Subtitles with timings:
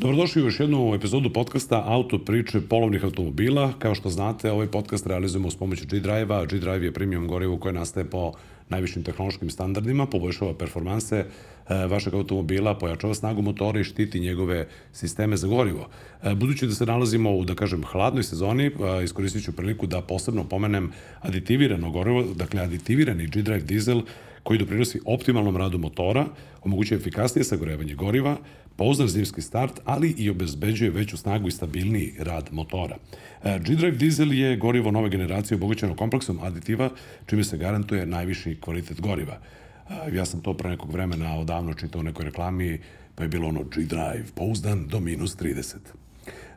[0.00, 3.72] Dobrodošli u još jednu epizodu podcasta Auto priče polovnih automobila.
[3.78, 6.44] Kao što znate, ovaj podcast realizujemo s pomoću G-Drive-a.
[6.44, 8.32] G-Drive je premium gorivo koje nastaje po
[8.68, 11.26] najvišim tehnološkim standardima, poboljšava performanse e,
[11.86, 15.88] vašeg automobila, pojačava snagu motora i štiti njegove sisteme za gorivo.
[16.22, 20.00] E, budući da se nalazimo u, da kažem, hladnoj sezoni, e, iskoristit ću priliku da
[20.00, 24.02] posebno pomenem aditivirano gorivo, dakle aditivirani G-Drive dizel
[24.42, 26.26] koji doprinosi optimalnom radu motora,
[26.62, 28.36] omogućuje efikasnije sagorevanje goriva,
[28.80, 32.96] pouzdan zimski start, ali i obezbeđuje veću snagu i stabilniji rad motora.
[33.44, 36.90] E, G-Drive dizel je gorivo nove generacije obogaćeno kompleksom aditiva,
[37.26, 39.38] čime se garantuje najviši kvalitet goriva.
[39.90, 42.80] E, ja sam to pre nekog vremena odavno čitao u nekoj reklami,
[43.14, 45.76] pa je bilo ono G-Drive, pouzdan do minus 30.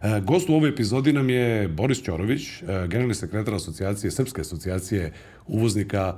[0.02, 5.12] E, gost u ovoj epizodi nam je Boris Ćorović, generalni sekretar asocijacije, Srpske asocijacije
[5.48, 6.16] uvoznika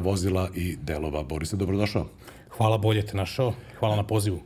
[0.00, 1.22] vozila i delova.
[1.22, 2.08] Borise, dobrodošao.
[2.48, 3.54] Hvala, bolje te našao.
[3.78, 4.42] Hvala na pozivu.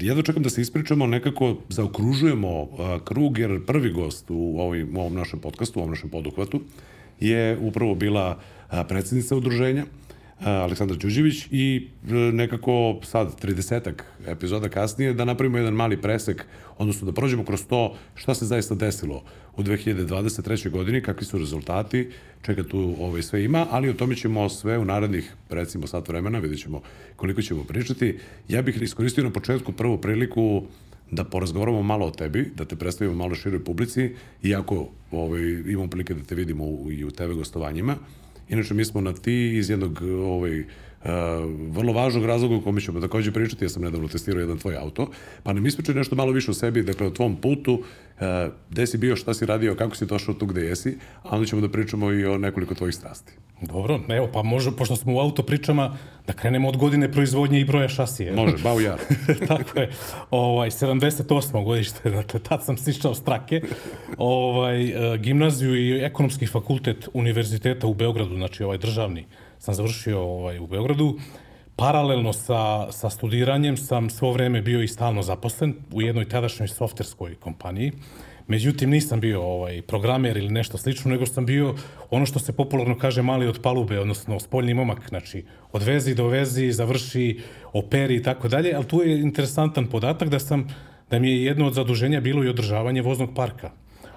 [0.00, 2.68] Jedno čekam da se ispričamo, nekako zaokružujemo
[3.04, 6.60] krug, jer prvi gost u, ovoj, u ovom našem podcastu, u ovom našem poduhvatu,
[7.20, 8.40] je upravo bila
[8.88, 9.84] predsednica udruženja,
[10.40, 13.92] Aleksandar Đuđević i e, nekako sad 30
[14.26, 16.46] epizoda kasnije da napravimo jedan mali presek,
[16.78, 19.22] odnosno da prođemo kroz to šta se zaista desilo
[19.56, 20.70] u 2023.
[20.70, 22.10] godini, kakvi su rezultati,
[22.42, 26.38] čega tu ovaj, sve ima, ali o tome ćemo sve u narednih, recimo, sat vremena,
[26.38, 26.82] vidjet ćemo
[27.16, 28.18] koliko ćemo pričati.
[28.48, 30.62] Ja bih iskoristio na početku prvu priliku
[31.10, 34.10] da porazgovaramo malo o tebi, da te predstavimo malo široj publici,
[34.42, 37.96] iako ovaj, imamo prilike da te vidimo u, i u TV gostovanjima.
[38.48, 40.64] Inače, mi smo na ti iz jednog ovaj,
[41.70, 45.10] vrlo važnog razloga o kome ćemo takođe pričati, ja sam nedavno testirao jedan tvoj auto,
[45.42, 47.82] pa nam ispričaj nešto malo više o sebi, dakle o tvom putu, uh,
[48.70, 51.62] gde si bio, šta si radio, kako si došao tu gde jesi, a onda ćemo
[51.62, 53.32] da pričamo i o nekoliko tvojih strasti.
[53.60, 57.64] Dobro, evo, pa može, pošto smo u auto pričama, da krenemo od godine proizvodnje i
[57.64, 58.32] broja šasije.
[58.36, 58.98] Može, bao jar.
[59.48, 59.90] Tako je.
[60.30, 61.64] Ovaj, 78.
[61.64, 63.60] godište, dakle, tad sam sišao strake.
[64.18, 69.26] Ovaj, e, gimnaziju i ekonomski fakultet univerziteta u Beogradu, znači ovaj državni,
[69.64, 71.18] sam završio ovaj, u Beogradu.
[71.76, 77.34] Paralelno sa, sa studiranjem sam svo vreme bio i stalno zaposlen u jednoj tadašnjoj softverskoj
[77.34, 77.92] kompaniji.
[78.46, 81.74] Međutim, nisam bio ovaj, programer ili nešto slično, nego sam bio
[82.10, 86.28] ono što se popularno kaže mali od palube, odnosno spoljni momak, znači od vezi do
[86.28, 87.40] vezi, završi,
[87.72, 90.68] operi i tako dalje, ali tu je interesantan podatak da sam
[91.10, 93.70] da mi je jedno od zaduženja bilo i održavanje voznog parka.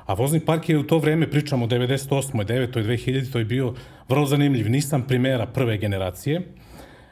[0.08, 2.46] A vozni park je u to vreme, pričamo o 98.
[2.46, 2.74] 9.
[2.74, 3.32] 2000.
[3.32, 3.74] to je bio
[4.10, 4.70] vrlo zanimljiv.
[4.70, 6.42] Nisam primera prve generacije.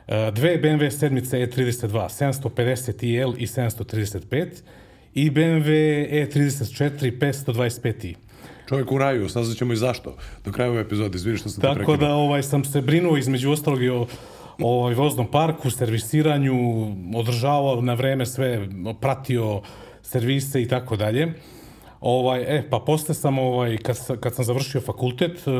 [0.08, 4.48] E, dve BMW sedmice E32, 750 IL i 735
[5.14, 5.70] i BMW
[6.12, 8.16] E34 525i.
[8.70, 10.16] Čovjek u raju, saznaćemo i zašto.
[10.46, 13.52] Do kraja ove epizode, izvini što sam te Tako da ovaj, sam se brinuo između
[13.52, 14.08] ostalog i o
[14.60, 16.56] ovaj, voznom parku, servisiranju,
[17.16, 18.68] održavao na vreme sve,
[19.02, 19.62] pratio
[20.02, 21.34] servise i tako dalje.
[22.02, 25.54] Ovaj, e, pa posle sam, ovaj, kad, kad sam završio fakultet, uh,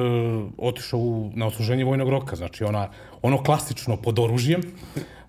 [0.58, 2.90] otišao u, na odsluženje vojnog roka, znači ona,
[3.22, 4.62] ono klasično pod oružjem.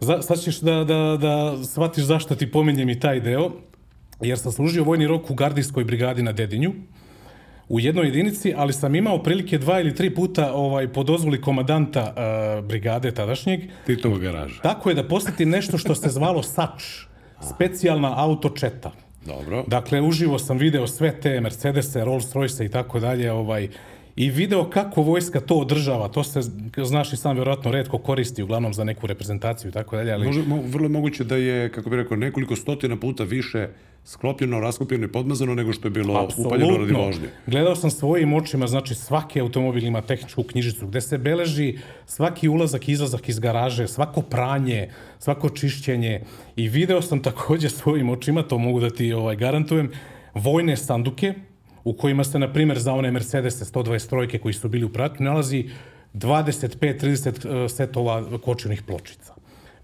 [0.01, 3.51] Za, sad ćeš da, da, da shvatiš zašto ti pominjem i taj deo,
[4.21, 6.73] jer sam služio vojni rok u gardijskoj brigadi na Dedinju,
[7.69, 12.15] u jednoj jedinici, ali sam imao prilike dva ili tri puta ovaj, po dozvoli komadanta
[12.17, 13.61] uh, brigade tadašnjeg.
[13.87, 14.61] Titova garaža.
[14.63, 16.83] Tako je da posetim nešto što se zvalo SAČ,
[17.55, 18.93] specijalna autočeta.
[19.27, 19.65] Dobro.
[19.67, 23.69] Dakle, uživo sam video sve te Mercedese, Rolls Royce i tako dalje, ovaj,
[24.17, 26.09] i video kako vojska to održava.
[26.09, 26.41] To se,
[26.85, 30.13] znaš i sam, vjerojatno redko koristi, uglavnom za neku reprezentaciju i tako dalje.
[30.13, 30.27] Ali...
[30.27, 33.69] Može, mo, vrlo moguće da je, kako bih rekao, nekoliko stotina puta više
[34.05, 36.47] sklopljeno, raskopljeno i podmazano nego što je bilo Absolutno.
[36.47, 37.29] upaljeno radi vožnje.
[37.47, 42.89] Gledao sam svojim očima, znači svaki automobil ima tehničku knjižicu gde se beleži svaki ulazak
[42.89, 46.23] i izlazak iz garaže, svako pranje, svako čišćenje
[46.57, 49.91] i video sam takođe svojim očima, to mogu da ti ovaj, garantujem,
[50.35, 51.35] vojne sanduke
[51.87, 55.65] u kojima se, na primjer, za one Mercedes 123 koji su bili u pratnju, nalazi
[56.15, 59.35] 25-30 e, setova kočenih pločica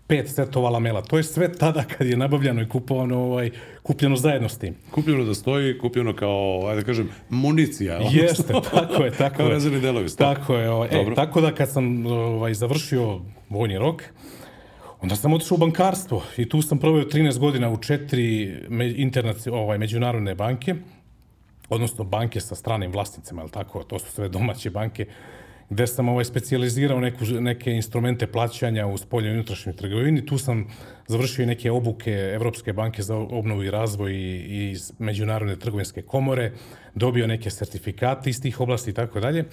[0.07, 1.03] pet setova lamela.
[1.03, 3.51] To je sve tada kad je nabavljano i kupovano, ovaj,
[3.83, 4.75] kupljeno zajedno s tim.
[4.91, 8.01] Kupljeno da stoji, kupljeno kao, ajde da kažem, municija.
[8.11, 9.11] Jeste, tako je.
[9.11, 10.09] Tako kao rezervni delovi.
[10.19, 10.71] Tako je.
[10.71, 14.03] Ovaj, e, tako da kad sam ovaj, završio vojni rok,
[15.03, 18.55] Onda sam otišao u bankarstvo i tu sam proveo 13 godina u četiri
[18.97, 20.75] internaci, ovaj, međunarodne banke,
[21.69, 25.07] odnosno banke sa stranim vlasnicima, ali tako, to su sve domaće banke,
[25.71, 30.27] gde sam ovaj, specializirao neku, neke instrumente plaćanja u spoljnoj i unutrašnjoj trgovini.
[30.27, 30.67] Tu sam
[31.07, 36.53] završio i neke obuke Evropske banke za obnovu i razvoj i, i Međunarodne trgovinske komore,
[36.95, 39.45] dobio neke sertifikate iz tih oblasti i tako dalje.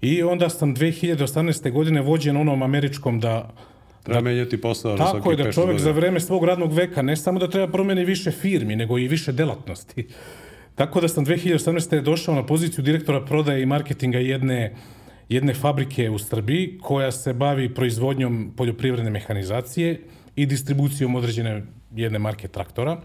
[0.00, 1.72] I onda sam 2018.
[1.72, 3.54] godine vođen onom američkom da
[4.02, 7.02] Treba menjati posao na Tako je svaki da 5 čovjek za vreme svog radnog veka
[7.02, 10.06] ne samo da treba promeni više firmi, nego i više delatnosti.
[10.76, 12.00] Tako da sam 2018.
[12.00, 14.74] došao na poziciju direktora prodaje i marketinga jedne,
[15.28, 20.00] jedne fabrike u Srbiji koja se bavi proizvodnjom poljoprivredne mehanizacije
[20.36, 21.62] i distribucijom određene
[21.94, 23.00] jedne marke traktora.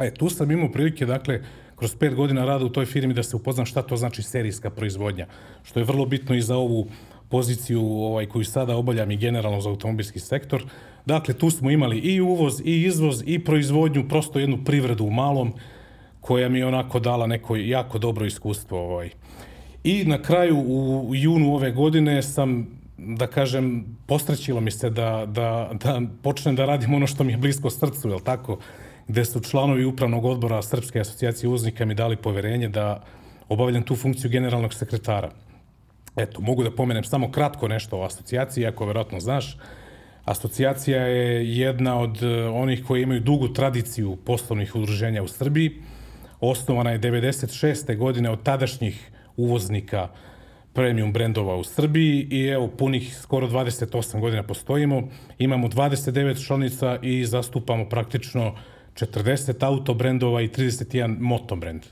[0.00, 1.40] E, tu sam imao prilike, dakle,
[1.76, 5.26] kroz pet godina rada u toj firmi da se upoznam šta to znači serijska proizvodnja,
[5.62, 6.86] što je vrlo bitno i za ovu
[7.28, 10.64] poziciju ovaj, koju sada obavljam i generalno za automobilski sektor.
[11.06, 15.52] Dakle, tu smo imali i uvoz, i izvoz, i proizvodnju, prosto jednu privredu u malom,
[16.20, 18.80] koja mi je onako dala neko jako dobro iskustvo.
[18.80, 19.10] Ovaj.
[19.84, 20.58] I na kraju,
[21.08, 22.66] u junu ove godine sam,
[22.98, 27.36] da kažem, postrećilo mi se da, da, da počnem da radim ono što mi je
[27.36, 28.58] blisko srcu, jel tako?
[29.08, 33.04] Gde su članovi upravnog odbora Srpske asocijacije uznika mi dali poverenje da
[33.48, 35.30] obavljam tu funkciju generalnog sekretara.
[36.16, 39.56] Eto, mogu da pomenem samo kratko nešto o asocijaciji, ako verovatno znaš.
[40.24, 45.70] Asocijacija je jedna od eh, onih koji imaju dugu tradiciju poslovnih udruženja u Srbiji.
[46.40, 47.96] Osnovana je 96.
[47.96, 50.08] godine od tadašnjih uvoznika
[50.72, 55.08] premium brendova u Srbiji i evo punih skoro 28 godina postojimo.
[55.38, 58.54] Imamo 29 članica i zastupamo praktično
[58.94, 61.82] 40 auto brendova i 31 moto brend.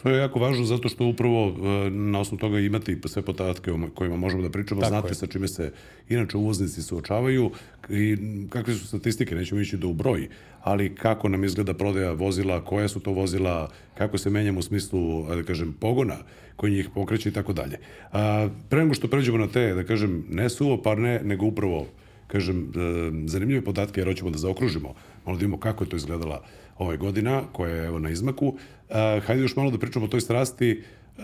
[0.00, 3.72] Što je jako važno zato što upravo e, na osnovu toga imate i sve podatke
[3.72, 5.14] o kojima možemo da pričamo, Tako znate je.
[5.14, 5.72] sa čime se
[6.08, 7.50] inače uvoznici suočavaju
[7.90, 8.16] i
[8.48, 10.28] kakve su statistike, nećemo ići do u broj,
[10.62, 15.26] ali kako nam izgleda prodaja vozila, koja su to vozila, kako se menjamo u smislu,
[15.36, 16.16] da kažem, pogona
[16.56, 17.78] koji njih pokreće i tako dalje.
[18.12, 21.86] A, Pre nego što pređemo na te, da kažem, ne suvoparne, nego upravo
[22.26, 24.88] kažem, e, zanimljive podatke, jer hoćemo da zaokružimo,
[25.26, 26.42] malo da vidimo kako je to izgledala
[26.78, 28.54] ove godina, koja je evo na izmaku.
[28.90, 31.22] E, hajde još malo da pričamo o toj strasti, e,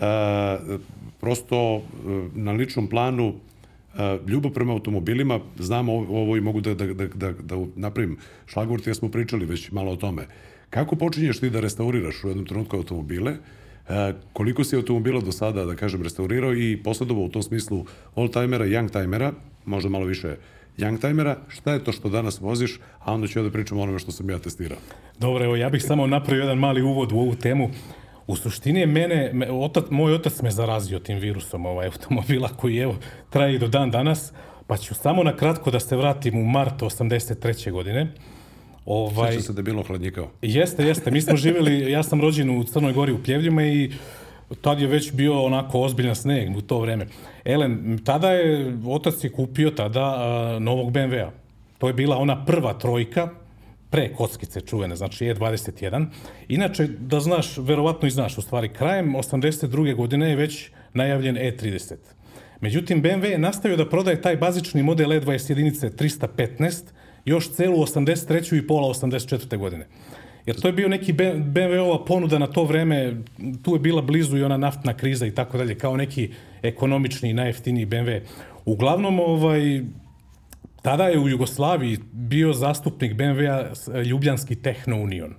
[1.19, 1.81] prosto e,
[2.35, 7.07] na ličnom planu, e, ljubav prema automobilima, znam ovo, ovo i mogu da, da, da,
[7.07, 10.27] da, da napravim šlagvort, jer smo pričali već malo o tome.
[10.69, 13.37] Kako počinješ ti da restauriraš u jednom trenutku automobile,
[13.89, 17.85] E, koliko si automobila do sada, da kažem, restaurirao i posledovao u tom smislu
[18.15, 19.31] old-timera, young-timera,
[19.65, 20.35] možda malo više
[20.77, 23.99] young-timera, šta je to što danas voziš, a onda ću ja da pričam o onome
[23.99, 24.77] što sam ja testirao.
[25.19, 27.69] Dobro, evo, ja bih samo napravio jedan mali uvod u ovu temu.
[28.27, 32.77] U suštini je mene, me, otac, moj otac me zarazio tim virusom ovaj, automobila koji
[32.77, 32.95] evo,
[33.29, 34.33] traje i do dan danas,
[34.67, 37.71] pa ću samo na kratko da se vratim u mart 83.
[37.71, 38.13] godine.
[38.85, 40.29] Ovaj, Sećam se da je bilo hladnjikao.
[40.41, 41.11] Jeste, jeste.
[41.11, 43.91] Mi smo živjeli, ja sam rođen u Crnoj Gori u Pljevljima i
[44.55, 47.07] tad je već bio onako ozbiljan sneg u to vreme.
[47.45, 51.31] Elen, tada je, otac je kupio tada a, novog BMW-a.
[51.77, 53.29] To je bila ona prva trojka,
[53.89, 56.05] pre kockice čuvene, znači E21.
[56.47, 59.95] Inače, da znaš, verovatno i znaš, u stvari, krajem 82.
[59.95, 61.93] godine je već najavljen E30.
[62.61, 66.83] Međutim, BMW je nastavio da prodaje taj bazični model E20 jedinice 315
[67.25, 68.57] još celu 83.
[68.57, 69.57] i pola 84.
[69.57, 69.87] godine.
[70.47, 73.15] Jer to je bio neki BMW-ova ponuda na to vreme,
[73.63, 76.29] tu je bila blizu i ona naftna kriza i tako dalje, kao neki
[76.61, 78.19] ekonomični i najjeftiniji BMW.
[78.65, 79.81] Uglavnom, ovaj,
[80.81, 83.73] tada je u Jugoslaviji bio zastupnik BMW-a
[84.03, 85.33] Ljubljanski Tehno Union.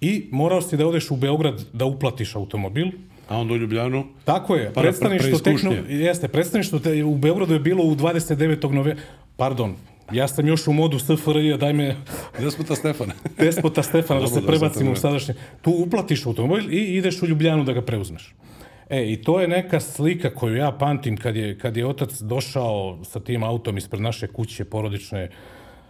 [0.00, 2.86] I morao si da odeš u Beograd da uplatiš automobil,
[3.28, 4.04] A onda u Ljubljanu?
[4.24, 5.96] Tako je, Pa, predstavništvo pre- Tehno, preiskušnje.
[5.98, 8.70] jeste, predstavništvo te, u Beogradu je bilo u 29.
[8.72, 8.96] nove,
[9.36, 9.74] pardon,
[10.12, 11.96] ja sam još u modu SFRJ, daj me
[12.38, 13.14] Despota Stefana.
[13.38, 15.34] despota Stefana da se da, prebacimo u sad sadašnje.
[15.62, 18.34] Tu uplatiš automobil i ideš u Ljubljanu da ga preuzmeš.
[18.90, 22.98] E, i to je neka slika koju ja pamtim kad je, kad je otac došao
[23.04, 25.30] sa tim autom ispred naše kuće porodične,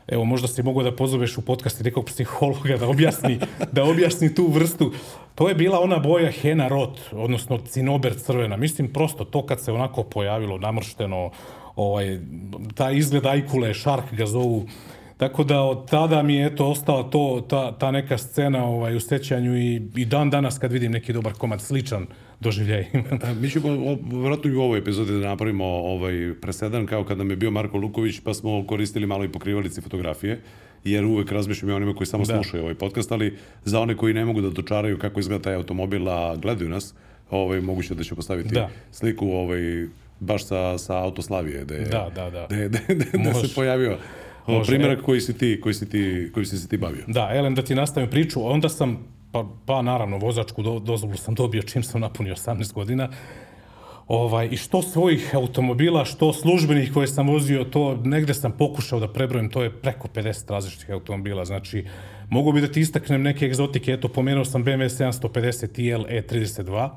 [0.08, 3.38] Evo, možda si mogao da pozoveš u podcast nekog psihologa da objasni,
[3.72, 4.92] da objasni tu vrstu.
[5.34, 8.56] To je bila ona boja Hena Rot, odnosno cinober crvena.
[8.56, 11.30] Mislim, prosto to kad se onako pojavilo, namršteno,
[11.78, 12.18] ovaj,
[12.74, 14.66] ta izgled ajkule, šark ga zovu,
[15.18, 19.00] Tako da od tada mi je eto ostala to, ta, ta neka scena ovaj, u
[19.00, 22.06] sećanju i, i dan danas kad vidim neki dobar komad sličan
[22.40, 22.86] doživljaj.
[23.24, 27.18] A, Mi ćemo o, vjerojatno i u ovoj epizodi da napravimo ovaj presedan kao kad
[27.18, 30.40] nam je bio Marko Luković pa smo koristili malo i pokrivalice fotografije
[30.84, 32.34] jer uvek razmišljam i onima koji samo da.
[32.34, 36.08] slušaju ovaj podcast, ali za one koji ne mogu da dočaraju kako izgleda taj automobil,
[36.08, 36.94] a gledaju nas,
[37.30, 38.68] ovaj, moguće da će postaviti Da.
[38.92, 39.86] sliku ovaj,
[40.20, 42.46] baš sa, sa Autoslavije, da je, Da, da, da.
[42.46, 43.98] da, je- da, da, da se pojavio
[44.46, 44.66] Može.
[44.66, 47.04] primjerak koji si ti, koji si ti, koji si se ti bavio.
[47.06, 48.98] Da, Elen, da ti nastavim priču, onda sam,
[49.32, 53.08] pa, pa naravno, vozačku do, dozvolu sam dobio čim sam napunio 18 godina.
[54.08, 59.08] Ovaj, I što svojih automobila, što službenih koje sam vozio, to negde sam pokušao da
[59.08, 61.44] prebrojim, to je preko 50 različitih automobila.
[61.44, 61.84] Znači,
[62.30, 66.90] mogu bi da ti istaknem neke egzotike, eto, pomenuo sam BMW 750 TL E32,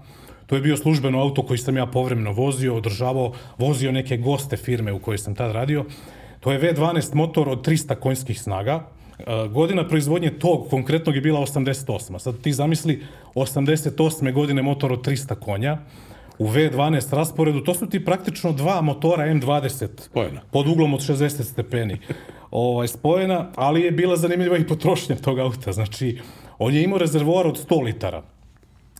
[0.51, 4.93] To je bio službeno auto koji sam ja povremeno vozio, održavao, vozio neke goste firme
[4.93, 5.85] u kojoj sam tad radio.
[6.39, 8.87] To je V12 motor od 300 konjskih snaga.
[9.19, 12.19] E, godina proizvodnje tog konkretnog je bila 88.
[12.19, 13.03] Sad ti zamisli
[13.35, 14.33] 88.
[14.33, 15.77] godine motor od 300 konja
[16.39, 20.41] u V12 rasporedu, to su ti praktično dva motora M20 Spojena.
[20.51, 21.97] pod uglom od 60 stepeni
[22.51, 25.71] ovaj, spojena, ali je bila zanimljiva i potrošnja tog auta.
[25.71, 26.19] Znači,
[26.59, 28.23] on je imao rezervoar od 100 litara.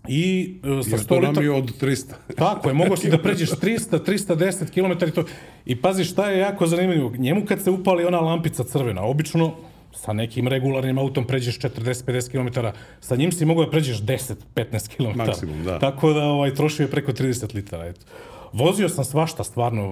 [0.08, 1.46] I e, sa Jer 100 to nam litara...
[1.46, 2.14] je od 300.
[2.36, 5.24] Tako je, mogao si da pređeš 300, 310 km i to.
[5.66, 9.56] I pazi šta je jako zanimljivo, njemu kad se upali ona lampica crvena, obično
[9.96, 12.68] sa nekim regularnim autom pređeš 40-50 km,
[13.00, 15.18] sa njim si mogao da pređeš 10-15 km.
[15.18, 15.80] Maksimum, da.
[15.80, 17.86] Tako da ovaj, trošio je preko 30 litara.
[17.86, 18.06] Eto.
[18.54, 19.92] Vozio sam svašta, stvarno.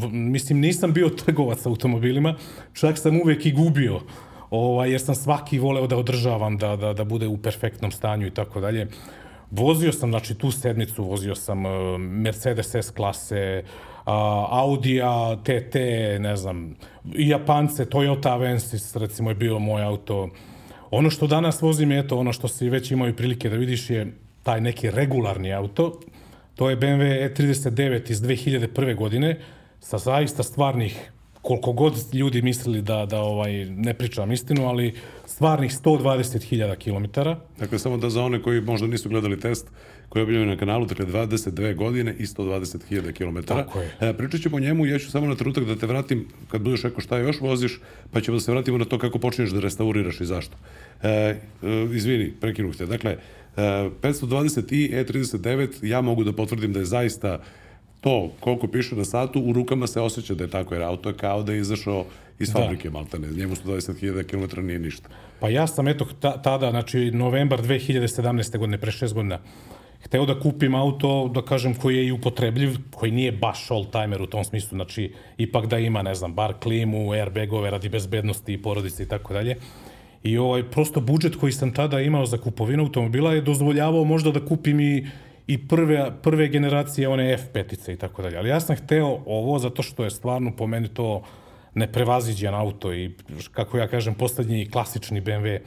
[0.00, 2.34] V- Mislim, nisam bio trgovac automobilima,
[2.72, 4.00] čak sam uvek i gubio.
[4.50, 8.30] Ovaj, jer sam svaki voleo da održavam, da, da, da bude u perfektnom stanju i
[8.30, 8.86] tako dalje.
[9.50, 14.12] Vozio sam, znači, tu sedmicu, vozio sam uh, Mercedes S klase, uh,
[14.50, 15.74] Audija, TT,
[16.20, 20.28] ne znam, Japance, Toyota Avensis, recimo, je bio moj auto.
[20.90, 24.12] Ono što danas vozim, eto, ono što si već imao i prilike da vidiš je
[24.42, 26.00] taj neki regularni auto.
[26.54, 28.96] To je BMW E39 iz 2001.
[28.96, 29.38] godine
[29.80, 31.10] sa zaista stvarnih
[31.48, 34.94] koliko god ljudi mislili da, da ovaj, ne pričam istinu, ali
[35.26, 37.20] stvarnih 120.000 km.
[37.58, 39.66] Dakle, samo da za one koji možda nisu gledali test
[40.08, 43.46] koji je objavljen na kanalu, dakle 22 godine i 120.000 km.
[43.46, 43.90] Tako je.
[44.00, 46.82] E, pričat ćemo o njemu, ja ću samo na trenutak da te vratim, kad budeš
[46.82, 47.80] rekao šta još voziš,
[48.12, 50.56] pa ćemo da se vratimo na to kako počinješ da restauriraš i zašto.
[51.02, 51.36] E, e,
[51.94, 52.86] izvini, prekinuh te.
[52.86, 53.60] Dakle, e,
[54.02, 57.40] 520 i E39, ja mogu da potvrdim da je zaista
[58.00, 61.16] to koliko piše na satu, u rukama se osjeća da je tako, jer auto je
[61.16, 62.04] kao da je izašao
[62.38, 63.28] iz fabrike, maltene.
[63.30, 65.08] Njemu 120.000 km nije ništa.
[65.40, 68.58] Pa ja sam, eto, ta, tada, znači, novembar 2017.
[68.58, 69.38] godine, pre šest godina,
[70.04, 74.26] hteo da kupim auto, da kažem, koji je i upotrebljiv, koji nije baš all-timer u
[74.26, 79.02] tom smislu, znači, ipak da ima, ne znam, bar klimu, airbagove radi bezbednosti i porodice
[79.02, 79.56] i tako dalje.
[80.22, 84.44] I ovaj, prosto budžet koji sam tada imao za kupovinu automobila je dozvoljavao možda da
[84.46, 85.06] kupim i,
[85.48, 88.38] i prve, prve generacije one F5-ice i tako dalje.
[88.38, 91.22] Ali ja sam hteo ovo zato što je stvarno po meni to
[91.74, 93.10] neprevaziđen auto i
[93.52, 95.58] kako ja kažem poslednji klasični BMW.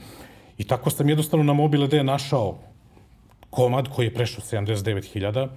[0.58, 2.58] I tako sam jednostavno na Mobile D našao
[3.50, 5.48] komad koji je prešao 79.000,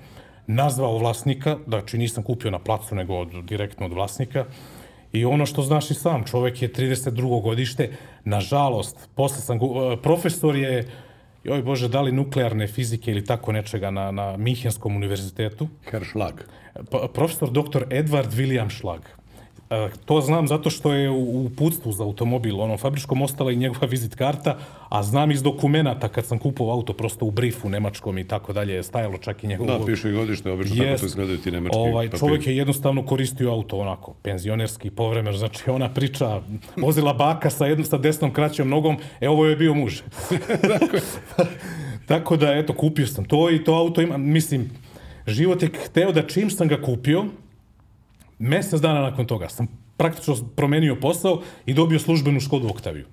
[0.48, 4.46] nazvao vlasnika, znači nisam kupio na placu, nego od, direktno od vlasnika,
[5.15, 7.41] I ono što znaš i sam, čovek je 32.
[7.41, 7.91] godište,
[8.25, 9.60] nažalost, posle sam,
[10.03, 10.88] profesor je,
[11.46, 16.42] joj Bože, da li nuklearne fizike ili tako nečega na, na Minhenskom univerzitetu, Herr Schlag.
[16.92, 17.86] Pa, profesor dr.
[17.90, 19.06] Edward William Schlag.
[19.69, 23.88] E, to znam zato što je u uputstvu za automobil, ono, fabričkom ostala i njegova
[23.95, 24.57] vizit karta,
[24.89, 28.84] a znam iz dokumenata kad sam kupovao auto prosto u briefu nemačkom i tako dalje,
[28.84, 29.79] stajalo čak i njegovo...
[29.79, 32.19] Da, piše i godište, obično tako to izgledaju ti nemački ovaj, papiri.
[32.19, 36.41] čovjek je jednostavno koristio auto onako, penzionerski, povremeno, znači ona priča,
[36.77, 40.01] vozila baka sa, jednom, sa desnom kraćom nogom, e ovo je bio muž.
[42.07, 44.69] Tako da, eto, kupio sam to i to auto ima, mislim,
[45.27, 47.25] život je hteo da čim sam ga kupio,
[48.39, 53.06] mesec dana nakon toga sam praktično promenio posao i dobio službenu Škodu Oktaviju.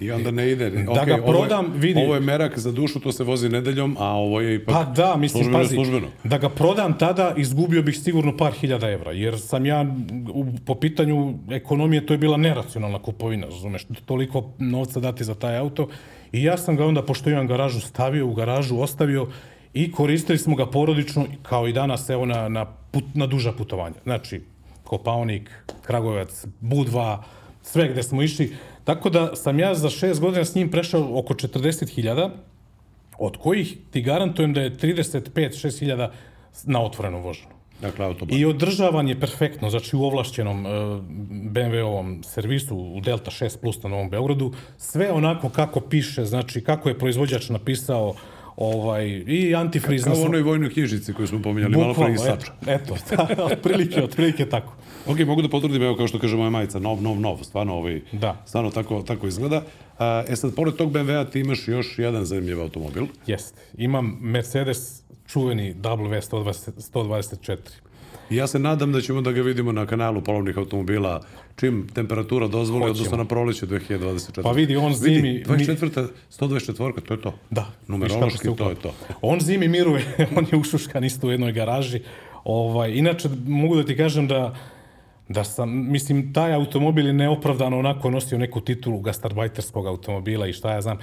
[0.00, 0.70] I onda ne ide.
[0.70, 2.00] Da okay, ga prodam, ovo je, vidi.
[2.00, 5.16] Ovo je merak za dušu, to se vozi nedeljom, a ovo je ipak Pa da,
[5.16, 6.08] mislim, službeno, pazi, službeno.
[6.24, 9.86] da ga prodam tada, izgubio bih sigurno par hiljada evra, jer sam ja,
[10.34, 15.56] u, po pitanju ekonomije, to je bila neracionalna kupovina, razumeš, toliko novca dati za taj
[15.56, 15.88] auto.
[16.32, 19.26] I ja sam ga onda, pošto imam garažu, stavio u garažu, ostavio
[19.74, 23.96] i koristili smo ga porodično, kao i danas, evo, na, na, put, na duža putovanja.
[24.04, 24.40] Znači,
[24.84, 25.50] Kopaonik,
[25.82, 27.24] Kragujevac, Budva,
[27.62, 28.56] sve gde smo išli.
[28.84, 32.30] Tako da sam ja za šest godina s njim prešao oko 40.000,
[33.18, 36.12] od kojih ti garantujem da je 35-6 hiljada
[36.64, 37.46] na otvorenom vožnju.
[37.80, 40.72] Dakle, auto I održavan je perfektno, znači u ovlašćenom uh,
[41.28, 46.88] BMW-ovom servisu u Delta 6 Plus na Novom Beogradu, sve onako kako piše, znači kako
[46.88, 48.14] je proizvođač napisao
[48.56, 50.04] ovaj, i antifriz.
[50.04, 52.52] Kao u onoj vojnoj knjižici koju smo pominjali malo pre i sača.
[52.66, 54.72] eto, eto, otprilike, otprilike tako.
[55.06, 58.00] Ok, mogu da potvrdim, evo kao što kaže moja majica, nov, nov, nov, stvarno, ovaj,
[58.12, 58.42] Da.
[58.46, 59.62] stvarno tako, tako izgleda.
[59.98, 63.06] A, e sad, pored tog BMW-a ti imaš još jedan zanimljiv automobil.
[63.26, 63.60] Jeste.
[63.78, 67.56] Imam Mercedes čuveni W120, 124.
[67.56, 67.83] I
[68.30, 71.20] ja se nadam da ćemo da ga vidimo na kanalu polovnih automobila
[71.56, 72.90] čim temperatura dozvoli, Hoćemo.
[72.92, 74.42] odnosno na proleće 2024.
[74.42, 76.08] Pa vidi, on zimi- Vidi, 24.
[76.30, 77.00] 124.
[77.00, 77.34] to je to.
[77.50, 77.66] Da.
[77.88, 78.94] Numerološki to je to.
[79.22, 80.04] On zimi miruje,
[80.36, 82.00] on je ušuškan isto u jednoj garaži.
[82.44, 84.54] Ovaj, inače, mogu da ti kažem da
[85.28, 90.72] da sam, mislim, taj automobil je neopravdano onako nosio neku titulu gastarbajterskog automobila i šta
[90.72, 90.98] ja znam.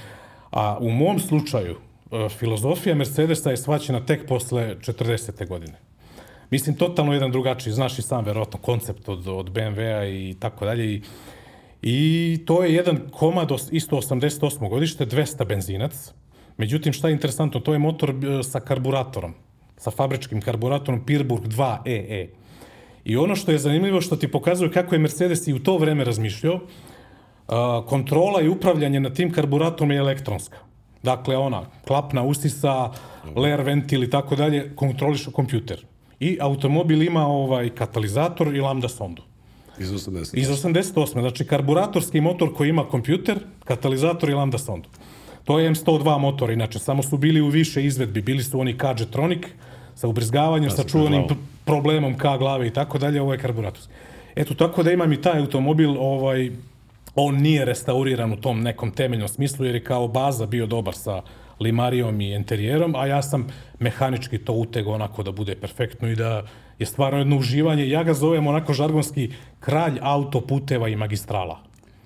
[0.51, 1.75] A u mom slučaju,
[2.11, 5.47] e, filozofija Mercedesa je svaćena tek posle 40.
[5.47, 5.73] godine.
[6.51, 10.93] Mislim, totalno jedan drugačiji, znaš i sam verovatno koncept od, od BMW-a i tako dalje.
[10.93, 11.01] I,
[11.81, 14.69] I to je jedan komad, os- isto 88.
[14.69, 16.13] godište, 200 benzinac.
[16.57, 19.33] Međutim, šta je interesantno, to je motor e, sa karburatorom,
[19.77, 22.27] sa fabričkim karburatorom Pirburg 2 EE.
[23.05, 26.03] I ono što je zanimljivo, što ti pokazuje kako je Mercedes i u to vreme
[26.03, 26.59] razmišljao,
[27.47, 30.57] a, kontrola i upravljanje na tim karburatorom je elektronska.
[31.03, 32.91] Dakle, ona, klapna usisa,
[33.35, 35.85] ler ventil i tako dalje, kontroliše kompjuter.
[36.21, 39.21] I automobil ima ovaj katalizator i lambda sondu.
[39.79, 40.37] Iz 80.
[40.37, 41.19] Iz 88.
[41.19, 44.89] Znači, karburatorski motor koji ima kompjuter, katalizator i lambda sondu.
[45.43, 48.21] To je M102 motor, inače, samo su bili u više izvedbi.
[48.21, 49.45] Bili su oni K-Jetronic
[49.95, 51.23] sa ubrizgavanjem, sa sa čuvanim
[51.65, 53.93] problemom K glave i tako dalje, ovo je karburatorski.
[54.35, 56.51] Eto, tako da imam i taj automobil, ovaj,
[57.15, 61.21] on nije restauriran u tom nekom temeljnom smislu, jer je kao baza bio dobar sa
[61.61, 63.47] limarijom i interijerom, a ja sam
[63.79, 66.43] mehanički to utegao onako da bude perfektno i da
[66.79, 67.89] je stvarno jedno uživanje.
[67.89, 71.59] Ja ga zovem onako žargonski kralj autoputeva i magistrala.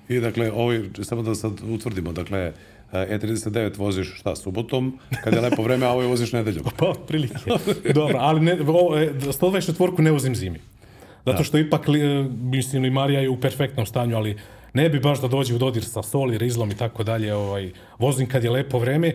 [0.10, 2.54] I dakle, ovaj, samo da sad utvrdimo, dakle,
[2.92, 6.66] E39 voziš šta, subotom, kad je lepo vreme, a ovaj voziš nedeljom.
[6.78, 7.36] Pa, prilike.
[7.94, 10.60] Dobro, ali ne, o, e, 124 ne vozim zimi.
[11.26, 14.38] Zato što ipak, li, e, mislim, Limarija je u perfektnom stanju, ali
[14.74, 17.34] ne bi baš da dođe u dodir sa soli, rizlom i tako dalje.
[17.34, 19.14] Ovaj, vozim kad je lepo vreme.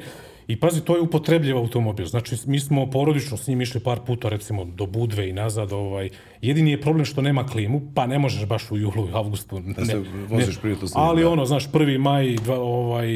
[0.50, 2.06] I pazi, to je upotrebljiv automobil.
[2.06, 5.72] Znači, mi smo porodično s njim išli par puta, recimo, do Budve i nazad.
[5.72, 6.10] Ovaj.
[6.42, 9.60] Jedini je problem što nema klimu, pa ne možeš baš u julu i avgustu.
[9.60, 11.28] Ne, se voziš prijatno s njim, Ali da.
[11.30, 13.08] ono, znaš, prvi maj, dva, ovaj,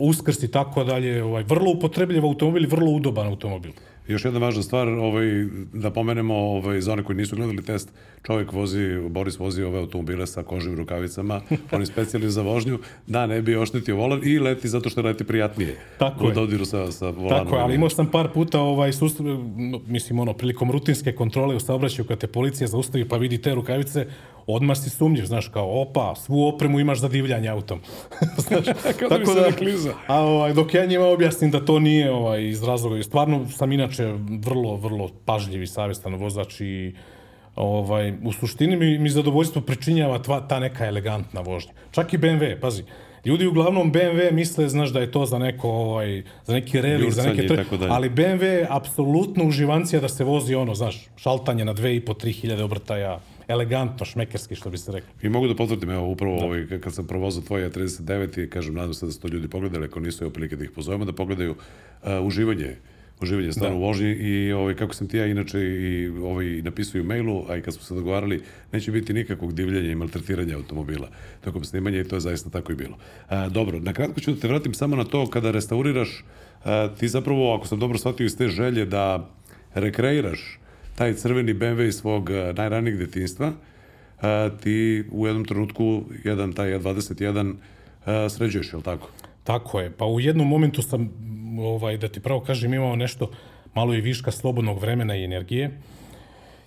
[0.00, 3.72] uskrs i tako dalje, ovaj, vrlo upotrebljiv automobil vrlo udoban automobil.
[4.08, 5.26] Još jedna važna stvar, ovaj,
[5.72, 7.92] da pomenemo ovaj, za one koji nisu gledali test,
[8.22, 11.40] čovjek vozi, Boris vozi ove automobile sa kožim rukavicama,
[11.72, 15.76] oni specijalni za vožnju, da ne bi oštetio volan i leti zato što leti prijatnije.
[15.98, 16.34] Tako je.
[16.34, 17.44] dodiru sa, sa volanom.
[17.44, 19.20] Tako je, ali imao sam par puta, ovaj, sust,
[19.86, 24.06] mislim, ono, prilikom rutinske kontrole u saobraćaju, kad te policija zaustavi pa vidi te rukavice,
[24.46, 27.80] odmah si sumnjiv, znaš, kao, opa, svu opremu imaš za divljanje autom.
[28.48, 28.64] znaš,
[28.98, 29.94] Kao da mi se ne kliza.
[30.06, 33.72] A ovaj, dok ja njima objasnim da to nije ovaj, iz razloga, i stvarno sam
[33.72, 34.14] inače
[34.44, 36.94] vrlo, vrlo pažljiv i savjestan vozač i
[37.56, 41.72] ovaj, u suštini mi, mi zadovoljstvo pričinjava tva, ta neka elegantna vožnja.
[41.90, 42.84] Čak i BMW, pazi.
[43.24, 47.22] Ljudi uglavnom BMW misle, znaš, da je to za neko, ovaj, za neki reli, za
[47.22, 47.56] neke tre...
[47.56, 52.64] tako ali BMW je apsolutno uživancija da se vozi ono, znaš, šaltanje na 2,5-3 hiljade
[52.64, 53.20] obrtaja,
[53.52, 55.10] elegantno, šmekerski, što bi se reklo.
[55.22, 56.44] I mogu da potvrdim, evo, upravo da.
[56.44, 59.84] ovaj, kad sam provozao tvoje 39 i kažem, nadam se da su to ljudi pogledali,
[59.86, 62.76] ako nisu, evo prilike da ih pozovemo, da pogledaju uh, uživanje
[63.22, 63.84] uživanje stvarno da.
[63.84, 67.44] u vožnji i ovaj, kako sam ti ja inače i ovaj, napisao i u mailu,
[67.48, 71.08] a i kad smo se dogovarali, neće biti nikakvog divljanja i maltretiranja automobila
[71.40, 72.96] tokom snimanja i to je zaista tako i bilo.
[73.28, 76.24] A, dobro, na kratko ću da te vratim samo na to kada restauriraš,
[76.64, 79.30] a, ti zapravo, ako sam dobro shvatio iz te želje da
[79.74, 80.58] rekreiraš
[80.94, 83.52] taj crveni BMW iz svog a, najranijeg detinstva,
[84.20, 87.54] a, ti u jednom trenutku jedan taj A21
[88.04, 89.08] a, sređuješ, je li tako?
[89.44, 89.90] Tako je.
[89.90, 91.10] Pa u jednom momentu sam,
[91.58, 93.30] ovaj, da ti pravo kažem, imao nešto
[93.74, 95.70] malo i viška slobodnog vremena i energije.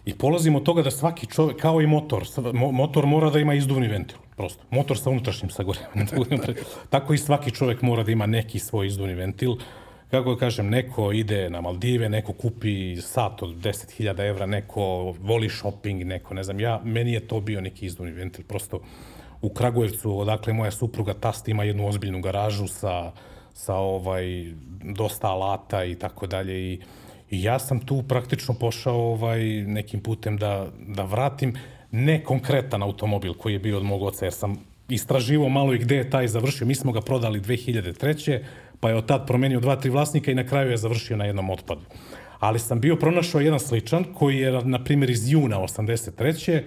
[0.05, 3.87] I polazim od toga da svaki čovjek, kao i motor, motor mora da ima izduvni
[3.87, 4.63] ventil, prosto.
[4.69, 6.07] Motor sa unutrašnjim sagorevanjem.
[6.93, 9.55] Tako i svaki čovjek mora da ima neki svoj izduvni ventil.
[10.11, 15.49] Kako da kažem, neko ide na Maldive, neko kupi sat od 10.000 evra, neko voli
[15.49, 18.79] shopping, neko, ne znam, ja, meni je to bio neki izduvni ventil, prosto
[19.41, 23.11] u Kragujevcu, odakle moja supruga tast ima jednu ozbiljnu garažu sa,
[23.53, 24.25] sa ovaj,
[24.83, 26.79] dosta alata i tako dalje i
[27.29, 31.55] I ja sam tu praktično pošao ovaj, nekim putem da, da vratim
[31.91, 34.55] ne konkretan automobil koji je bio od mog oca, jer sam
[34.89, 36.67] istraživo malo i gde je taj završio.
[36.67, 38.43] Mi smo ga prodali 2003.
[38.79, 41.49] pa je od tad promenio dva, tri vlasnika i na kraju je završio na jednom
[41.49, 41.81] otpadu.
[42.39, 46.61] Ali sam bio pronašao jedan sličan koji je, na primjer, iz juna 83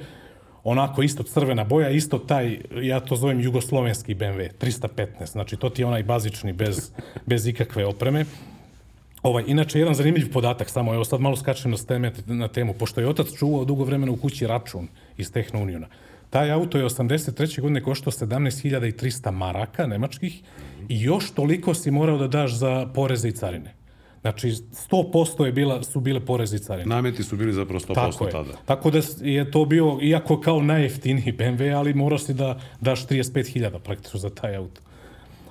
[0.65, 5.83] onako isto crvena boja, isto taj, ja to zovem jugoslovenski BMW, 315, znači to ti
[5.83, 6.91] je onaj bazični bez,
[7.31, 8.25] bez ikakve opreme.
[9.23, 13.01] Ovaj, inače, jedan zanimljiv podatak, samo evo sad malo skačem na, teme, na temu, pošto
[13.01, 15.87] je otac čuvao dugo vremena u kući račun iz Tehnouniona.
[16.31, 17.61] Taj auto je 83.
[17.61, 20.43] godine koštao 17.300 maraka nemačkih
[20.89, 23.75] i još toliko si morao da daš za poreze i carine.
[24.21, 24.49] Znači,
[24.91, 26.89] 100% je bila, su bile poreze i carine.
[26.89, 28.31] Nameti su bili zapravo 100% Tako je.
[28.31, 28.53] tada.
[28.65, 33.79] Tako da je to bio, iako kao najjeftiniji BMW, ali morao si da daš 35.000
[33.79, 34.81] praktično za taj auto.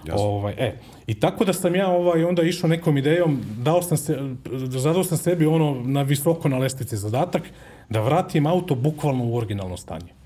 [0.05, 0.25] Jasno.
[0.25, 4.35] Ovaj, e, I tako da sam ja ovaj, onda išao nekom idejom, dao sam se,
[4.67, 7.43] zadao sam sebi ono na visoko na lestvici zadatak,
[7.89, 10.16] da vratim auto bukvalno u originalno stanje.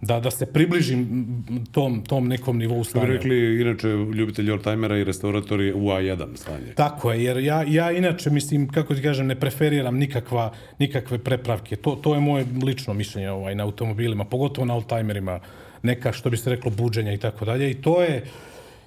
[0.00, 3.06] Da, da se približim tom, tom nekom nivou stanja.
[3.06, 6.74] rekli, inače, ljubitelji oldtimera i restauratori u A1 stanje.
[6.74, 11.76] Tako je, jer ja, ja inače, mislim, kako ti kažem, ne preferiram nikakva, nikakve prepravke.
[11.76, 15.40] To, to je moje lično mišljenje ovaj, na automobilima, pogotovo na oldtimerima,
[15.82, 17.70] neka, što bi se reklo, buđenja i tako dalje.
[17.70, 18.24] I to je,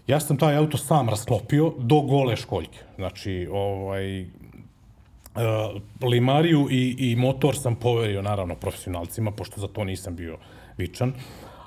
[0.08, 2.80] ja sam taj auto sam rasklopio do gole školjke.
[2.96, 4.26] Znači, ovaj,
[5.38, 10.38] Uh, limariju i, i motor sam poverio naravno profesionalcima, pošto za to nisam bio
[10.78, 11.14] vičan.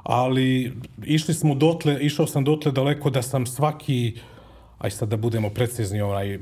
[0.03, 0.73] Ali
[1.05, 4.15] išli smo dotle, išao sam dotle daleko da sam svaki
[4.81, 6.39] aj sad da budemo precizni, ovaj,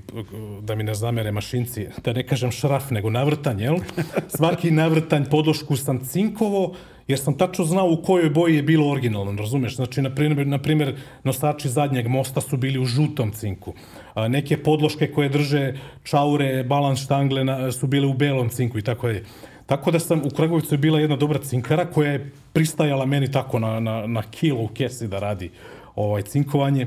[0.62, 3.76] da mi ne zamere mašinci, da ne kažem šraf, nego navrtanj, jel?
[4.36, 6.74] Svaki navrtanj podlošku sam cinkovo,
[7.08, 9.76] jer sam tačno znao u kojoj boji je bilo originalno, razumeš?
[9.76, 13.74] Znači, na primjer, na primjer, nosači zadnjeg mosta su bili u žutom cinku.
[14.14, 18.82] A, neke podloške koje drže čaure, balans štangle na, su bile u belom cinku i
[18.82, 19.24] tako je.
[19.68, 23.58] Tako da sam, u Kragovicu je bila jedna dobra cinkara koja je pristajala meni tako
[23.58, 25.50] na, na, na kilo u kesi da radi
[25.94, 26.86] ovaj cinkovanje.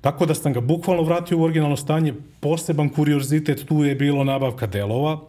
[0.00, 2.14] Tako da sam ga bukvalno vratio u originalno stanje.
[2.40, 5.20] Poseban kuriozitet tu je bilo nabavka delova.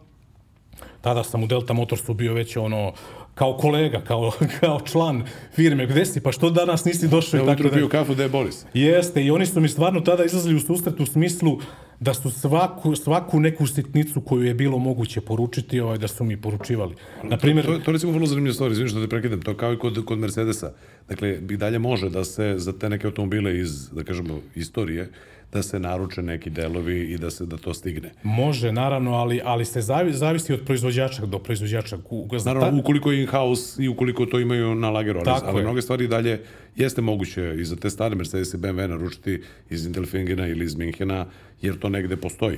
[1.02, 2.94] Tada sam u Delta Motorsu bio već ono
[3.36, 5.24] kao kolega, kao, kao član
[5.56, 5.86] firme.
[5.86, 6.24] Gde si?
[6.24, 7.38] Pa što danas nisi došao?
[7.38, 7.76] Ja i tako dalje?
[7.76, 8.66] pio kafu da je Boris.
[8.74, 11.60] Jeste, i oni su mi stvarno tada izlazili u susret u smislu
[12.04, 16.38] da su svaku, svaku neku sitnicu koju je bilo moguće poručiti, ovaj, da su mi
[16.42, 16.96] poručivali.
[17.24, 19.74] Na primjer, To, to je recimo vrlo zanimljiva stvar, izvim što te prekidam, to kao
[19.74, 20.74] i kod, kod Mercedesa.
[21.10, 25.10] Dakle, i dalje može da se za te neke automobile iz, da kažemo, istorije,
[25.54, 28.12] da se naruče neki delovi i da se da to stigne.
[28.24, 31.98] može, naravno, ali, ali se zavi, zavisi od proizvođača do proizvođača.
[32.38, 35.64] Za Naravno, ta- ukoliko je in-house i ukoliko to imaju na lageru, ali, ali je.
[35.64, 36.42] mnoge stvari dalje
[36.76, 41.26] jeste moguće i za te stare Mercedes i BMW naručiti iz Intelfingena ili iz Minhena,
[41.62, 42.58] jer to negde postoji.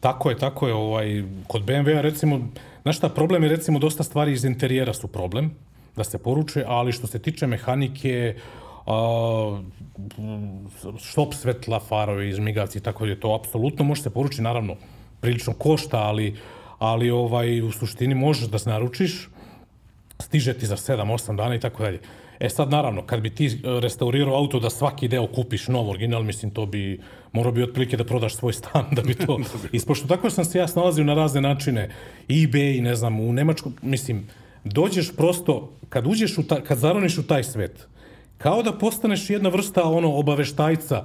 [0.00, 0.74] Tako je, tako je.
[0.74, 2.48] Ovaj, kod BMW-a recimo,
[2.82, 5.50] znaš šta, problem je recimo dosta stvari iz interijera su problem
[5.96, 8.34] da se poruče, ali što se tiče mehanike,
[8.86, 9.60] a,
[11.02, 14.76] štop svetla, farovi, žmigavci i tako je, to apsolutno može se poručiti, naravno,
[15.20, 16.36] prilično košta, ali,
[16.78, 19.28] ali ovaj, u suštini možeš da se naručiš,
[20.20, 22.00] stiže ti za 7-8 dana i tako dalje.
[22.40, 26.22] E sad, naravno, kad bi ti e, restaurirao auto da svaki deo kupiš nov original,
[26.22, 27.00] mislim, to bi,
[27.32, 29.40] morao bi otprilike da prodaš svoj stan da bi to
[29.72, 30.08] ispošto.
[30.08, 31.90] Tako sam se ja snalazio na razne načine,
[32.28, 34.26] eBay, ne znam, u Nemačku, mislim,
[34.64, 37.88] dođeš prosto, kad uđeš u ta, kad zaroniš u taj svet,
[38.38, 41.04] kao da postaneš jedna vrsta ono obaveštajca,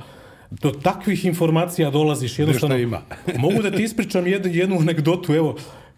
[0.52, 2.78] do takvih informacija dolaziš jednostavno.
[2.78, 3.02] ima.
[3.38, 5.56] Mogu da ti ispričam jednu, jednu anegdotu, evo,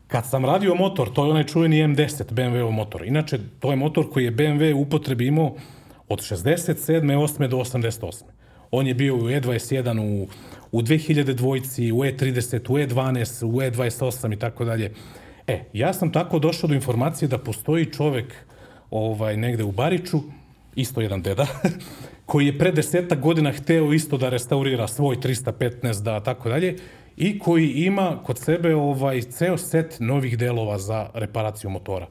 [0.08, 3.06] kad sam radio motor, to je onaj čuveni M10 BMW motor.
[3.06, 5.56] Inače, to je motor koji je BMW u upotrebi imao
[6.10, 7.02] od 67.
[7.02, 7.48] 8.
[7.48, 8.24] do 88.
[8.72, 10.28] On je bio u E21, u,
[10.72, 14.94] u 2000 dvojci, u E30, u E12, u E28 i tako dalje.
[15.48, 18.34] E, ja sam tako došao do informacije da postoji čovek
[18.92, 20.22] ovaj, negde u Bariču,
[20.76, 21.48] isto jedan deda,
[22.26, 26.76] koji je pre desetak godina hteo isto da restaurira svoj 315, da tako dalje,
[27.18, 32.08] i koji ima kod sebe ovaj ceo set novih delova za reparaciju motora.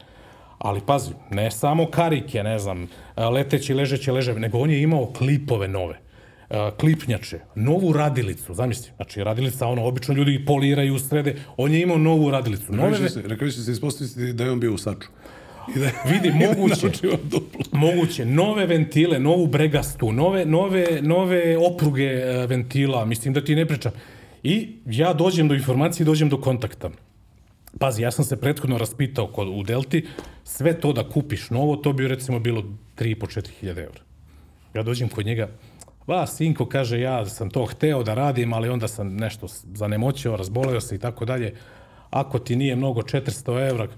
[0.58, 2.88] Ali pazi, ne samo karike, ne znam,
[3.32, 6.00] leteći, ležeći, leževi, nego on je imao klipove nove
[6.50, 11.98] e, klipnjače, novu radilicu, zamisli, znači radilica, ono, obično ljudi poliraju, srede, on je imao
[11.98, 12.72] novu radilicu.
[12.72, 15.08] Nove, Rekli se, rekli se ispostaviti da je on bio u Saču.
[15.76, 16.90] I da, vidi, i je moguće,
[17.22, 17.60] duplo.
[17.72, 23.66] moguće, nove ventile, novu bregastu, nove, nove, nove opruge e, ventila, mislim da ti ne
[23.66, 23.92] pričam.
[24.42, 26.90] I ja dođem do informacije, dođem do kontakta.
[27.78, 30.06] Pazi, ja sam se prethodno raspitao kod, u Delti,
[30.44, 32.62] sve to da kupiš novo, to bi recimo bilo
[32.98, 34.00] 3,5-4 hiljade evra.
[34.74, 35.48] Ja dođem kod njega,
[36.06, 40.80] va, sinko, kaže, ja sam to hteo da radim, ali onda sam nešto zanemoćio, razboleo
[40.80, 41.54] se i tako dalje.
[42.10, 43.88] Ako ti nije mnogo 400 evra,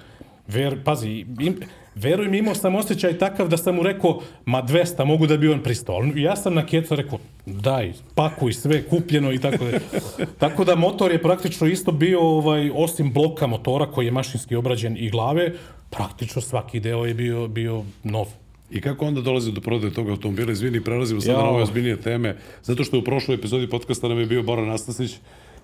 [0.48, 1.60] ver, pazi, im,
[1.94, 5.48] veruj mi, imao sam osjećaj takav da sam mu rekao, ma 200, mogu da bi
[5.48, 5.96] on pristao.
[5.96, 9.80] Ali Ja sam na kecu rekao, daj, pakuj sve, kupljeno i tako dalje.
[10.42, 14.96] tako da motor je praktično isto bio, ovaj, osim bloka motora koji je mašinski obrađen
[14.98, 15.52] i glave,
[15.90, 18.26] praktično svaki deo je bio, bio nov.
[18.70, 20.52] I kako onda dolazi do prodaje tog automobila?
[20.52, 21.50] Izvini, prelazimo sad na Jao.
[21.50, 25.16] ove ozbiljnije teme, zato što u prošloj epizodi podcasta nam je bio Bora Nastasić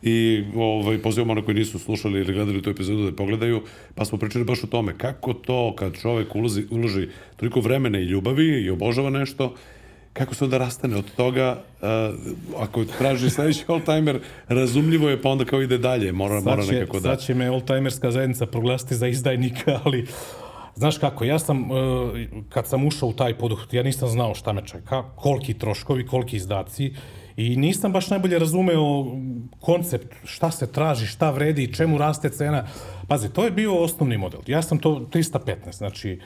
[0.03, 3.63] i ovaj, pozivamo one koji nisu slušali ili gledali tu epizodu da je pogledaju,
[3.95, 8.05] pa smo pričali baš o tome kako to kad čovek ulozi, uloži toliko vremena i
[8.05, 9.55] ljubavi i obožava nešto,
[10.13, 11.89] kako se onda rastane od toga, uh,
[12.63, 16.75] ako traži sledeći oldtimer, razumljivo je, pa onda kao ide dalje, mora, mora Sad će,
[16.75, 17.09] nekako da...
[17.09, 20.07] sad će me oldtimerska zajednica proglasiti za izdajnika, ali
[20.75, 21.79] znaš kako, ja sam, uh,
[22.49, 26.37] kad sam ušao u taj poduhvat, ja nisam znao šta me čeka, koliki troškovi, koliki
[26.37, 26.93] izdaci,
[27.37, 29.07] i nisam baš najbolje razumeo
[29.61, 32.67] koncept, šta se traži, šta vredi, čemu raste cena.
[33.09, 34.41] Pazi, to je bio osnovni model.
[34.47, 36.21] Ja sam to 315, znači,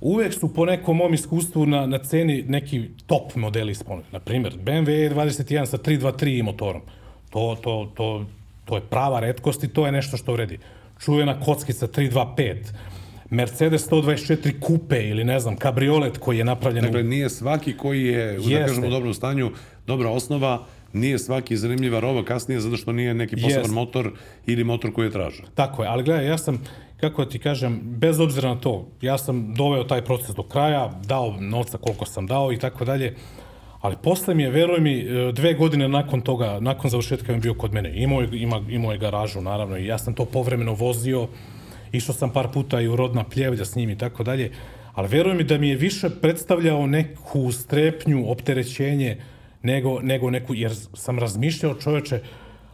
[0.00, 4.12] uvek su po nekom mom iskustvu na, na ceni neki top modeli spomenuti.
[4.12, 6.82] Na primjer, BMW E21 sa 323 motorom.
[7.30, 8.24] To, to, to,
[8.64, 10.58] to je prava redkost i to je nešto što vredi.
[11.04, 12.56] Čuvena kockica 325,
[13.30, 18.26] Mercedes 124 Coupe ili ne znam, kabriolet koji je napravljen Dakle, nije svaki koji je,
[18.26, 18.66] da Jeste.
[18.66, 19.50] kažemo, u dobrom stanju,
[19.88, 23.74] dobra osnova, nije svaki zanimljiva roba kasnije zato što nije neki poseban Jeste.
[23.74, 24.12] motor
[24.46, 25.46] ili motor koji je tražen.
[25.54, 26.62] Tako je, ali gledaj, ja sam,
[27.00, 31.36] kako ti kažem, bez obzira na to, ja sam doveo taj proces do kraja, dao
[31.40, 33.14] novca koliko sam dao i tako dalje,
[33.80, 37.54] ali posle mi je, veruj mi, e, dve godine nakon toga, nakon završetka je bio
[37.54, 37.92] kod mene.
[38.02, 41.28] Imao je, ima, imao je garažu, naravno, i ja sam to povremeno vozio,
[41.92, 44.50] išao sam par puta i u rodna pljevlja s njim i tako dalje,
[44.94, 49.16] ali veruj mi da mi je više predstavljao neku strepnju, opterećenje,
[49.62, 52.20] nego, nego neku, jer sam razmišljao čoveče,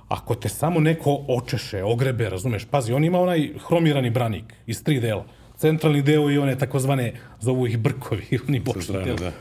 [0.09, 5.01] ako te samo neko očeše, ogrebe, razumeš, pazi, on ima onaj hromirani branik iz tri
[5.01, 5.25] dela.
[5.57, 9.17] Centralni deo i one takozvane, zovu ih brkovi, oni bočni deo.
[9.17, 9.33] da.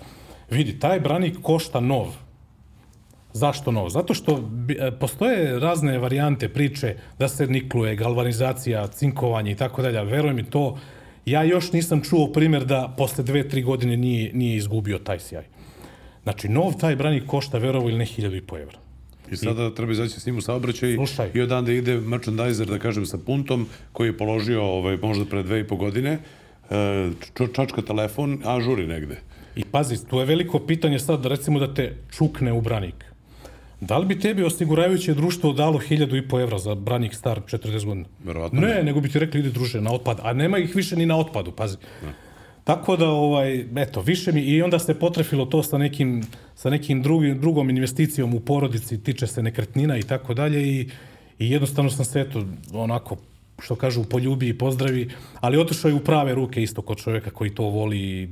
[0.50, 2.08] Vidi, taj branik košta nov.
[3.34, 3.90] Zašto nov?
[3.90, 9.98] Zato što e, postoje razne varijante priče da se nikluje, galvanizacija, cinkovanje i tako dalje.
[9.98, 10.78] ali Veruj mi to,
[11.26, 15.44] ja još nisam čuo primjer da posle dve, tri godine nije, nije izgubio taj sjaj.
[16.24, 18.78] Znači, nov taj branik košta, verovo ili ne, hiljadu i po evra.
[19.32, 21.32] I sada treba izaći s njim u saobraćaj Slušaj.
[21.34, 25.60] i odande ide merchandiser, da kažem, sa puntom, koji je položio ovaj, možda pre dve
[25.60, 26.20] i po godine,
[26.70, 27.10] e,
[27.56, 29.20] čačka telefon, a žuri negde.
[29.56, 33.06] I pazi, tu je veliko pitanje sad, recimo da te čukne u branik.
[33.82, 37.86] Da li bi tebi osiguravajuće društvo dalo hiljadu i po evra za branik star 40
[37.86, 38.06] godina?
[38.24, 41.06] Verovatno ne, nego bi ti rekli ide druže na otpad, a nema ih više ni
[41.06, 41.78] na otpadu, pazi.
[42.64, 46.24] Tako da, ovaj, eto, više mi, i onda se potrefilo to sa nekim,
[46.56, 50.90] sa nekim drugim, drugom investicijom u porodici, tiče se nekretnina i tako dalje i,
[51.40, 53.18] i jednostavno sam se, eto, onako,
[53.60, 57.50] što kažu, poljubi i pozdravi, ali otišao je u prave ruke isto kod čovjeka koji
[57.50, 58.28] to voli i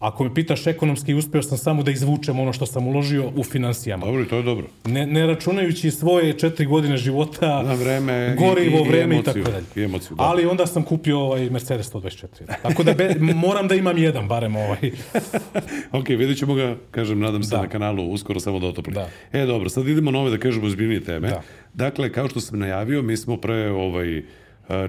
[0.00, 4.06] Ako me pitaš ekonomski, uspeo sam samo da izvučem ono što sam uložio u finansijama.
[4.06, 4.66] Dobro, i to je dobro.
[4.84, 9.16] Ne, ne računajući svoje četiri godine života, Na vreme i- gorivo, i- i vreme i,
[9.16, 9.32] emociju.
[9.34, 9.64] tako dalje.
[9.76, 10.22] I emociju, da.
[10.22, 12.26] Ali onda sam kupio ovaj Mercedes 124.
[12.62, 14.78] Tako da be, moram da imam jedan, barem ovaj.
[15.92, 18.94] Ok, vidjet ćemo ga, kažem, nadam se na kanalu uskoro samo da otopli.
[18.94, 19.08] Da.
[19.32, 21.28] E, dobro, sad idemo na ove, da kažemo, ozbiljnije teme.
[21.28, 21.42] Da.
[21.74, 24.22] Dakle, kao što sam najavio, mi smo pre ovaj,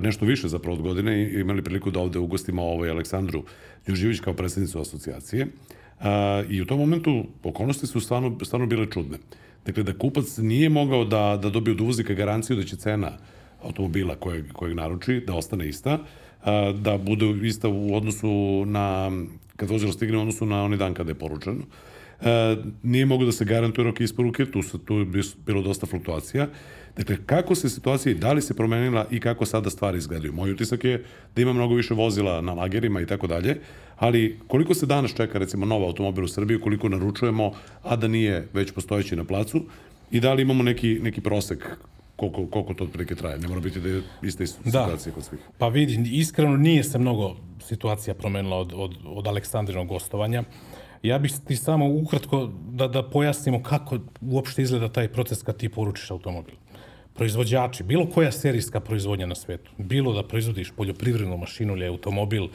[0.02, 3.44] nešto više zapravo od godine imali priliku da ovde ugostimo ovaj Aleksandru
[3.88, 5.48] Đuživić kao predsjednicu asocijacije.
[6.00, 9.18] A, I u tom momentu okolnosti su stvarno, stvarno bile čudne.
[9.66, 13.12] Dakle, da kupac nije mogao da, da dobije od uvoznika garanciju da će cena
[13.64, 16.00] automobila kojeg, kojeg naruči da ostane ista,
[16.44, 19.12] a, da bude ista u odnosu na,
[19.56, 21.64] kad vozilo stigne u odnosu na onaj dan kada je poručeno.
[22.22, 25.06] E, nije mogo da se garantuje rok isporuke, tu, se, tu je
[25.46, 26.48] bilo dosta fluktuacija.
[26.98, 30.34] Dakle, kako se situacija, da li se promenila i kako sada stvari izgledaju?
[30.34, 33.58] Moj utisak je da ima mnogo više vozila na lagerima i tako dalje,
[33.98, 37.52] ali koliko se danas čeka, recimo, nov automobil u Srbiji, koliko naručujemo,
[37.84, 39.62] a da nije već postojeći na placu,
[40.12, 41.78] i da li imamo neki, neki prosek
[42.16, 43.40] koliko, koliko to otprilike traje?
[43.40, 45.40] Ne mora biti da je ista situacija kod svih.
[45.58, 50.44] Pa vidi, iskreno nije se mnogo situacija promenila od, od, od Aleksandrinog gostovanja.
[51.04, 55.70] Ja bih ti samo ukratko da, da pojasnimo kako uopšte izgleda taj proces kad ti
[55.70, 56.56] poručiš automobil.
[57.14, 62.48] Proizvođači, bilo koja serijska proizvodnja na svetu, bilo da proizvodiš poljoprivrednu mašinu ili automobil,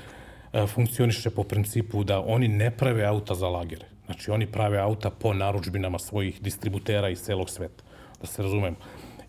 [0.52, 3.86] e, funkcioniše po principu da oni ne prave auta za lagere.
[4.06, 7.84] Znači, oni prave auta po naručbinama svojih distributera iz celog sveta,
[8.20, 8.76] da se razumemo.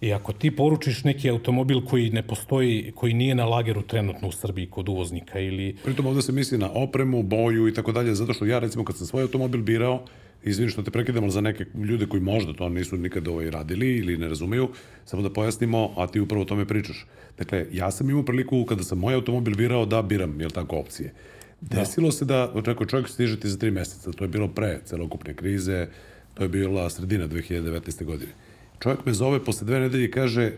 [0.01, 4.31] I ako ti poručiš neki automobil koji ne postoji, koji nije na lageru trenutno u
[4.31, 8.33] Srbiji kod uvoznika ili Pritom ovde se misli na opremu, boju i tako dalje, zato
[8.33, 10.03] što ja recimo kad sam svoj automobil birao,
[10.43, 13.97] izvini što te prekidam, ali za neke ljude koji možda to nisu nikad ovaj radili
[13.97, 14.69] ili ne razumeju,
[15.05, 17.05] samo da pojasnimo, a ti upravo o tome pričaš.
[17.37, 21.13] Dakle, ja sam imao priliku kada sam moj automobil birao da biram, jel tako, opcije.
[21.61, 25.33] Desilo se da, očekuje čovjek stiže ti za tri meseca, to je bilo pre celokupne
[25.33, 25.87] krize,
[26.33, 28.05] to je bila sredina 2019.
[28.05, 28.31] godine.
[28.79, 30.53] Čovjek me zove posle dve nedelje i kaže, e,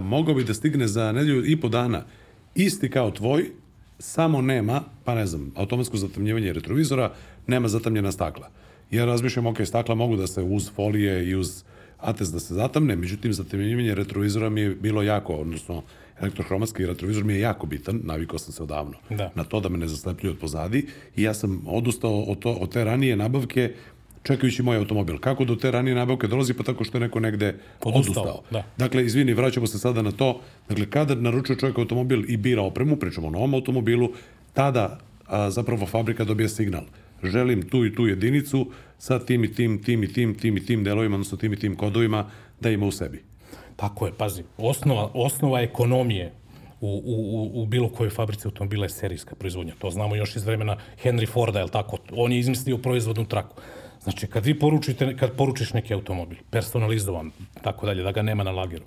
[0.00, 2.04] mogao bi da stigne za nedelju i po dana,
[2.54, 3.50] isti kao tvoj,
[3.98, 7.12] samo nema, pa ne znam, automatsko zatamnjivanje retrovizora,
[7.46, 8.48] nema zatamnjena stakla.
[8.90, 11.64] Ja razmišljam, ok, stakla mogu da se uz folije i uz
[11.98, 15.82] atest da se zatamne, međutim, zatamnjivanje retrovizora mi je bilo jako, odnosno
[16.20, 19.32] elektrohromatski retrovizor mi je jako bitan, navikao sam se odavno Da.
[19.34, 22.72] na to da me ne zaslepljuje od pozadi i ja sam odustao od, to, od
[22.72, 23.72] te ranije nabavke
[24.22, 25.18] čekajući moj automobil.
[25.18, 26.54] Kako do te ranije nabavke dolazi?
[26.54, 28.42] Pa tako što je neko negde Odustao, odustao.
[28.50, 28.64] da.
[28.78, 30.40] Dakle, izvini, vraćamo se sada na to.
[30.68, 34.12] Dakle, kada naručuje čovjek automobil i bira opremu, pričamo o novom automobilu,
[34.54, 36.82] tada a, zapravo fabrika dobije signal.
[37.22, 40.84] Želim tu i tu jedinicu sa tim i tim, tim i tim, tim i tim
[40.84, 43.22] delovima, odnosno tim i tim kodovima da ima u sebi.
[43.76, 46.32] Tako je, pazi, osnova, osnova ekonomije
[46.80, 49.74] u, u, u bilo kojoj fabrici automobila je serijska proizvodnja.
[49.78, 51.98] To znamo još iz vremena Henry Forda, je tako?
[52.12, 53.56] On je izmislio proizvodnu traku.
[54.02, 57.30] Znači, kad vi poručite, kad poručiš neki automobil, personalizovan,
[57.62, 58.84] tako dalje, da ga nema na lageru,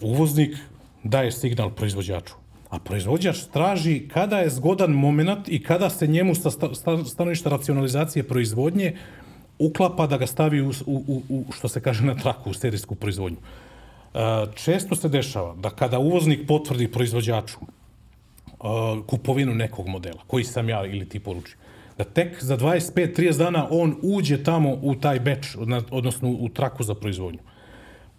[0.00, 0.56] uvoznik
[1.02, 2.34] daje signal proizvođaču.
[2.74, 6.50] A proizvođač traži kada je zgodan moment i kada se njemu sa
[7.06, 8.96] stanovišta racionalizacije proizvodnje
[9.58, 13.38] uklapa da ga stavi u, u, u, što se kaže na traku, u serijsku proizvodnju.
[14.54, 17.58] Često se dešava da kada uvoznik potvrdi proizvođaču
[19.06, 21.56] kupovinu nekog modela, koji sam ja ili ti poruči,
[21.98, 25.56] da tek za 25-30 dana on uđe tamo u taj beč,
[25.90, 27.40] odnosno u traku za proizvodnju.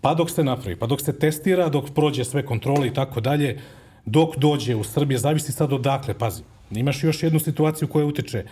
[0.01, 3.59] Pa dok se napravi, pa dok se testira, dok prođe sve kontrole i tako dalje,
[4.05, 6.43] dok dođe u Srbije, zavisi sad odakle, pazi.
[6.71, 8.43] Imaš još jednu situaciju koja utiče.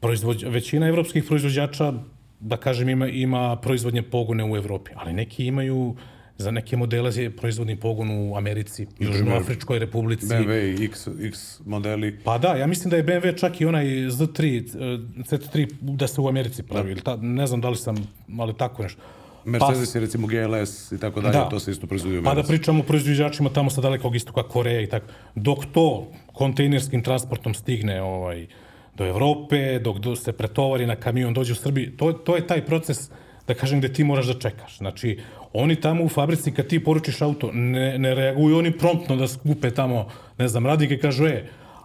[0.00, 1.92] Proizvođ, većina evropskih proizvođača,
[2.40, 5.96] da kažem, ima, ima proizvodnje pogone u Evropi, ali neki imaju
[6.38, 10.26] za neke modele je proizvodni pogon u Americi, Južnoafričkoj republici.
[10.26, 12.18] BMW X, X modeli.
[12.24, 14.64] Pa da, ja mislim da je BMW čak i onaj Z3,
[15.16, 16.94] Z3 da se u Americi pravi.
[16.94, 17.00] Da.
[17.00, 17.96] Ta, ne znam da li sam,
[18.38, 19.02] ali tako nešto.
[19.44, 21.48] Mercedes pa, je recimo GLS i tako dalje, da.
[21.48, 24.84] to se isto proizvodi u Pa da pričamo o proizvođačima tamo sa dalekog istoka Koreje
[24.84, 25.06] i tako.
[25.34, 28.46] Dok to kontejnerskim transportom stigne ovaj,
[28.94, 32.66] do Evrope, dok do, se pretovari na kamion, dođe u Srbiji, to, to je taj
[32.66, 33.10] proces
[33.46, 34.78] da kažem gde ti moraš da čekaš.
[34.78, 35.18] Znači,
[35.52, 39.70] oni tamo u fabrici kad ti poručiš auto, ne, ne reaguju oni promptno da skupe
[39.70, 40.06] tamo,
[40.38, 41.44] ne znam, radnike kažu, e,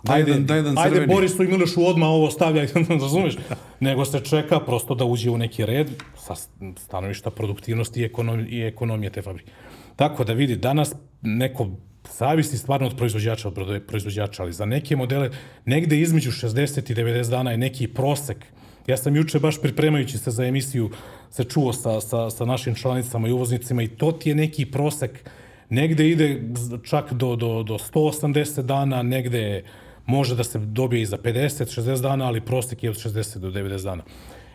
[0.09, 2.67] ajde, daj, daj, daj ajde Borisu i Milošu odmah ovo stavljaj,
[3.01, 3.35] razumeš?
[3.79, 5.87] Nego se čeka prosto da uđe u neki red
[6.17, 6.35] sa
[6.77, 9.51] stanovišta produktivnosti i ekonomije, i ekonomije te fabrike.
[9.95, 11.69] Tako da vidi, danas neko
[12.17, 15.29] zavisi stvarno od proizvođača, od proizvođača, ali za neke modele
[15.65, 18.45] negde između 60 i 90 dana je neki prosek.
[18.87, 20.89] Ja sam juče baš pripremajući se za emisiju
[21.29, 25.29] se čuo sa, sa, sa našim članicama i uvoznicima i to ti je neki prosek.
[25.69, 26.41] Negde ide
[26.83, 29.63] čak do, do, do 180 dana, negde
[30.05, 33.51] može da se dobije i za 50, 60 dana, ali prosek je od 60 do
[33.51, 34.03] 90 dana.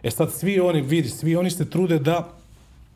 [0.03, 2.41] E sad, svi oni, vidi, svi oni se trude da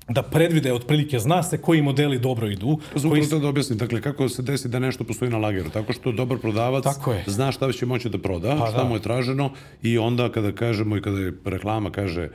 [0.08, 2.78] da predvide otprilike, zna se koji modeli dobro idu.
[2.94, 3.40] Zbog koji...
[3.40, 5.70] da objasnim, dakle, kako se desi da nešto postoji na lageru?
[5.70, 7.24] Tako što dobar prodavac Tako je.
[7.26, 8.84] zna šta će moći da proda, pa, šta da.
[8.84, 9.50] mu je traženo
[9.82, 12.28] i onda kada kažemo i kada je reklama kaže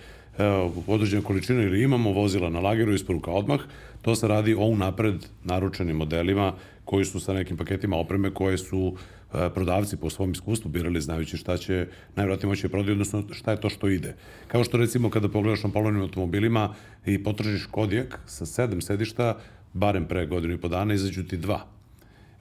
[0.88, 3.60] određena količina ili imamo vozila na lageru, isporuka odmah,
[4.02, 6.54] to se radi o unapred naručenim modelima
[6.86, 8.96] koji su sa nekim paketima opreme koje su
[9.34, 13.52] e, prodavci po svom iskustvu birali znajući šta će najvratnije moći da prodati, odnosno šta
[13.52, 14.16] je to što ide.
[14.48, 16.74] Kao što recimo kada pogledaš na polovnim automobilima
[17.06, 19.38] i potražiš kodijak sa sedam sedišta,
[19.74, 21.66] barem pre godinu i po dana izađu ti dva.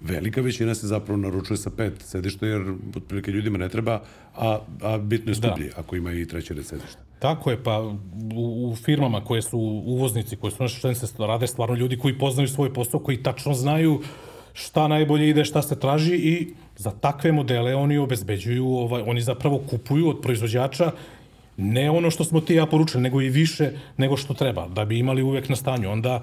[0.01, 4.03] Velika većina se zapravo naručuje sa pet sedišta, jer otprilike ljudima ne treba,
[4.37, 5.81] a, a bitno je skuplji da.
[5.81, 7.08] ako ima i treće red sedišta.
[7.19, 7.81] Tako je, pa
[8.35, 12.49] u, u firmama koje su uvoznici, koje su naše članice, rade stvarno ljudi koji poznaju
[12.49, 14.01] svoj posao, koji tačno znaju
[14.53, 19.61] šta najbolje ide, šta se traži i za takve modele oni obezbeđuju, ovaj, oni zapravo
[19.71, 20.93] kupuju od proizvođača
[21.57, 24.99] ne ono što smo ti ja poručili, nego i više nego što treba, da bi
[24.99, 25.91] imali uvek na stanju.
[25.91, 26.21] Onda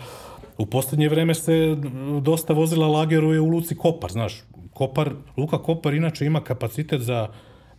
[0.58, 1.77] u poslednje vreme se
[2.21, 7.27] dosta vozila lageruje u Luci Kopar, znaš, Kopar, Luka Kopar inače ima kapacitet za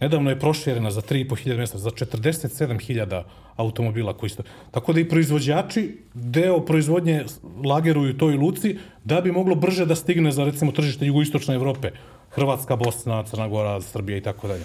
[0.01, 3.23] Nedavno je proširena za 3.500 mesta, za 47.000
[3.57, 4.43] automobila koji su...
[4.71, 7.25] Tako da i proizvođači deo proizvodnje
[7.65, 11.91] lageruju toj luci da bi moglo brže da stigne za recimo tržište jugoistočne Evrope.
[12.31, 14.65] Hrvatska, Bosna, Crna Gora, Srbija i tako dalje.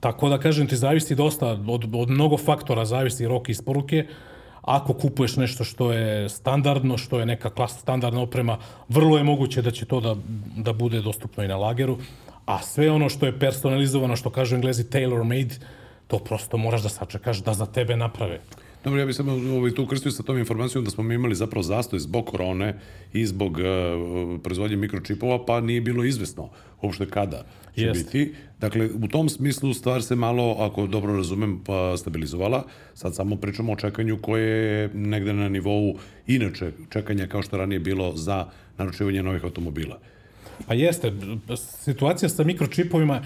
[0.00, 4.06] Tako da, kažem ti, zavisi dosta, od, od mnogo faktora zavisi rok isporuke.
[4.62, 9.62] Ako kupuješ nešto što je standardno, što je neka klas standardna oprema, vrlo je moguće
[9.62, 10.16] da će to da,
[10.56, 11.98] da bude dostupno i na lageru
[12.46, 15.54] a sve ono što je personalizovano, što kažu englezi tailor made,
[16.06, 18.40] to prosto moraš da sačekaš da za tebe naprave.
[18.84, 21.62] Dobro, ja bih samo ovaj, tu ukrstio sa tom informacijom da smo mi imali zapravo
[21.62, 22.78] zastoj zbog korone
[23.12, 26.50] i zbog uh, proizvodnje mikročipova, pa nije bilo izvesno
[26.82, 28.04] uopšte kada će Jest.
[28.04, 28.34] biti.
[28.60, 32.64] Dakle, u tom smislu stvar se malo, ako dobro razumem, pa stabilizovala.
[32.94, 37.80] Sad samo pričamo o čekanju koje je negde na nivou inače čekanja kao što ranije
[37.80, 38.46] bilo za
[38.78, 39.98] naručivanje novih automobila.
[40.66, 41.12] Pa jeste,
[41.56, 43.22] situacija sa mikročipovima,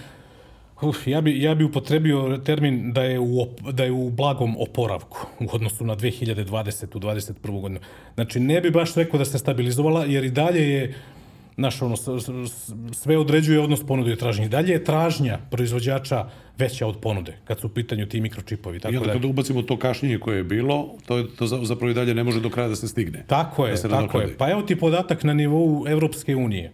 [0.82, 5.26] Uf, ja bi, ja bi upotrebio termin da je, u, da je u blagom oporavku
[5.40, 6.96] u odnosu na 2020.
[6.96, 7.60] u 21.
[7.60, 7.80] godinu.
[8.14, 10.94] Znači, ne bi baš rekao da se stabilizovala, jer i dalje je,
[11.54, 11.96] znaš, ono,
[12.92, 14.46] sve određuje odnos ponude i tražnje.
[14.46, 16.28] I dalje je tražnja proizvođača
[16.58, 18.80] veća od ponude, kad su u pitanju ti mikročipovi.
[18.80, 21.94] Tako I onda da, kada ubacimo to kašnjenje koje je bilo, to, to zapravo i
[21.94, 23.24] dalje ne može do kraja da se stigne.
[23.26, 24.36] Tako je, da tako je.
[24.36, 26.72] Pa evo ti podatak na nivou Evropske unije.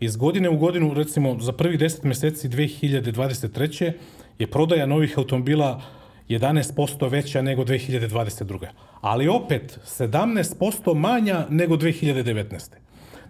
[0.00, 3.92] Iz godine u godinu, recimo za prvih 10 meseci 2023.
[4.38, 5.82] je prodaja novih automobila
[6.28, 8.66] 11% veća nego 2022.
[9.00, 12.70] Ali opet 17% manja nego 2019.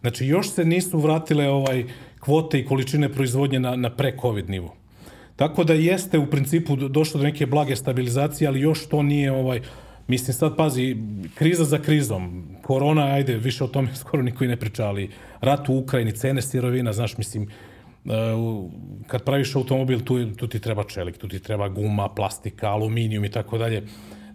[0.01, 1.85] Znači, još se nisu vratile ovaj
[2.21, 4.75] kvote i količine proizvodnje na, na pre-covid nivo.
[5.37, 9.61] Tako da jeste u principu došlo do neke blage stabilizacije, ali još to nije ovaj,
[10.09, 10.97] Mislim, sad pazi,
[11.35, 15.69] kriza za krizom, korona, ajde, više o tome skoro niko i ne priča, ali rat
[15.69, 17.49] u Ukrajini, cene sirovina, znaš, mislim, e,
[19.07, 23.31] kad praviš automobil, tu, tu ti treba čelik, tu ti treba guma, plastika, aluminijum i
[23.31, 23.83] tako dalje.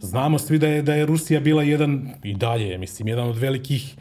[0.01, 3.95] Znamo svi da je, da je Rusija bila jedan, i dalje, mislim, jedan od velikih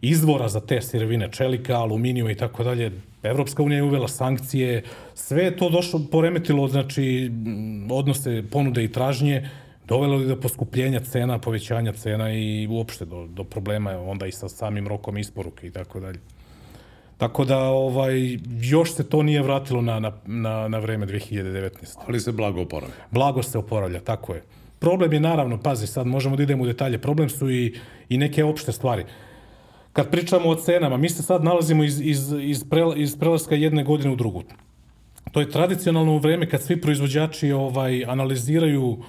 [0.00, 2.92] izvora za te sirovine, čelika, aluminijuma i tako dalje.
[3.22, 4.82] Evropska unija je uvela sankcije,
[5.14, 7.30] sve je to došlo, poremetilo, znači,
[7.90, 9.48] odnose ponude i tražnje,
[9.88, 14.48] dovelo je do poskupljenja cena, povećanja cena i uopšte do, do problema onda i sa
[14.48, 16.18] samim rokom isporuke i tako dalje.
[17.16, 21.70] Tako da ovaj, još se to nije vratilo na, na, na, na vreme 2019.
[22.06, 22.94] Ali se blago oporavlja.
[23.10, 24.42] Blago se oporavlja, tako je.
[24.78, 27.74] Problem je naravno, pazi, sad možemo da idemo u detalje, problem su i,
[28.08, 29.04] i neke opšte stvari.
[29.92, 33.84] Kad pričamo o cenama, mi se sad nalazimo iz, iz, iz, pre, iz prelaska jedne
[33.84, 34.42] godine u drugu.
[35.32, 39.04] To je tradicionalno vreme kad svi proizvođači ovaj analiziraju uh,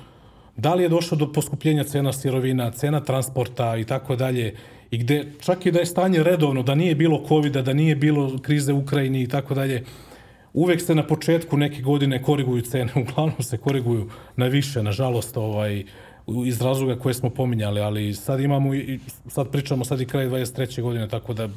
[0.58, 4.56] da li je došlo do poskupljenja cena sirovina, cena transporta i tako dalje,
[4.92, 8.38] i gde čak i da je stanje redovno, da nije bilo covid da nije bilo
[8.42, 9.84] krize u Ukrajini i tako dalje,
[10.54, 15.84] uvek se na početku neke godine koriguju cene, uglavnom se koriguju na više, nažalost, ovaj,
[16.46, 18.72] iz razloga koje smo pominjali, ali sad imamo,
[19.28, 20.82] sad pričamo sad i kraj 23.
[20.82, 21.50] godine, tako da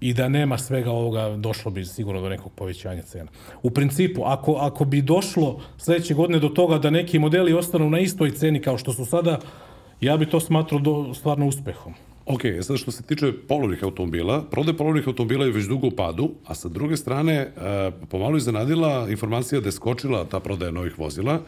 [0.00, 3.30] i da nema svega ovoga, došlo bi sigurno do nekog povećanja cena.
[3.62, 7.98] U principu, ako, ako bi došlo sledeće godine do toga da neki modeli ostanu na
[7.98, 9.40] istoj ceni kao što su sada,
[10.00, 11.94] ja bi to smatrao do, stvarno uspehom.
[12.26, 16.30] Ok, sad što se tiče polovnih automobila, prodaj polovnih automobila je već dugo u padu,
[16.46, 17.50] a sa druge strane, e,
[18.10, 21.40] pomalo iznenadila informacija da je skočila ta prodaja novih vozila,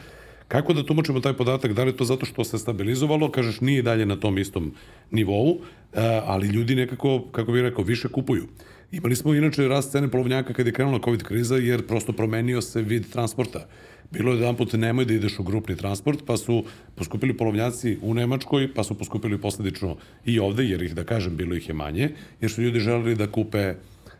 [0.49, 1.73] Kako da tumačimo taj podatak?
[1.73, 4.73] Da li to zato što se stabilizovalo, kažeš nije dalje na tom istom
[5.11, 5.59] nivou,
[5.93, 8.47] e, ali ljudi nekako, kako bih rekao, više kupuju.
[8.93, 12.83] Imali smo inače rast cene polovnjaka kad je krenula COVID kriza, jer prosto promenio se
[12.83, 13.69] vid transporta.
[14.11, 18.15] Bilo je jedan put nemoj da ideš u grupni transport, pa su poskupili polovnjaci u
[18.15, 22.11] Nemačkoj, pa su poskupili posledično i ovde, jer ih, da kažem, bilo ih je manje,
[22.41, 23.75] jer su ljudi želeli da kupe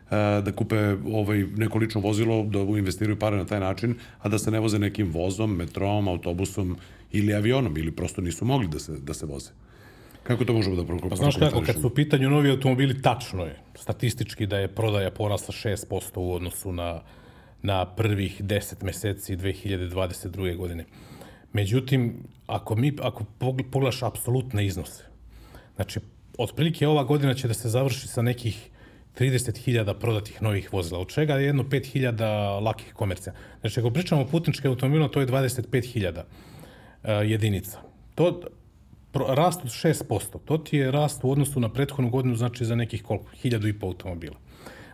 [0.09, 4.51] da kupe ovaj, neko lično vozilo, da investiraju pare na taj način, a da se
[4.51, 6.77] ne voze nekim vozom, metrom, autobusom
[7.11, 9.49] ili avionom, ili prosto nisu mogli da se, da se voze.
[10.23, 11.31] Kako to možemo da prokomentarišemo?
[11.31, 15.11] Pa znaš kako, kad su u pitanju novi automobili, tačno je statistički da je prodaja
[15.11, 17.01] porasla 6% u odnosu na,
[17.61, 20.55] na prvih 10 meseci 2022.
[20.57, 20.85] godine.
[21.53, 23.25] Međutim, ako, mi, ako
[23.71, 25.03] pogledaš apsolutne iznose,
[25.75, 25.99] znači,
[26.37, 28.69] otprilike ova godina će da se završi sa nekih
[29.19, 33.33] 30.000 prodatih novih vozila, od čega je jedno 5.000 lakih komercija.
[33.61, 37.79] Znači, ako pričamo o putničke automobila, to je 25.000 uh, jedinica.
[38.15, 38.41] To,
[39.13, 43.03] rast od 6%, to ti je rast u odnosu na prethodnu godinu, znači za nekih
[43.03, 43.29] koliko?
[43.43, 44.35] 1000 i po automobila.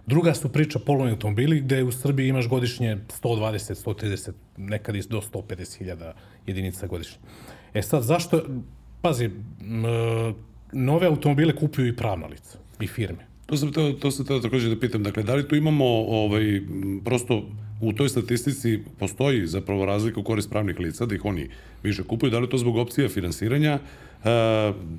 [0.05, 5.21] Druga su priča polovni automobili, gde u Srbiji imaš godišnje 120, 130, nekad i do
[5.21, 6.11] 150.000
[6.47, 7.17] jedinica godišnje.
[7.73, 8.41] E sad, zašto,
[9.01, 9.29] pazi,
[10.71, 13.32] nove automobile kupuju i pravna lica i firme.
[13.53, 15.03] To sam teo, to sam teo takođe da pitam.
[15.03, 16.61] Dakle, da li tu imamo ovaj,
[17.05, 17.43] prosto
[17.81, 21.49] u toj statistici postoji zapravo razlika u korist pravnih lica, da ih oni
[21.83, 24.29] više kupuju, da li to zbog opcija finansiranja uh,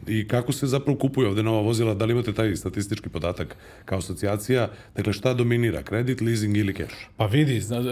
[0.06, 3.98] i kako se zapravo kupuju ovde nova vozila, da li imate taj statistički podatak kao
[3.98, 6.94] asocijacija, dakle šta dominira, kredit, leasing ili cash?
[7.16, 7.86] Pa vidi, zna, uh,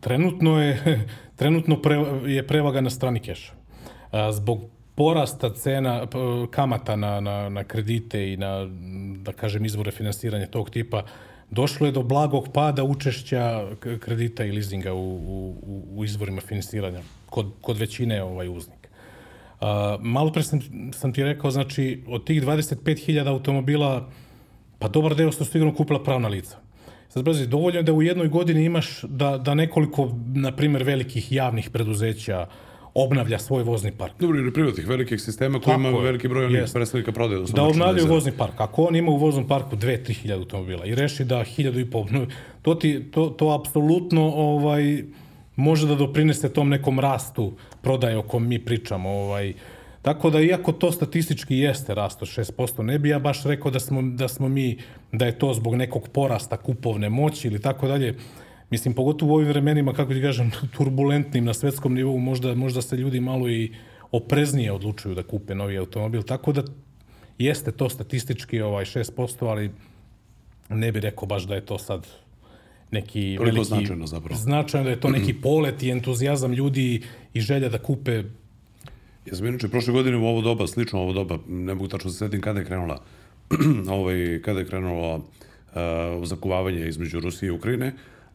[0.00, 1.04] trenutno je,
[1.40, 3.42] trenutno pre, je prevaga na strani cash.
[4.32, 6.06] Zbog porasta cena
[6.50, 8.68] kamata na, na, na kredite i na,
[9.24, 11.02] da kažem, izvore finansiranja tog tipa,
[11.50, 13.68] došlo je do blagog pada učešća
[14.00, 18.88] kredita i leasinga u, u, u izvorima finansiranja kod, kod većine ovaj uznika.
[19.60, 19.68] Uh,
[20.00, 20.60] malo pre sam,
[20.92, 24.08] sam ti rekao, znači, od tih 25.000 automobila,
[24.78, 26.56] pa dobar deo su sigurno kupila pravna lica.
[27.08, 31.32] Sad, brazi, dovoljno je da u jednoj godini imaš da, da nekoliko, na primer, velikih
[31.32, 34.12] javnih preduzeća, uh, obnavlja svoj vozni park.
[34.18, 37.44] Dobro, ili privatnih velikih sistema koji ima veliki broj onih predstavnika prodaje.
[37.54, 38.60] Da obnavljaju vozni park.
[38.60, 42.06] Ako on ima u voznom parku 2-3 hiljada automobila i reši da hiljadu i pol,
[42.62, 45.04] to, ti, to, to apsolutno ovaj,
[45.56, 49.10] može da doprinese tom nekom rastu prodaje o kom mi pričamo.
[49.10, 49.52] Ovaj,
[50.02, 53.80] Tako da, iako to statistički jeste rast od 6%, ne bi ja baš rekao da
[53.80, 54.78] smo, da smo mi,
[55.12, 58.14] da je to zbog nekog porasta kupovne moći ili tako dalje.
[58.72, 62.96] Mislim, pogotovo u ovim vremenima, kako ti kažem, turbulentnim na svetskom nivou, možda, možda se
[62.96, 63.72] ljudi malo i
[64.12, 66.22] opreznije odlučuju da kupe novi automobil.
[66.22, 66.64] Tako da
[67.38, 69.70] jeste to statistički ovaj 6%, ali
[70.68, 72.06] ne bi rekao baš da je to sad
[72.90, 73.68] neki Koliko veliki...
[73.68, 74.40] značajno zapravo.
[74.40, 77.02] Značajno da je to neki polet i entuzijazam ljudi
[77.34, 78.22] i želja da kupe
[79.26, 82.12] Ja sam inače prošle godine u ovo doba, slično ovo doba, ne mogu tačno da
[82.12, 83.02] se setim kada je krenula
[83.98, 85.22] ovaj, kada je krenulo uh,
[86.24, 87.92] zakuvavanje između Rusije i Ukrajine,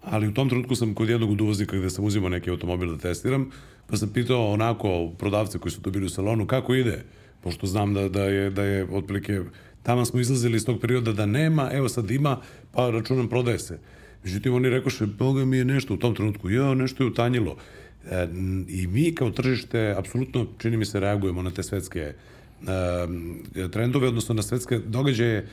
[0.10, 2.98] ali u tom trenutku sam kod jednog od uvoznika gde sam uzimao neki automobil da
[2.98, 3.50] testiram,
[3.88, 7.04] pa sam pitao onako prodavce koji su tu bili u salonu kako ide,
[7.42, 9.42] pošto znam da, da je, da je otprilike
[9.84, 12.42] tamo smo izlazili iz tog perioda da nema, evo sad ima,
[12.72, 13.80] pa računam prodaje se.
[14.24, 17.56] Međutim, oni rekoše, boga mi je nešto u tom trenutku, ja, nešto je utanjilo.
[18.12, 18.28] E,
[18.68, 22.14] I mi kao tržište, apsolutno, čini mi se, reagujemo na te svetske e,
[23.72, 25.48] trendove, odnosno na svetske događaje,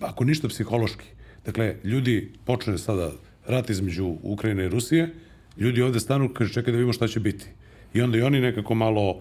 [0.00, 1.06] ako ništa psihološki.
[1.44, 3.12] Dakle, ljudi počne sada
[3.48, 5.14] rat između Ukrajine i Rusije,
[5.58, 7.46] ljudi ovde stanu, kaže, čekaj da vidimo šta će biti.
[7.94, 9.20] I onda i oni nekako malo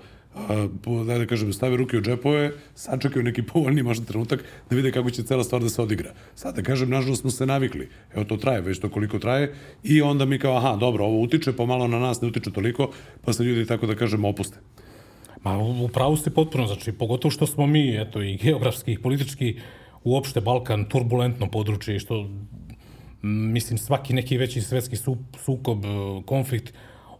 [1.05, 5.09] da, da kažem, stave ruke u džepove, sačekaju neki povoljni možda trenutak da vide kako
[5.09, 6.13] će cela stvar da se odigra.
[6.35, 7.89] Sad da kažem, nažalost smo se navikli.
[8.15, 9.53] Evo to traje, već to koliko traje
[9.83, 13.33] i onda mi kao, aha, dobro, ovo utiče, pomalo na nas ne utiče toliko, pa
[13.33, 14.57] se ljudi tako da kažem opuste.
[15.43, 19.59] Ma, upravo ste potpuno, znači, pogotovo što smo mi, eto, i geografski, i politički,
[20.03, 22.29] uopšte Balkan turbulentno područje, što,
[23.25, 24.95] mislim, svaki neki veći svetski
[25.45, 25.83] sukob,
[26.25, 26.73] konflikt,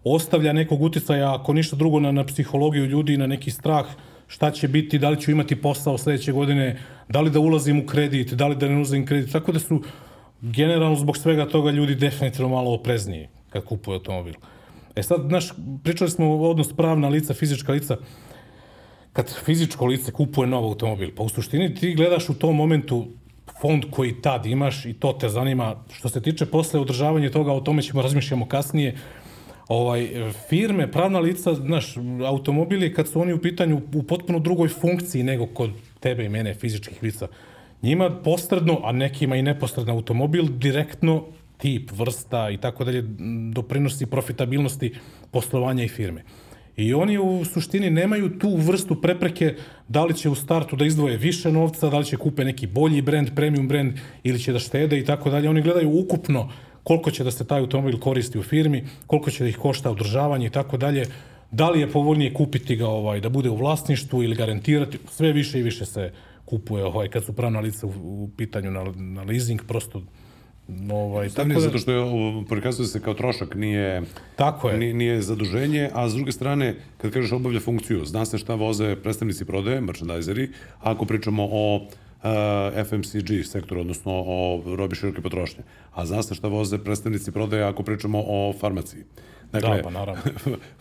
[0.03, 3.85] ostavlja nekog uticaja, ako ništa drugo, na, na psihologiju ljudi, na neki strah,
[4.27, 6.77] šta će biti, da li ću imati posao sledeće godine,
[7.09, 9.31] da li da ulazim u kredit, da li da ne ulazim kredit.
[9.31, 9.81] Tako da su
[10.41, 14.33] generalno zbog svega toga ljudi definitivno malo oprezniji kad kupuju automobil.
[14.95, 15.51] E sad, znaš,
[15.83, 17.97] pričali smo o odnos pravna lica, fizička lica.
[19.13, 23.07] Kad fizičko lice kupuje nov automobil, pa u suštini ti gledaš u tom momentu
[23.61, 25.75] fond koji tad imaš i to te zanima.
[25.93, 28.95] Što se tiče posle održavanja toga, o tome ćemo razmišljamo kasnije,
[29.67, 30.09] ovaj,
[30.49, 35.45] firme, pravna lica, znaš, automobili kad su oni u pitanju u potpuno drugoj funkciji nego
[35.45, 37.27] kod tebe i mene, fizičkih lica.
[37.81, 41.25] Njima posredno, a nekima i neposredno automobil, direktno
[41.57, 43.01] tip, vrsta i tako dalje
[43.53, 44.93] doprinosi profitabilnosti
[45.31, 46.23] poslovanja i firme.
[46.77, 49.55] I oni u suštini nemaju tu vrstu prepreke
[49.87, 53.01] da li će u startu da izdvoje više novca, da li će kupe neki bolji
[53.01, 55.49] brend, premium brend ili će da štede i tako dalje.
[55.49, 56.51] Oni gledaju ukupno
[56.83, 60.45] koliko će da se taj automobil koristi u firmi, koliko će da ih košta održavanje
[60.45, 61.05] i tako dalje,
[61.51, 65.59] da li je povoljnije kupiti ga ovaj, da bude u vlasništvu ili garantirati, sve više
[65.59, 66.11] i više se
[66.45, 67.89] kupuje ovaj, kad su pravna lica u,
[68.23, 70.01] u pitanju na, na leasing, prosto
[70.91, 72.05] Ovaj, tako da, zato što je,
[72.49, 74.01] prikazuje se kao trošak, nije,
[74.35, 74.77] tako je.
[74.77, 78.95] Nije, nije zaduženje, a s druge strane, kad kažeš obavlja funkciju, zna se šta voze
[78.95, 80.49] predstavnici prodaje, merchandiseri,
[80.79, 85.63] ako pričamo o uh, FMCG sektor, odnosno o robi široke potrošnje.
[85.93, 89.03] A zna se šta voze predstavnici prodaje ako pričamo o farmaciji.
[89.51, 90.21] Dakle, da, pa naravno.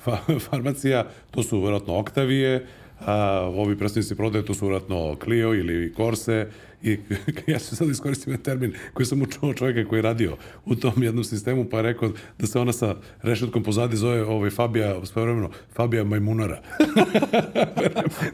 [0.51, 2.67] farmacija, to su vjerojatno Oktavije,
[3.01, 6.49] a, ovi predstavnici prodaje, to su vjerojatno Clio ili Corse,
[6.85, 6.99] I
[7.53, 11.03] ja ću sad iskoristim jedan termin koji sam učuo čovjeka koji je radio u tom
[11.03, 15.51] jednom sistemu, pa je rekao da se ona sa rešetkom pozadi zove ovaj Fabija, svojevremeno,
[15.77, 16.63] Fabija Majmunara.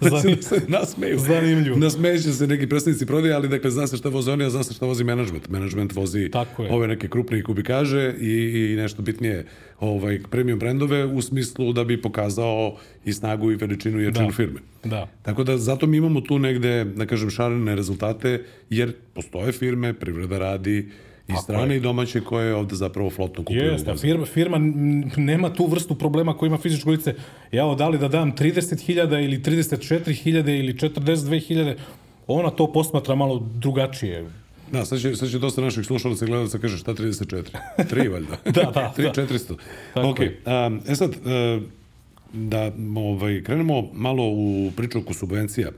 [0.01, 1.18] da će da se nasmeju.
[1.18, 1.76] Zanimljivo.
[1.76, 4.74] Nasmejuće se neki predstavnici prodaje, ali dakle zna se šta voze oni, a zna se
[4.74, 5.48] šta vozi menadžment.
[5.48, 6.30] Menadžment vozi
[6.70, 9.46] ove neke krupnije kubikaže i, i nešto bitnije
[9.80, 14.32] ovaj, premium brendove u smislu da bi pokazao i snagu i veličinu i jačinu da.
[14.32, 14.61] firme.
[14.85, 15.09] Da.
[15.22, 20.39] Tako da zato mi imamo tu negde, da kažem, šarene rezultate, jer postoje firme, privreda
[20.39, 20.89] radi,
[21.28, 23.64] i strane i domaće koje ovde zapravo flotno kupuju.
[23.64, 24.59] Jeste, firma, firma
[25.16, 27.14] nema tu vrstu problema koja ima fizičko lice.
[27.53, 31.74] Ja da li da dam 30.000 ili 34.000 ili 42.000,
[32.26, 34.26] ona to posmatra malo drugačije.
[34.72, 37.43] Da, sad će, sad će dosta naših slušalaca i gledalaca kaže šta 34?
[37.78, 38.37] 3 valjda.
[38.57, 38.95] da, da.
[38.97, 39.22] 3 da.
[39.22, 39.55] 400.
[39.95, 41.62] Tako ok, um, e sad, uh,
[42.33, 45.68] da ovaj, krenemo malo u priču oko subvencija.
[45.68, 45.72] E,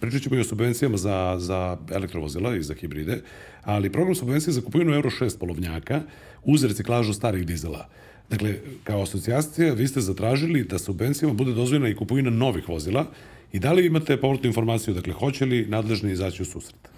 [0.00, 3.20] pričat ćemo i o subvencijama za, za elektrovozila i za hibride,
[3.62, 6.02] ali program subvencije za kupovinu Euro 6 polovnjaka
[6.44, 7.88] uz reciklažu starih dizela.
[8.30, 8.54] Dakle,
[8.84, 13.06] kao asocijacija vi ste zatražili da subvencijama bude dozvoljena i kupovina novih vozila
[13.52, 16.88] i da li imate povratnu informaciju, dakle, hoće li nadležni izaći u susret?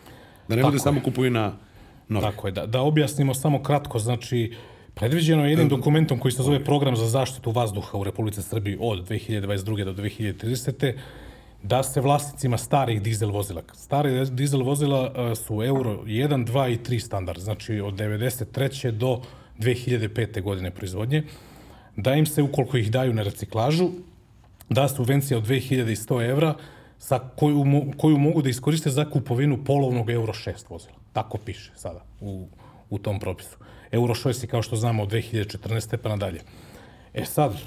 [0.49, 0.81] Da ne Tako bude je.
[0.81, 1.57] samo kupovina
[2.09, 2.31] novih.
[2.31, 4.53] Tako je, da, da objasnimo samo kratko, znači,
[4.99, 9.09] Predviđeno je jednim dokumentom koji se zove Program za zaštitu vazduha u Republice Srbiji od
[9.09, 9.85] 2022.
[9.85, 10.95] do 2030
[11.63, 16.79] da se vlasnicima starih dizel vozila, stare dizel vozila e, su euro 1, 2 i
[16.79, 18.91] 3 standard, znači od 93.
[18.91, 19.21] do
[19.59, 20.43] 2005.
[20.43, 21.23] godine proizvodnje,
[21.97, 23.91] da im se, ukoliko ih daju na reciklažu,
[24.69, 26.55] da subvencija od 2100 evra
[26.99, 27.65] sa koju,
[27.97, 30.97] koju mogu da iskoriste za kupovinu polovnog euro 6 vozila.
[31.13, 32.49] Tako piše sada u,
[32.91, 33.66] u tom propisu.
[33.97, 35.97] Euro 6 je kao što znamo od 2014.
[35.97, 36.41] pa nadalje.
[37.15, 37.59] E sad, e,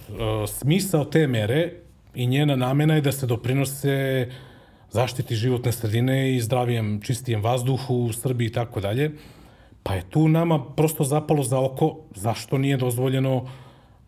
[0.47, 1.73] smisao te mere
[2.15, 4.27] i njena namena je da se doprinose
[4.91, 9.11] zaštiti životne sredine i zdravijem, čistijem vazduhu u Srbiji i tako dalje.
[9.84, 13.49] Pa je tu nama prosto zapalo za oko zašto nije dozvoljeno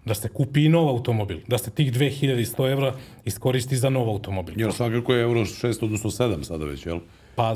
[0.06, 2.94] da se kupi i nov automobil, da se tih 2100 evra
[3.26, 4.56] iskoristi za nov automobil.
[4.58, 7.00] Jer svakako je euro 6, odnosno 7 sada već, jel?
[7.36, 7.56] Pa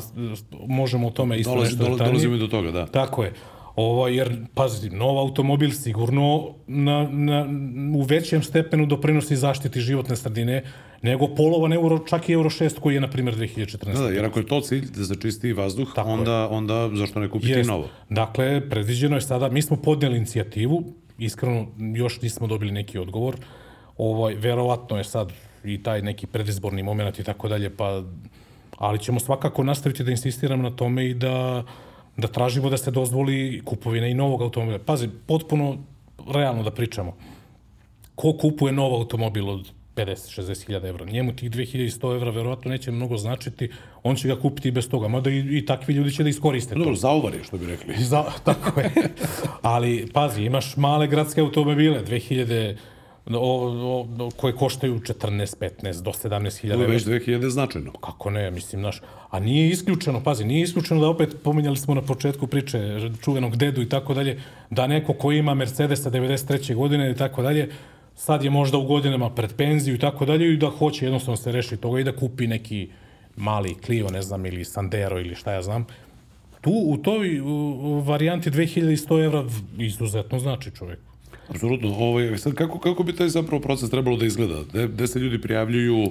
[0.67, 2.07] možemo o tome isto Dolazi, nešto detaljnije.
[2.07, 2.85] dolazimo i do toga, da.
[2.85, 3.33] Tako je.
[3.75, 7.45] Ovo, jer, pazi, nov automobil sigurno na, na,
[7.95, 10.63] u većem stepenu doprinosi zaštiti životne sredine
[11.01, 13.93] nego polovan euro, čak i euro 6 koji je, na primjer, 2014.
[13.93, 16.13] Da, da, jer ako je to cilj da začisti vazduh, Tako je.
[16.13, 17.69] onda, onda zašto ne kupiti Jest.
[17.69, 17.89] novo?
[18.09, 20.83] Dakle, predviđeno je sada, mi smo podnijeli inicijativu,
[21.17, 23.35] iskreno još nismo dobili neki odgovor,
[23.97, 28.03] ovaj, verovatno je sad i taj neki predizborni moment i tako dalje, pa,
[28.77, 31.63] ali ćemo svakako nastaviti da insistiramo na tome i da,
[32.17, 34.79] da tražimo da se dozvoli kupovina i novog automobila.
[34.79, 35.77] Pazi, potpuno
[36.27, 37.15] realno da pričamo.
[38.15, 41.05] Ko kupuje nov automobil od 50-60 hiljada evra?
[41.05, 43.69] Njemu tih 2100 evra verovatno neće mnogo značiti,
[44.03, 46.73] on će ga kupiti i bez toga, mada i, i takvi ljudi će da iskoriste
[46.73, 46.79] to.
[46.79, 47.95] Dobro, zauvari, što bi rekli.
[48.03, 48.91] Za, tako je.
[49.61, 52.75] Ali, pazi, imaš male gradske automobile, 2000,
[53.31, 56.93] o, o, o, koje koštaju 14, 15 do 17 To hiljada je evra.
[56.93, 57.91] već 2000 značajno.
[57.91, 62.01] Kako ne, mislim, naš, a nije isključeno, pazi, nije isključeno da opet pominjali smo na
[62.01, 66.75] početku priče čuvenog dedu i tako dalje, da neko ko ima Mercedesa 93.
[66.75, 67.69] godine i tako dalje,
[68.15, 71.51] sad je možda u godinama pred penziju i tako dalje i da hoće jednostavno se
[71.51, 72.89] reši toga i da kupi neki
[73.35, 75.85] mali Clio, ne znam, ili Sandero ili šta ja znam.
[76.61, 77.45] Tu, u toj u,
[77.81, 79.45] u varijanti 2100 evra
[79.77, 80.99] izuzetno znači čovjek.
[81.49, 81.89] Apsolutno.
[81.89, 84.63] Ovaj, sad, kako, kako bi taj zapravo proces trebalo da izgleda?
[84.69, 86.03] Gde, gde se ljudi prijavljuju,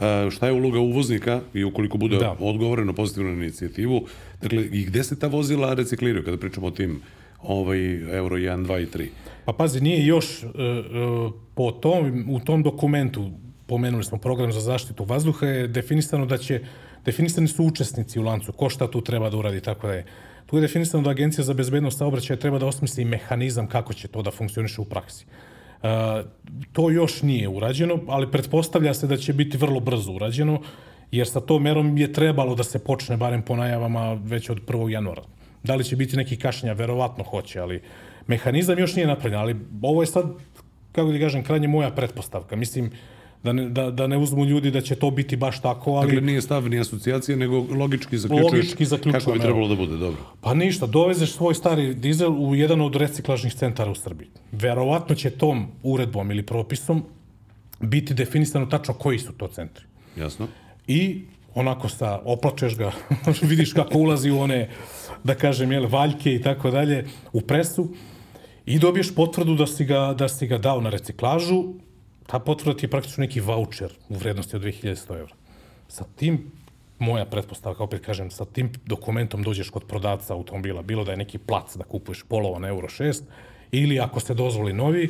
[0.00, 2.36] e, šta je uloga uvoznika i ukoliko bude Da.
[2.40, 4.06] odgovoreno pozitivno na inicijativu,
[4.42, 7.00] dakle, i gde se ta vozila recikliraju kada pričamo o tim
[7.42, 9.06] ovaj, euro 1, 2 i 3?
[9.44, 10.46] Pa pazi, nije još e,
[11.54, 13.30] po tom, u tom dokumentu,
[13.66, 16.60] pomenuli smo program za zaštitu vazduha, je definisano da će,
[17.04, 20.04] definisani su učesnici u lancu, ko šta tu treba da uradi, tako da je.
[20.52, 24.22] Tu je definisano da Agencija za bezbednost saobraćaja treba da osmisli mehanizam kako će to
[24.22, 25.24] da funkcioniše u praksi.
[25.82, 25.88] E,
[26.72, 30.60] to još nije urađeno, ali pretpostavlja se da će biti vrlo brzo urađeno,
[31.10, 34.88] jer sa tom merom je trebalo da se počne, barem po najavama, već od 1.
[34.88, 35.22] januara.
[35.62, 36.72] Da li će biti neki kašnja?
[36.72, 37.80] Verovatno hoće, ali
[38.26, 40.26] mehanizam još nije napravljen, ali ovo je sad,
[40.92, 42.56] kako da kažem, krajnje moja pretpostavka.
[42.56, 42.90] Mislim,
[43.42, 46.06] da ne, da, da ne uzmu ljudi da će to biti baš tako, ali...
[46.06, 50.20] Dakle, nije stav ni asocijacije, nego logički zaključuješ Logički kako bi trebalo da bude, dobro.
[50.40, 54.28] Pa ništa, dovezeš svoj stari dizel u jedan od reciklažnih centara u Srbiji.
[54.52, 57.02] Verovatno će tom uredbom ili propisom
[57.80, 59.84] biti definisano tačno koji su to centri.
[60.16, 60.48] Jasno?
[60.86, 61.22] I
[61.54, 62.92] onako sa, oplačeš ga,
[63.50, 64.68] vidiš kako ulazi u one,
[65.24, 67.88] da kažem, jel, valjke i tako dalje, u presu
[68.66, 71.64] i dobiješ potvrdu da si ga, da si ga dao na reciklažu,
[72.32, 75.34] ta potvrda ti je praktično neki voucher u vrednosti od 2100 evra.
[75.88, 76.50] Sa tim,
[76.98, 81.38] moja pretpostavka, opet kažem, sa tim dokumentom dođeš kod prodavca automobila, bilo da je neki
[81.38, 83.22] plac da kupuješ polovan euro 6,
[83.72, 85.08] ili ako se dozvoli novi,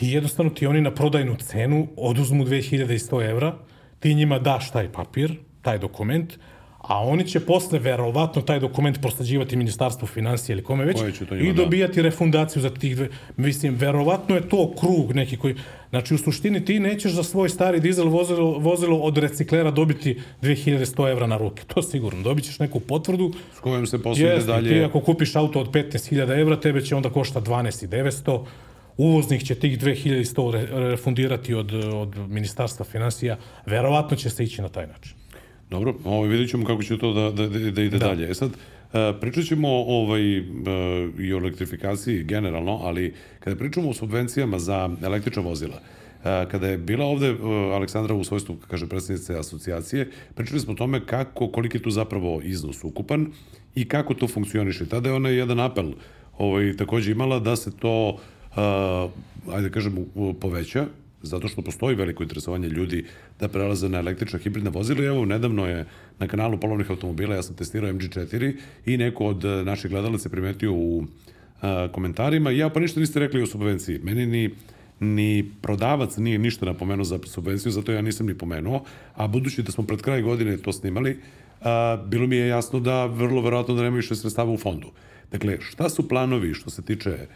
[0.00, 3.52] i jednostavno ti oni na prodajnu cenu oduzmu 2100 evra,
[4.00, 6.38] ti njima daš taj papir, taj dokument,
[6.82, 11.52] a oni će posle verovatno taj dokument proslađivati ministarstvu financije ili kome već njima i
[11.52, 11.62] da?
[11.62, 13.08] dobijati refundaciju za tih dve.
[13.36, 15.54] Mislim, verovatno je to krug neki koji...
[15.90, 21.10] Znači, u suštini ti nećeš za svoj stari dizel vozilo, vozilo od reciklera dobiti 2100
[21.10, 21.62] evra na ruke.
[21.74, 22.22] To sigurno.
[22.22, 23.32] Dobit ćeš neku potvrdu.
[23.56, 24.70] S kojom se posle dalje...
[24.70, 28.44] ti ako kupiš auto od 15.000 evra, tebe će onda košta 12.900.
[28.96, 33.36] Uvoznik će tih 2100 re, refundirati od, od Ministarstva financija.
[33.66, 35.21] Verovatno će se ići na taj način.
[35.72, 38.06] Dobro, ovaj, vidjet ćemo kako će to da, da, da, da ide da.
[38.06, 38.30] dalje.
[38.30, 40.44] E sad, uh, pričat ćemo ovaj, uh,
[41.18, 46.78] i o elektrifikaciji generalno, ali kada pričamo o subvencijama za električna vozila, uh, kada je
[46.78, 47.36] bila ovde
[47.74, 52.40] Aleksandra u svojstvu, kaže predsjednice asocijacije, pričali smo o tome kako, koliki je tu zapravo
[52.44, 53.26] iznos ukupan
[53.74, 54.86] i kako to funkcioniše.
[54.88, 55.92] Tada je ona jedan apel
[56.38, 58.18] ovaj, takođe imala da se to,
[58.56, 60.06] uh, ajde da kažem,
[60.40, 60.86] poveća,
[61.22, 63.04] zato što postoji veliko interesovanje ljudi
[63.40, 65.04] da prelaze na električna hibridna vozila.
[65.04, 65.86] Evo nedavno je
[66.18, 68.54] na kanalu polovnih automobila ja sam testirao MG4
[68.86, 71.04] i neko od eh, naših gledalaca primetio u
[71.62, 72.50] a, komentarima.
[72.50, 74.00] Ja pa ništa niste rekli o subvenciji.
[74.02, 74.50] Meni ni
[75.02, 79.72] ni prodavac nije ništa napomenuo za subvenciju, zato ja nisam ni pomenuo, a budući da
[79.72, 81.18] smo pred kraj godine to snimali,
[81.60, 84.92] a, bilo mi je jasno da vrlo verovatno da nema više sredstava u fondu.
[85.32, 87.26] Dakle, šta su planovi što se tiče a,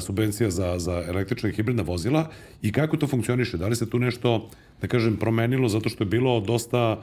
[0.00, 2.28] subvencija za, za električna i hibridna vozila
[2.62, 3.56] i kako to funkcioniše?
[3.56, 4.48] Da li se tu nešto,
[4.80, 7.00] da kažem, promenilo zato što je bilo dosta,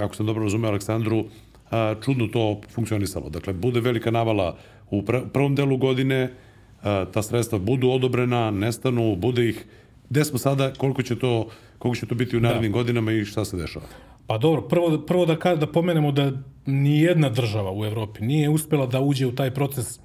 [0.00, 1.24] ako sam dobro razumeo Aleksandru,
[2.04, 3.28] čudno to funkcionisalo.
[3.28, 4.56] Dakle, bude velika navala
[4.90, 6.30] u pr prvom delu godine,
[7.12, 9.64] ta sredstva budu odobrena, nestanu, bude ih,
[10.10, 11.48] gde smo sada, koliko će to,
[11.78, 12.78] koliko će to biti u narednim da.
[12.78, 13.86] godinama i šta se dešava?
[14.26, 16.32] Pa dobro, prvo, prvo da, da pomenemo da
[16.66, 20.00] ni jedna država u Evropi nije uspela da uđe u taj proces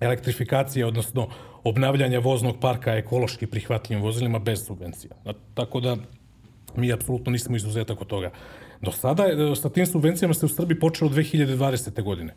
[0.00, 1.28] elektrifikacije, odnosno
[1.64, 5.12] obnavljanja voznog parka ekološki prihvatljivim vozilima bez subvencija.
[5.54, 5.96] Tako da
[6.76, 8.30] mi apsolutno nismo izuzetak od toga.
[8.80, 9.24] Do sada,
[9.56, 12.02] sa tim subvencijama se u Srbiji počelo 2020.
[12.02, 12.34] godine.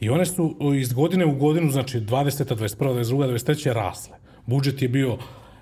[0.00, 2.54] I one su iz godine u godinu, znači 20.
[2.54, 2.76] 21.
[2.78, 3.30] 22.
[3.30, 3.72] 23.
[3.72, 4.16] rasle.
[4.46, 5.18] Budžet je bio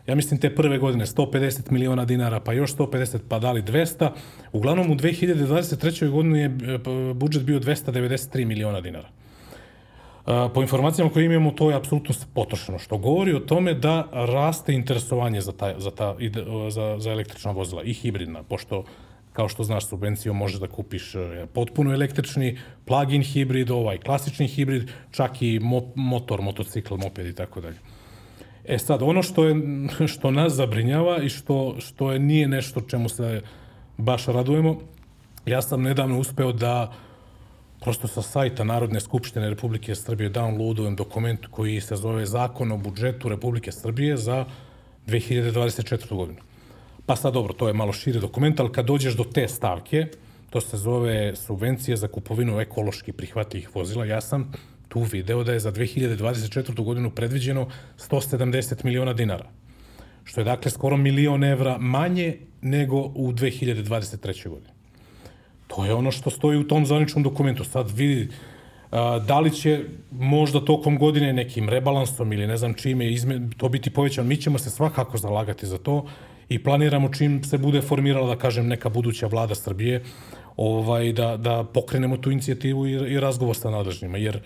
[0.07, 4.11] ja mislim te prve godine 150 miliona dinara, pa još 150, pa dali 200.
[4.53, 6.11] Uglavnom u 2023.
[6.11, 6.49] godini je
[7.15, 9.09] budžet bio 293 miliona dinara.
[10.25, 15.41] Po informacijama koje imamo, to je apsolutno potrošeno, što govori o tome da raste interesovanje
[15.41, 16.17] za, ta, za, ta,
[16.71, 18.85] za, za električna vozila i hibridna, pošto
[19.35, 24.91] kao što znaš, subvencijom možeš da kupiš e, potpuno električni, plug-in hibrid, ovaj klasični hibrid,
[25.11, 27.77] čak i mo motor, motocikl, moped i tako dalje.
[28.65, 29.57] E sad, ono što, je,
[30.15, 33.43] što nas zabrinjava i što, što je nije nešto čemu se
[33.97, 34.81] baš radujemo,
[35.47, 36.93] ja sam nedavno uspeo da
[37.85, 43.29] prosto sa sajta Narodne skupštine Republike Srbije downloadujem dokument koji se zove Zakon o budžetu
[43.29, 44.45] Republike Srbije za
[45.07, 46.17] 2024.
[46.17, 46.41] godinu.
[47.07, 50.07] Pa sad dobro, to je malo širi dokument, ali kad dođeš do te stavke,
[50.51, 54.53] to se zove subvencije za kupovinu ekološki prihvatljivih vozila, ja sam
[54.89, 56.85] tu video da je za 2024.
[56.85, 57.69] godinu predviđeno
[57.99, 59.51] 170 miliona dinara,
[60.25, 64.49] što je dakle skoro milion evra manje nego u 2023.
[64.49, 64.74] godini.
[65.75, 67.65] To je ono što stoji u tom zvaničnom dokumentu.
[67.65, 68.29] Sad vidi
[69.27, 73.91] da li će možda tokom godine nekim rebalansom ili ne znam čime izme, to biti
[73.91, 74.29] povećano.
[74.29, 76.07] Mi ćemo se svakako zalagati za to
[76.49, 80.03] i planiramo čim se bude formirala, da kažem, neka buduća vlada Srbije,
[80.57, 84.19] ovaj, da, da pokrenemo tu inicijativu i, i razgovor sa nadležnjima.
[84.19, 84.41] Jer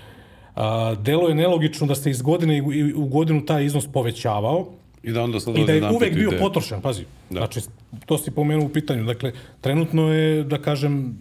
[0.55, 2.63] a, delo je nelogično da se iz godine
[2.97, 6.39] u godinu taj iznos povećavao, I da onda sad I da je uvek bio ide...
[6.39, 7.05] potrošen, pazi.
[7.31, 7.39] Da.
[7.39, 7.61] Znači,
[8.07, 9.05] to si pomenuo u pitanju.
[9.05, 11.19] Dakle, trenutno je, da kažem,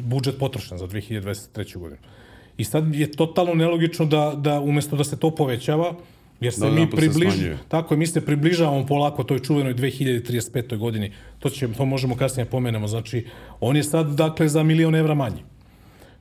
[0.00, 1.78] budžet potrošen za 2023.
[1.78, 2.00] godinu.
[2.58, 5.94] I sad je totalno nelogično da, da umesto da se to povećava,
[6.40, 10.76] jer se da, mi približavamo, tako je, mi se približavamo polako toj čuvenoj 2035.
[10.76, 11.12] godini.
[11.38, 12.88] To, će, to možemo kasnije pomenemo.
[12.88, 13.26] Znači,
[13.60, 15.42] on je sad, dakle, za milion evra manji.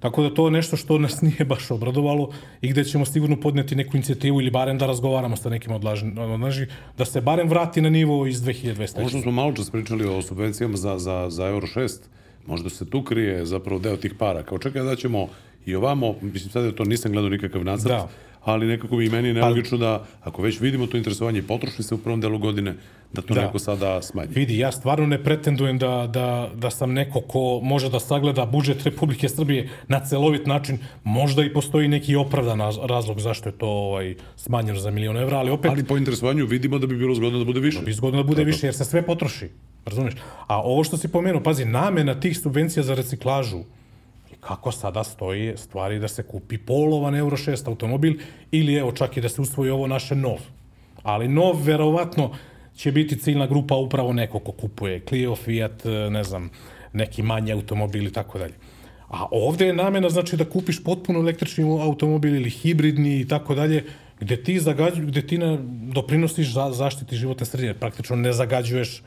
[0.05, 2.29] Tako da to je nešto što nas nije baš obradovalo
[2.61, 7.05] i gde ćemo sigurno podneti neku inicijativu ili barem da razgovaramo sa nekim odlaži, da
[7.05, 9.01] se barem vrati na nivo iz 2020.
[9.01, 11.97] Možda smo malo čas pričali o subvencijama za, za, za Euro 6,
[12.47, 14.43] možda se tu krije zapravo deo tih para.
[14.43, 15.27] Kao čekaj da ćemo
[15.65, 18.07] i ovamo, mislim sad da to nisam gledao nikakav nacrt, da
[18.45, 21.97] ali nekako bi meni nelogično da, ako već vidimo to interesovanje i potrošili se u
[21.97, 22.75] prvom delu godine,
[23.13, 23.41] da to da.
[23.41, 24.33] neko sada smanji.
[24.33, 28.83] Vidi, ja stvarno ne pretendujem da, da, da sam neko ko može da sagleda budžet
[28.83, 30.77] Republike Srbije na celovit način.
[31.03, 35.51] Možda i postoji neki opravdan razlog zašto je to ovaj, smanjeno za milion evra, ali
[35.51, 35.71] opet...
[35.71, 37.79] Ali po interesovanju vidimo da bi bilo zgodno da bude više.
[37.79, 39.49] Da bi zgodno da bude da, više, jer se sve potroši.
[39.85, 40.13] Razumeš?
[40.47, 43.63] A ovo što si pomenuo, pazi, namena tih subvencija za reciklažu,
[44.47, 48.13] kako sada stoji stvari da se kupi polovan Euro 6 automobil
[48.51, 50.37] ili evo čak i da se usvoji ovo naše nov.
[51.03, 52.31] Ali nov verovatno
[52.75, 56.49] će biti ciljna grupa upravo neko ko kupuje Clio, Fiat, ne znam,
[56.93, 58.53] neki manji automobil i tako dalje.
[59.07, 63.83] A ovde je namena znači da kupiš potpuno električni automobil ili hibridni i tako dalje,
[64.19, 65.57] gde ti zagađu, gde ti na,
[65.93, 69.03] doprinosiš za, zaštiti životne sredine, praktično ne zagađuješ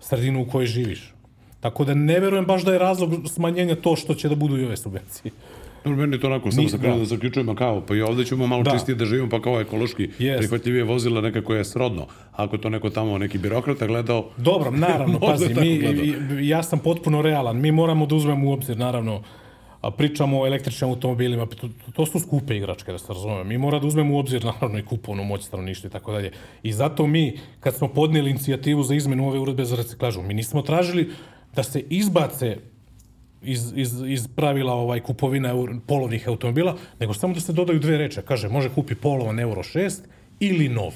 [0.00, 1.14] sredinu u kojoj živiš.
[1.60, 4.64] Tako da ne verujem baš da je razlog smanjenja to što će da budu i
[4.64, 5.32] ove subvencije.
[5.84, 6.98] Dobro, meni je to onako, samo sa kraju da.
[6.98, 8.70] da zaključujemo kao, pa i ovde ćemo malo da.
[8.70, 10.38] čistije da živimo, pa kao ekološki yes.
[10.38, 12.06] prihvatljivije vozila nekako je srodno.
[12.32, 14.28] Ako to neko tamo, neki birokrata gledao...
[14.36, 17.60] Dobro, naravno, pazi, mi, ja sam potpuno realan.
[17.60, 19.22] Mi moramo da uzmemo u obzir, naravno,
[19.80, 23.44] a pričamo o električnim automobilima, to, to su skupe igračke, da se razumemo.
[23.44, 26.32] Mi mora da uzmemo u obzir, naravno, i kupovnu moć stanovništva i tako dalje.
[26.62, 30.62] I zato mi, kad smo podnijeli inicijativu za izmenu ove uredbe za reciklažu, mi nismo
[30.62, 31.10] tražili
[31.54, 32.56] da se izbace
[33.42, 35.54] iz, iz, iz pravila ovaj kupovina
[35.86, 38.22] polovnih automobila, nego samo da se dodaju dve reče.
[38.22, 39.98] Kaže, može kupi polovan Euro 6
[40.40, 40.94] ili nov.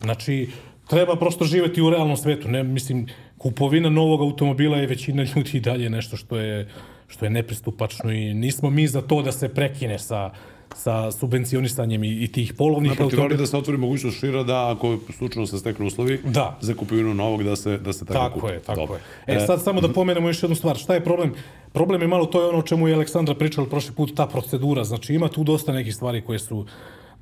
[0.00, 0.48] Znači,
[0.88, 2.48] treba prosto živeti u realnom svetu.
[2.48, 3.06] Ne, mislim,
[3.38, 6.68] kupovina novog automobila je većina ljudi i dalje nešto što je,
[7.06, 10.30] što je nepristupačno i nismo mi za to da se prekine sa,
[10.76, 13.38] sa subvencionisanjem i, i tih polovnih Naprotiv, automobila.
[13.38, 16.58] da se otvori mogućnost šira da ako slučajno se steknu uslovi da.
[16.60, 18.52] za kupovinu novog da se, da se tako, tako kupi.
[18.52, 19.00] je, tako Dobre.
[19.26, 19.36] je.
[19.36, 20.76] E, sad samo da pomenemo još jednu stvar.
[20.76, 21.34] Šta je problem?
[21.72, 24.84] Problem je malo, to je ono o čemu je Aleksandra pričala prošli put, ta procedura.
[24.84, 26.66] Znači ima tu dosta nekih stvari koje su,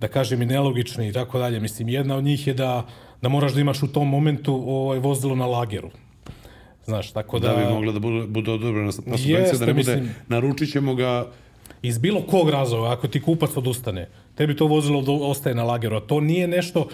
[0.00, 1.60] da kažem, i nelogične i tako dalje.
[1.60, 2.86] Mislim, jedna od njih je da,
[3.22, 5.90] da moraš da imaš u tom momentu ovaj, vozilo na lageru.
[6.84, 7.48] Znaš, tako da...
[7.48, 11.26] Da bi mogla da bude, bude odobrena subvencija, da ne bude, mislim, naručit ćemo ga
[11.82, 16.00] iz bilo kog razloga, ako ti kupac odustane, tebi to vozilo ostaje na lageru, a
[16.00, 16.88] to nije nešto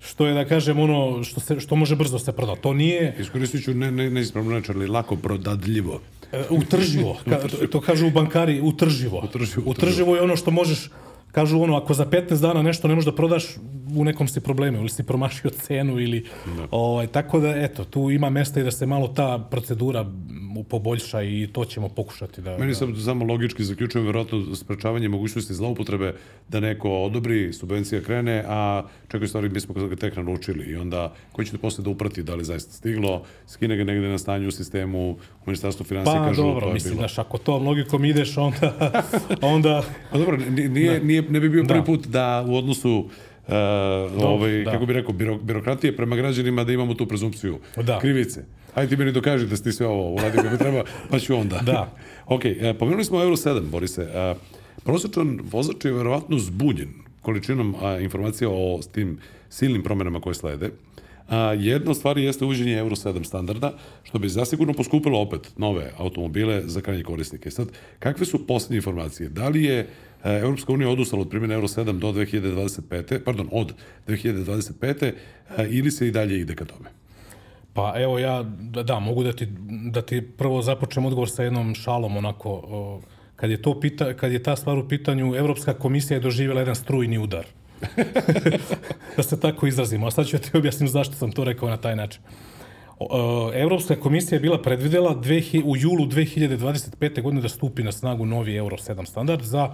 [0.00, 2.60] što je, da kažem, ono što, se, što može brzo se prodati.
[2.60, 3.16] To nije...
[3.20, 6.00] Iskoristit ću ne, ne, neispravno reč, ali lako prodadljivo.
[6.32, 7.16] E, utrživo.
[7.24, 9.18] Ka, to, to kažu bankari, utrživo.
[9.24, 9.70] Utrživo, utrživo.
[9.70, 10.90] Utrživo je ono što možeš
[11.34, 13.56] kažu ono, ako za 15 dana nešto ne možeš da prodaš,
[13.96, 16.24] u nekom si problemu, ili si promašio cenu, ili,
[16.70, 20.06] ovaj, tako da, eto, tu ima mesta i da se malo ta procedura
[20.68, 22.58] poboljša i to ćemo pokušati da...
[22.58, 22.74] Meni da...
[22.74, 26.14] sam samo logički zaključujem verovatno sprečavanje mogućnosti zloupotrebe
[26.48, 31.14] da neko odobri, subvencija krene, a čekaj stvari mi smo ga tek naručili i onda
[31.32, 34.50] koji ćete posle da uprati da li zaista stiglo, skine ga negde na stanju u
[34.50, 35.16] sistemu, u
[35.46, 37.00] ministarstvu financije Pa kažu dobro, to je mislim, bilo.
[37.00, 38.92] znaš, ako tom logikom ideš, onda,
[39.54, 39.82] onda
[40.12, 41.84] Pa dobro, ni- nije, nije, ne bi bio prvi Da.
[41.84, 43.08] put da u odnosu
[43.46, 43.52] Uh,
[44.18, 44.70] ovaj, da.
[44.70, 47.98] kako bi rekao, biro, birokratije prema građanima da imamo tu prezumpciju Da.
[47.98, 48.44] krivice.
[48.74, 51.58] Hajde ti meni dokaži da si ti sve ovo uradio kako treba, pa ću onda.
[51.58, 51.92] Da.
[52.26, 54.02] ok, e, pomenuli smo Euro 7, Borise.
[54.04, 54.34] E,
[54.84, 56.88] prosječan vozač je verovatno zbunjen
[57.22, 59.18] količinom a, informacija o tim
[59.50, 60.70] silnim promenama koje slede.
[61.28, 63.72] A, jedna od stvari jeste uvođenje Euro 7 standarda,
[64.02, 67.50] što bi zasigurno poskupilo opet nove automobile za krajnje korisnike.
[67.50, 67.68] Sad,
[67.98, 69.28] kakve su poslednje informacije?
[69.28, 69.88] Da li je
[70.24, 73.18] Evropska unija odustala od primjene Euro 7 do 2025.
[73.24, 73.74] Pardon, od
[74.08, 75.04] 2025.
[75.04, 75.12] e,
[75.70, 76.88] ili se i dalje ide ka tome?
[77.72, 79.48] Pa evo ja, da, da mogu da ti,
[79.90, 83.00] da ti prvo započnem odgovor sa jednom šalom, onako, o,
[83.36, 86.74] kad je, to pita, kad je ta stvar u pitanju, Evropska komisija je doživjela jedan
[86.74, 87.46] strujni udar.
[89.16, 90.06] da se tako izrazimo.
[90.06, 92.22] A sad ću ja ti objasnim zašto sam to rekao na taj način.
[92.22, 93.04] E,
[93.60, 95.20] Evropska komisija je bila predvidela
[95.64, 97.22] u julu 2025.
[97.22, 99.68] godine da stupi na snagu novi Euro 7 standard za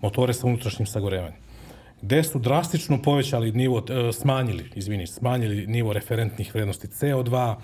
[0.00, 1.46] motore sa unutrašnjim sagorevanjem
[2.02, 7.54] gde su drastično povećali nivo, e, smanjili, izvini, smanjili nivo referentnih vrednosti CO2,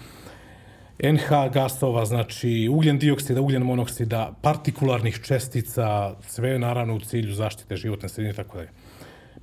[1.02, 8.08] NH gasova, znači ugljen dioksida, ugljen monoksida, partikularnih čestica, sve naravno u cilju zaštite životne
[8.08, 8.70] sredine i tako dalje.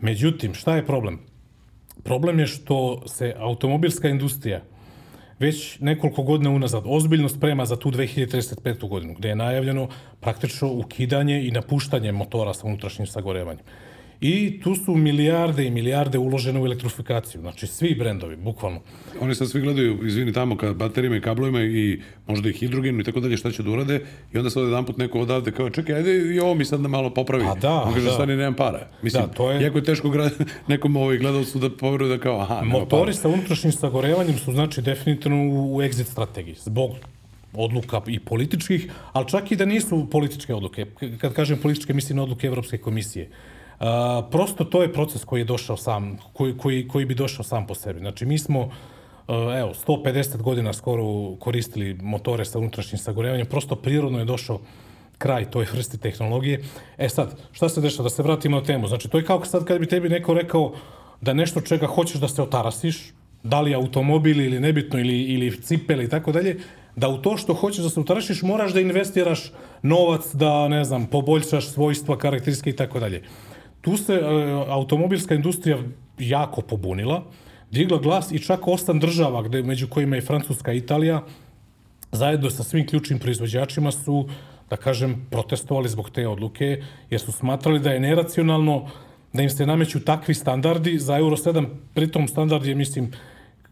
[0.02, 1.20] Međutim, šta je problem?
[2.04, 4.62] Problem je što se automobilska industrija
[5.40, 8.90] već nekoliko godina unazad ozbiljno sprema za tu 2035.
[8.90, 9.90] godinu, gde je najavljeno
[10.20, 13.64] praktično ukidanje i napuštanje motora sa unutrašnjim sagorevanjem.
[14.22, 18.80] I tu su milijarde i milijarde uložene u elektrifikaciju, znači svi brendovi, bukvalno.
[19.22, 23.04] Oni sad svi gledaju, izvini, tamo ka baterijama i kablovima i možda i hidrogenu i
[23.04, 24.02] tako dalje, šta će da urade
[24.34, 26.88] i onda sad jedan put neko odavde kao, čekaj, ajde i ovo mi sad da
[26.88, 27.44] malo popravi.
[27.46, 28.12] Pa da, On kaže, da.
[28.12, 28.88] stani, nemam para.
[29.02, 30.30] Mislim, Da, to je- jako je teško gra...
[30.68, 33.14] nekom ovaj gledalcu da poveruje da kao, aha, nema Motori para.
[33.14, 36.92] sa unutrašnjim sagorevanjem su znači definitivno u, u exit strategiji, zbog
[37.54, 40.86] odluka i političkih, ali čak i da nisu političke odluke.
[41.18, 43.30] Kad kažem političke, mislim na odluke Evropske komisije.
[43.80, 47.68] A, prosto to je proces koji je došao sam, koji, koji, koji bi došao sam
[47.68, 48.00] po sebi.
[48.00, 48.70] Znači, mi smo
[49.58, 54.60] evo, 150 godina skoro koristili motore sa unutrašnjim sagorevanjem, prosto prirodno je došao
[55.18, 56.64] kraj toj vrsti tehnologije.
[56.98, 58.04] E sad, šta se dešava?
[58.04, 58.88] Da se vratimo na temu.
[58.88, 60.74] Znači, to je kao sad kad bi tebi neko rekao
[61.22, 63.14] da nešto čega hoćeš da se otarasiš,
[63.44, 66.58] da li automobil ili nebitno, ili, ili cipele i tako dalje,
[66.96, 69.52] da u to što hoćeš da se utarasiš moraš da investiraš
[69.82, 73.22] novac, da, ne znam, poboljšaš svojstva, karakteristike i tako dalje.
[73.82, 74.22] Tu se e,
[74.68, 75.78] automobilska industrija
[76.20, 77.24] jako pobunila,
[77.72, 81.24] digla glas i čak osam država, gde, među kojima je Francuska i Italija,
[82.12, 84.28] zajedno sa svim ključnim proizvođačima su,
[84.70, 88.90] da kažem, protestovali zbog te odluke, jer su smatrali da je neracionalno
[89.34, 91.00] da im se nameću takvi standardi.
[91.00, 93.12] Za Euro 7, pritom standard je, mislim,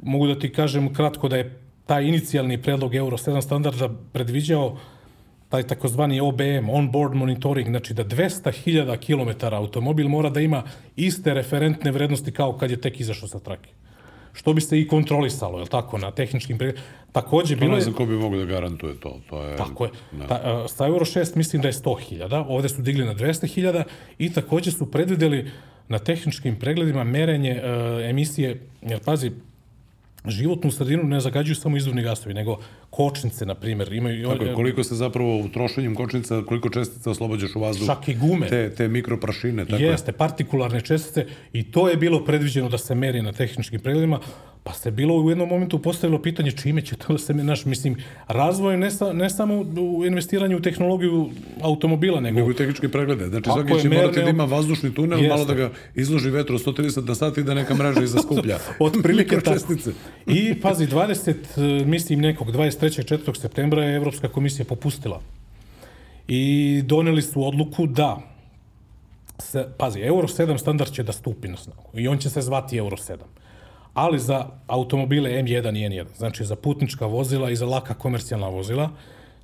[0.01, 4.77] mogu da ti kažem kratko da je taj inicijalni predlog Euro 7 standarda predviđao
[5.49, 10.63] taj takozvani OBM, on-board monitoring, znači da 200.000 km automobil mora da ima
[10.95, 13.69] iste referentne vrednosti kao kad je tek izašao sa trake.
[14.33, 16.85] Što bi se i kontrolisalo, je li tako, na tehničkim pregledima.
[17.11, 17.81] Takođe, To bilo ne je...
[17.81, 19.19] znam ko bi mogao da garantuje to.
[19.29, 19.91] to je, Tako je.
[20.27, 23.83] Ta, a, sa Euro 6 mislim da je 100.000, ovde su digli na 200.000
[24.17, 25.51] i takođe su predvideli
[25.87, 27.61] na tehničkim pregledima merenje e,
[28.09, 29.31] emisije, jer pazi,
[30.25, 32.59] životnu sredinu ne zagađuju samo izduvni gasovi, nego
[32.89, 34.29] kočnice, na primjer, imaju...
[34.29, 37.87] Tako je, koliko se zapravo u trošenjem kočnica, koliko čestica oslobađaš u vazduh.
[37.87, 38.47] Čak i gume.
[38.47, 39.65] Te, te mikroprašine.
[39.65, 39.89] Tako je.
[39.89, 44.19] Jeste, partikularne čestice i to je bilo predviđeno da se meri na tehničkim pregledima,
[44.67, 47.95] pa se bilo u jednom momentu postavilo pitanje čime će to da se naš, mislim,
[48.27, 49.55] razvoj ne, sa, ne samo
[49.95, 51.29] u investiranju u tehnologiju
[51.61, 53.27] automobila, nego, Nego i tehničke preglede.
[53.27, 55.29] Znači, svaki je, će morati merne- da ima vazdušni tunel, Jeste.
[55.29, 58.57] malo da ga izloži vetru 130 na sat i da neka mreža iza skuplja.
[58.79, 59.49] Otprilike tako.
[59.49, 59.91] Mikročestice.
[60.25, 63.03] I pazi, 20, mislim nekog, 23.
[63.03, 63.39] 4.
[63.39, 65.21] septembra je Evropska komisija popustila.
[66.27, 68.17] I doneli su odluku da
[69.39, 72.77] se, pazi, Euro 7 standard će da stupi na snagu i on će se zvati
[72.77, 73.17] Euro 7.
[73.93, 78.89] Ali za automobile M1 i N1, znači za putnička vozila i za laka komercijalna vozila,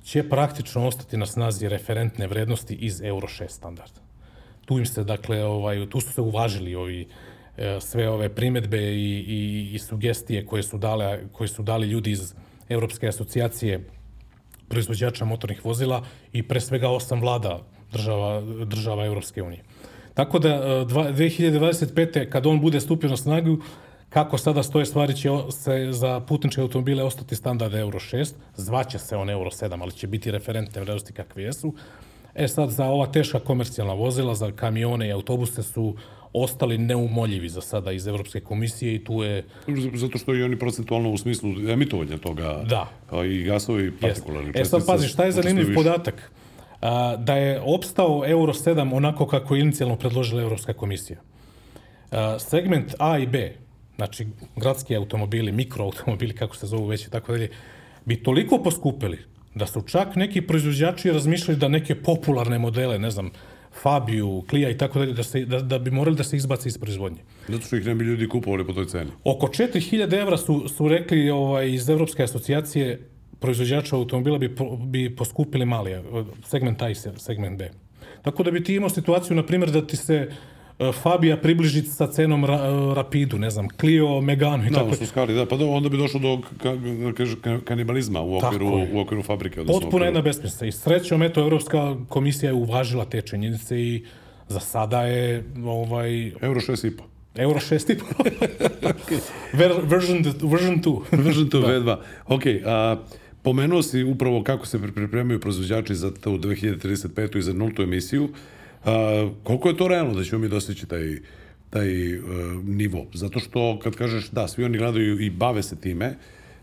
[0.04, 4.00] će praktično ostati na snazi referentne vrednosti iz Euro 6 standarda.
[4.64, 7.08] Tu im se, dakle, ovaj, tu su se uvažili ovi,
[7.56, 12.10] e, sve ove primetbe i, i, i sugestije koje su, dale, koje su dali ljudi
[12.10, 12.34] iz
[12.68, 13.88] Evropske asocijacije
[14.68, 16.02] proizvođača motornih vozila
[16.32, 17.60] i pre svega osam vlada
[17.92, 19.62] država, država Evropske unije.
[20.14, 22.28] Tako da e, dva- 2025.
[22.30, 23.58] kad on bude stupio na snagu,
[24.08, 29.16] kako sada stoje stvari će se za putničke automobile ostati standard Euro 6, zvaće se
[29.16, 31.74] on Euro 7, ali će biti referentne vrednosti kakve jesu.
[32.34, 35.96] E sad, za ova teška komercijalna vozila, za kamione i autobuse su
[36.34, 39.44] ostali neumoljivi za sada iz Evropske komisije i tu je
[39.94, 42.88] Zato što i oni procentualno u smislu emitovanja toga Da.
[43.24, 46.32] i gasovi partikularni E sad pazi, šta je zanimljiv podatak?
[46.80, 51.18] A, da je opstao Euro 7 onako kako je inicijalno predložila Evropska komisija.
[52.10, 53.54] A, segment A i B,
[53.96, 54.26] znači
[54.56, 57.50] gradski automobili, mikroautomobili, kako se zovu već i tako dalje,
[58.04, 59.18] bi toliko poskupili
[59.54, 63.30] da su čak neki proizvođači razmišljali da neke popularne modele, ne znam,
[63.74, 66.78] Fabiju, Clio i tako dalje, da, se, da, da bi morali da se izbace iz
[66.78, 67.18] proizvodnje.
[67.48, 69.10] Zato što ih ne bi ljudi kupovali po toj ceni.
[69.24, 73.00] Oko 4000 evra su, su rekli ovaj, iz Evropske asocijacije
[73.38, 76.02] proizvođača automobila bi, bi poskupili mali, eh,
[76.44, 77.70] segment A i se- segment B.
[78.22, 80.34] Tako da bi ti imao situaciju, na primjer, da ti se eh,
[80.94, 84.94] Fabija približi sa cenom ra, eh, Rapidu, ne znam, Clio, Meganu i Da, tako.
[84.94, 86.74] su skali, da, pa da, onda bi došlo do ka,
[87.42, 89.60] ka, kanibalizma u okviru, u okviru fabrike.
[89.60, 90.66] Odnosno, Potpuno u jedna okviru- besmislica.
[90.66, 94.04] I srećom, eto, Evropska komisija je uvažila te činjenice i
[94.48, 96.92] za sada je ovaj, Euro 6,5.
[97.36, 97.96] Euro 6
[99.52, 101.00] Ver, version, version 2.
[101.24, 101.96] Version to V2.
[102.26, 102.96] Ok, a,
[103.42, 107.38] pomenuo si upravo kako se pripremaju proizvođači za tu 2035.
[107.38, 108.28] i za nultu emisiju.
[108.84, 111.18] A, koliko je to realno da ćemo mi dostići taj,
[111.70, 112.24] taj uh,
[112.64, 113.06] nivo?
[113.14, 116.14] Zato što kad kažeš da, svi oni gledaju i bave se time,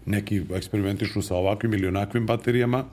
[0.05, 2.85] neki eksperimentišu sa ovakvim ili onakvim baterijama,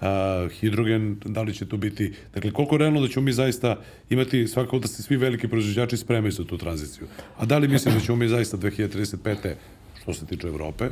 [0.00, 3.76] a, hidrogen, da li će to biti, dakle koliko je realno da ćemo mi zaista
[4.10, 7.06] imati svakako da se svi veliki proizvođači spremaju za tu tranziciju.
[7.36, 9.54] A da li mislim da ćemo mi zaista 2035.
[10.02, 10.88] što se tiče Evrope,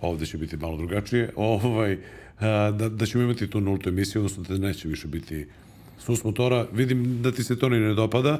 [0.00, 1.98] ovde će biti malo drugačije, ovaj,
[2.40, 5.46] a, da, da ćemo imati tu nultu emisiju, odnosno da neće više biti
[6.00, 6.66] sus motora.
[6.72, 8.38] Vidim da ti se to ni ne dopada,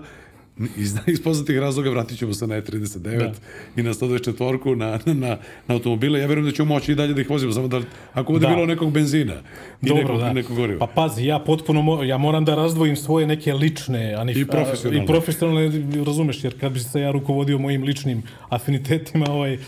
[0.77, 3.33] iz, iz poznatih razloga vratit ćemo se na E39 da.
[3.77, 5.29] i na 124 na, na, na,
[5.67, 6.21] na automobile.
[6.21, 7.81] Ja verujem da ćemo moći i dalje da ih vozimo, samo da
[8.13, 8.55] ako bude Da.
[8.55, 9.35] bilo nekog benzina
[9.83, 10.33] i Dobro, nekog, da.
[10.33, 10.79] nekog goriva.
[10.79, 14.47] Pa pazi, ja potpuno, mo, ja moram da razdvojim svoje neke lične, a ni, I
[14.47, 15.01] profesionalne.
[15.01, 15.71] A, I profesionalne,
[16.07, 19.59] razumeš, jer kad bi se ja rukovodio mojim ličnim afinitetima, ovaj,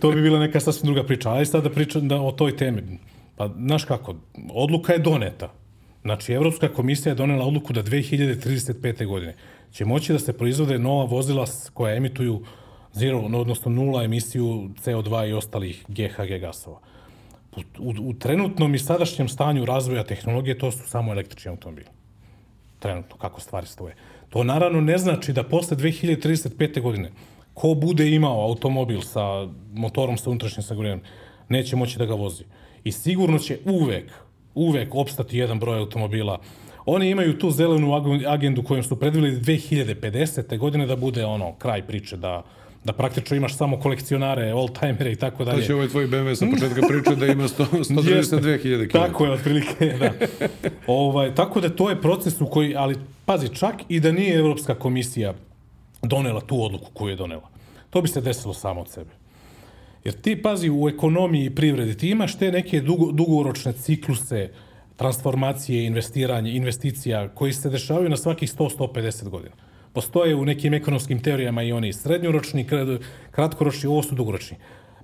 [0.00, 1.30] to bi bila neka sasvim druga priča.
[1.30, 2.82] Ali sad da pričam da, o toj temi.
[3.36, 4.14] Pa, znaš kako,
[4.50, 5.52] odluka je doneta.
[6.06, 9.06] Znači, Evropska komisija je donela odluku da 2035.
[9.06, 9.34] godine
[9.72, 12.42] će moći da se proizvode nova vozila koja emituju
[12.92, 16.78] zero, odnosno nula emisiju CO2 i ostalih GHG gasova.
[17.56, 21.86] U, u, u trenutnom i sadašnjem stanju razvoja tehnologije to su samo električni automobili.
[22.78, 23.94] Trenutno, kako stvari stoje.
[24.28, 26.80] To naravno ne znači da posle 2035.
[26.80, 27.10] godine
[27.54, 31.04] ko bude imao automobil sa motorom sa unutrašnjim sagorevanjem
[31.48, 32.44] neće moći da ga vozi.
[32.84, 34.25] I sigurno će uvek,
[34.56, 36.38] uvek opstati jedan broj automobila.
[36.86, 37.92] Oni imaju tu zelenu
[38.28, 40.58] agendu kojom su predvili 2050.
[40.58, 42.42] godine da bude ono kraj priče, da
[42.84, 45.66] da praktično imaš samo kolekcionare, old-timere i tako Da dalje.
[45.66, 48.92] će ovaj tvoj BMW sa početka priče da ima 100 132.000 km.
[48.92, 50.10] Tako je, otprilike, da.
[50.86, 54.74] ovaj, tako da to je proces u koji, ali pazi, čak i da nije Evropska
[54.74, 55.34] komisija
[56.02, 57.48] donela tu odluku koju je donela,
[57.90, 59.10] to bi se desilo samo od sebe.
[60.06, 64.50] Jer ti, pazi, u ekonomiji i privredi, ti imaš te neke dugo, dugoročne cikluse
[64.96, 69.54] transformacije, investiranja, investicija koji se dešavaju na svakih 100-150 godina.
[69.92, 73.00] Postoje u nekim ekonomskim teorijama i oni srednjoročni, kra-
[73.30, 74.56] kratkoročni, ovo su dugoročni.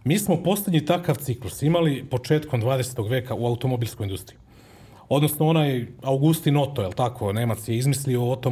[0.05, 3.11] Mi smo poslednji takav ciklus imali početkom 20.
[3.11, 4.38] veka u automobilskoj industriji.
[5.09, 8.50] Odnosno onaj Augustin Otto, je li tako, Nemac je izmislio Otto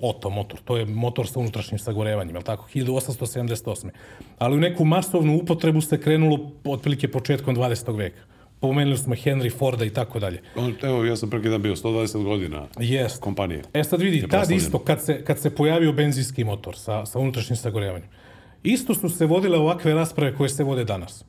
[0.00, 3.90] Otto motor, to je motor sa unutrašnjim sagorevanjem, je tako, 1878.
[4.38, 7.96] Ali u neku masovnu upotrebu se krenulo otprilike početkom 20.
[7.96, 8.20] veka.
[8.60, 10.42] Pomenuli smo Henry Forda i tako dalje.
[10.82, 13.20] Evo, ja sam preki dan bio 120 godina Jest.
[13.20, 13.62] kompanije.
[13.74, 17.56] E sad vidi, tad isto, kad se, kad se pojavio benzinski motor sa, sa unutrašnjim
[17.56, 18.08] sagorevanjem,
[18.62, 21.24] isto su se vodile ovakve rasprave koje se vode danas.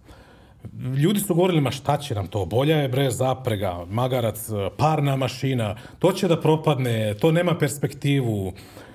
[0.98, 5.76] Ljudi su govorili, ma šta će nam to, bolja je bre zaprega, magarac, parna mašina,
[6.00, 8.54] to će da propadne, to nema perspektivu.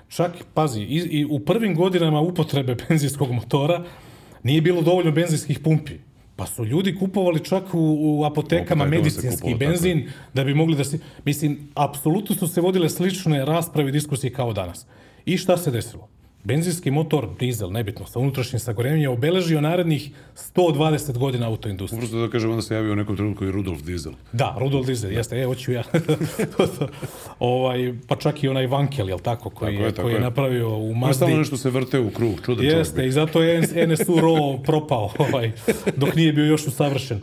[0.08, 3.84] Čak, pazi, i, i u prvim godinama upotrebe benzinskog motora
[4.42, 5.98] nije bilo dovoljno benzinskih pumpi.
[6.36, 9.68] Pa su ljudi kupovali čak u, u apotekama medicinski kupovalo, tako je.
[9.68, 10.98] benzin da bi mogli da se...
[11.24, 14.86] Mislim, apsolutno su se vodile slične rasprave i diskusije kao danas.
[15.24, 16.08] I šta se desilo?
[16.44, 20.10] Benzinski motor, dizel, nebitno, sa unutrašnjim sagorevanjem je obeležio narednih
[20.54, 22.00] 120 godina autoindustrije.
[22.00, 24.12] Prosto da kažem, onda se javio u nekom trenutku i Rudolf Diesel.
[24.32, 25.82] Da, Rudolf Diesel, jeste, e, hoću ja.
[26.56, 26.88] To, to.
[27.38, 30.20] ovaj, pa čak i onaj Vankel, jel tako, koji, Tako je, tako koji je je.
[30.20, 31.38] napravio u Ma stalno Mazdi.
[31.38, 32.76] nešto se vrte u krug, čudan čovjek.
[32.78, 35.52] Jeste, i zato je NSU RO propao, ovaj,
[35.96, 37.20] dok nije bio još usavršen.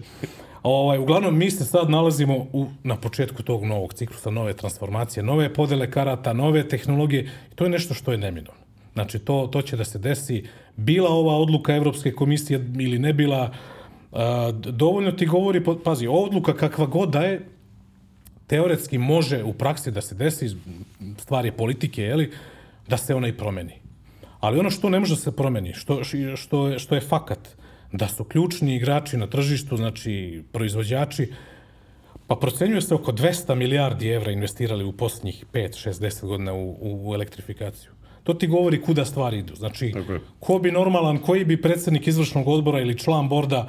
[0.64, 5.54] Ovaj, uglavnom, mi se sad nalazimo u, na početku tog novog ciklusa, nove transformacije, nove
[5.54, 7.22] podele karata, nove tehnologije.
[7.52, 8.60] I to je nešto što je neminovno.
[9.00, 10.44] Znači, to, to će da se desi.
[10.76, 13.52] Bila ova odluka Evropske komisije ili ne bila,
[14.12, 17.46] a, dovoljno ti govori, pazi, odluka kakva god da je,
[18.48, 20.50] teoretski može u praksi da se desi,
[21.18, 22.32] stvar je politike, jeli,
[22.88, 23.78] da se ona i promeni.
[24.40, 26.04] Ali ono što ne može da se promeni, što,
[26.36, 27.50] što, je, što je fakat,
[27.92, 31.32] da su ključni igrači na tržištu, znači proizvođači,
[32.28, 36.76] pa procenjuje se oko 200 milijardi evra investirali u posljednjih 5, 6, 10 godina u,
[36.82, 37.99] u elektrifikaciju.
[38.24, 39.56] To ti govori kuda stvari idu.
[39.56, 39.94] Znači,
[40.40, 43.68] ko bi normalan, koji bi predsednik izvršnog odbora ili član borda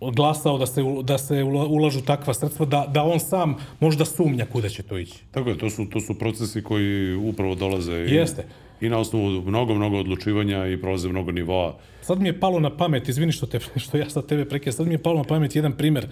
[0.00, 4.68] glasao da se, da se ulažu takva sredstva, da, da on sam možda sumnja kuda
[4.68, 5.18] će to ići.
[5.30, 8.44] Tako je, to su, to su procesi koji upravo dolaze i, Jeste.
[8.80, 11.76] i na osnovu mnogo, mnogo odlučivanja i prolaze mnogo nivoa.
[12.02, 14.86] Sad mi je palo na pamet, izvini što, te, što ja sad tebe prekija, sad
[14.86, 16.06] mi je palo na pamet jedan primer.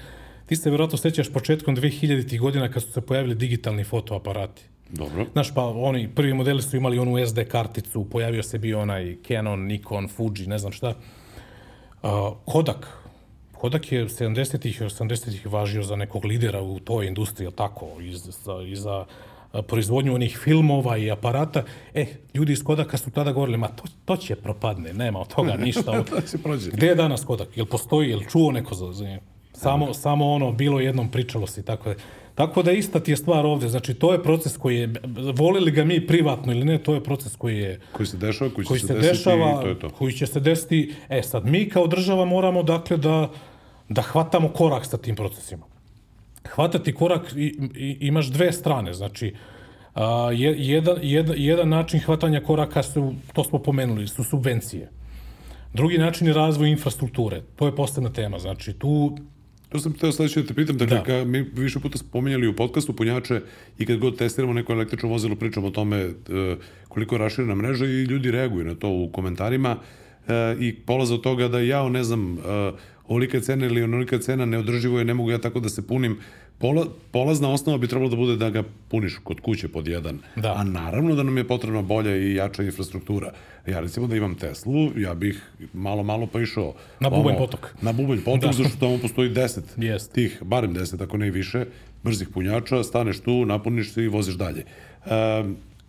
[0.49, 2.39] Ti se verovatno sećaš početkom 2000.
[2.39, 4.63] godina kad su se pojavili digitalni fotoaparati.
[4.91, 5.27] Dobro.
[5.33, 9.67] Znaš, pa oni, prvi modeli su imali onu SD karticu, pojavio se bio onaj Canon,
[9.67, 10.95] Nikon, Fuji, ne znam šta.
[12.03, 12.11] Uh,
[12.45, 12.99] Kodak,
[13.53, 18.63] Kodak je 70-ih i 80-ih važio za nekog lidera u toj industriji, tako, i za,
[18.67, 19.05] i za
[19.67, 21.65] proizvodnju onih filmova i aparata.
[21.95, 25.57] E, ljudi iz Kodaka su tada govorili, ma to, to će propadne, nema od toga
[25.67, 26.05] ništa.
[26.05, 26.71] to će prođe.
[26.71, 27.57] Gde je danas Kodak?
[27.57, 29.19] Jel postoji, jel čuo neko za, za
[29.59, 31.95] Samo, samo ono, bilo jednom pričalo se tako da.
[32.39, 34.93] Tako da ista ti je stvar ovde, znači to je proces koji je,
[35.35, 37.81] volili ga mi privatno ili ne, to je proces koji je...
[37.93, 39.91] Koji se dešava, koji će koji se, se desiti dešava, to je to.
[39.91, 43.31] Koji će se desiti, e sad mi kao država moramo dakle da,
[43.89, 45.67] da hvatamo korak sa tim procesima.
[46.49, 49.35] Hvatati korak i, i, imaš dve strane, znači
[49.95, 54.91] a, jedan, jedan, jedan način hvatanja koraka su, to smo pomenuli, su subvencije.
[55.75, 59.19] Drugi način je razvoj infrastrukture, to je posebna tema, znači tu
[59.69, 61.05] To sam teo sledeće da te pitam, dakle, da.
[61.05, 63.41] Ka, mi više puta spominjali u podcastu punjače
[63.79, 66.13] i kad god testiramo neko električno vozilo, pričamo o tome e,
[66.89, 69.77] koliko je raširena mreža i ljudi reaguju na to u komentarima
[70.29, 72.39] e, i polaze od toga da ja, ne znam, e,
[73.09, 76.19] ovolika cena ili onolika cena neodrživo je, ne mogu ja tako da se punim.
[76.59, 80.19] Pola, polazna osnova bi trebalo da bude da ga puniš kod kuće pod jedan.
[80.37, 80.55] Da.
[80.57, 83.33] A naravno da nam je potrebna bolja i jača infrastruktura.
[83.67, 85.43] Ja recimo da imam Teslu, ja bih
[85.73, 86.75] malo, malo pa išao...
[87.01, 87.75] Na bubanj potok.
[87.83, 88.53] Na bubanj potok, da.
[88.53, 90.13] zašto tamo postoji deset yes.
[90.13, 91.65] tih, barem deset, ako ne i više,
[92.03, 94.65] brzih punjača, staneš tu, napuniš se i voziš dalje.
[95.07, 95.45] E,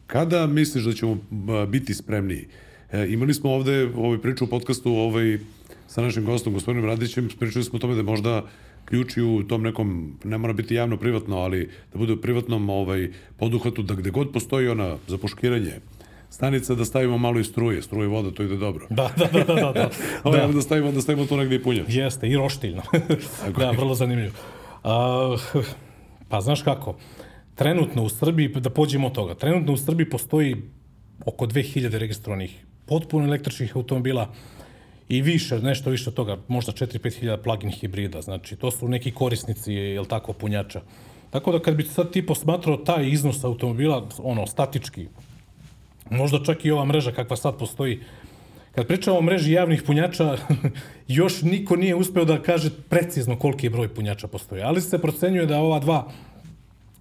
[0.07, 1.17] kada misliš da ćemo
[1.67, 2.47] biti spremniji?
[2.91, 5.39] E, imali smo ovde ovaj priču u podcastu ovaj,
[5.87, 8.43] sa našim gostom, gospodinom Radićem, pričali smo o tome da možda
[8.89, 13.09] ključi u tom nekom, ne mora biti javno privatno, ali da bude u privatnom ovaj,
[13.37, 15.73] poduhvatu, da gde god postoji ona zapuškiranje,
[16.29, 18.87] stanica da stavimo malo i struje, struje voda, to ide dobro.
[18.89, 19.71] Da, da, da, da, da.
[19.71, 19.89] da.
[20.37, 20.47] da.
[20.47, 21.85] da stavimo, da stavimo to negde i punjač.
[21.89, 22.81] Jeste, i roštiljno.
[23.59, 24.33] da, vrlo zanimljivo.
[24.83, 25.35] A,
[26.29, 26.97] pa znaš kako,
[27.55, 30.55] trenutno u Srbiji, da pođemo od toga, trenutno u Srbiji postoji
[31.25, 34.33] oko 2000 registrovanih potpuno električnih automobila,
[35.09, 39.11] i više, nešto više od toga, možda 4-5 hiljada plug-in hibrida, znači to su neki
[39.11, 40.81] korisnici, jel tako, punjača.
[41.29, 45.07] Tako da kad bi sad ti posmatrao taj iznos automobila, ono, statički,
[46.09, 47.99] možda čak i ova mreža kakva sad postoji,
[48.75, 50.37] kad pričamo o mreži javnih punjača,
[51.07, 55.45] još niko nije uspeo da kaže precizno koliki je broj punjača postoji, ali se procenjuje
[55.45, 56.07] da ova dva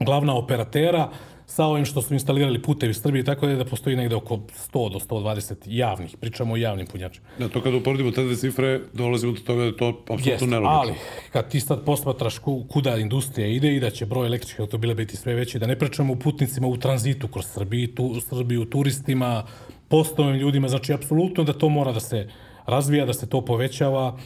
[0.01, 1.11] glavna operatera
[1.49, 4.93] sa ovim što su instalirali putevi Srbije, tako da je da postoji negde oko 100
[4.93, 7.27] do 120 javnih, pričamo o javnim punjačima.
[7.39, 10.81] Da, to kada uporedimo te dve cifre, dolazimo do toga da je to apsolutno nelogično.
[10.81, 10.93] Ali,
[11.33, 12.39] kad ti sad posmatraš
[12.69, 16.13] kuda industrija ide i da će broj električnih automobila biti sve veći, da ne pričamo
[16.13, 19.45] o putnicima u tranzitu kroz Srbiju, tu, Srbiju turistima,
[19.89, 22.29] postovnim ljudima, znači apsolutno da to mora da se
[22.67, 24.19] razvija, da se to povećava,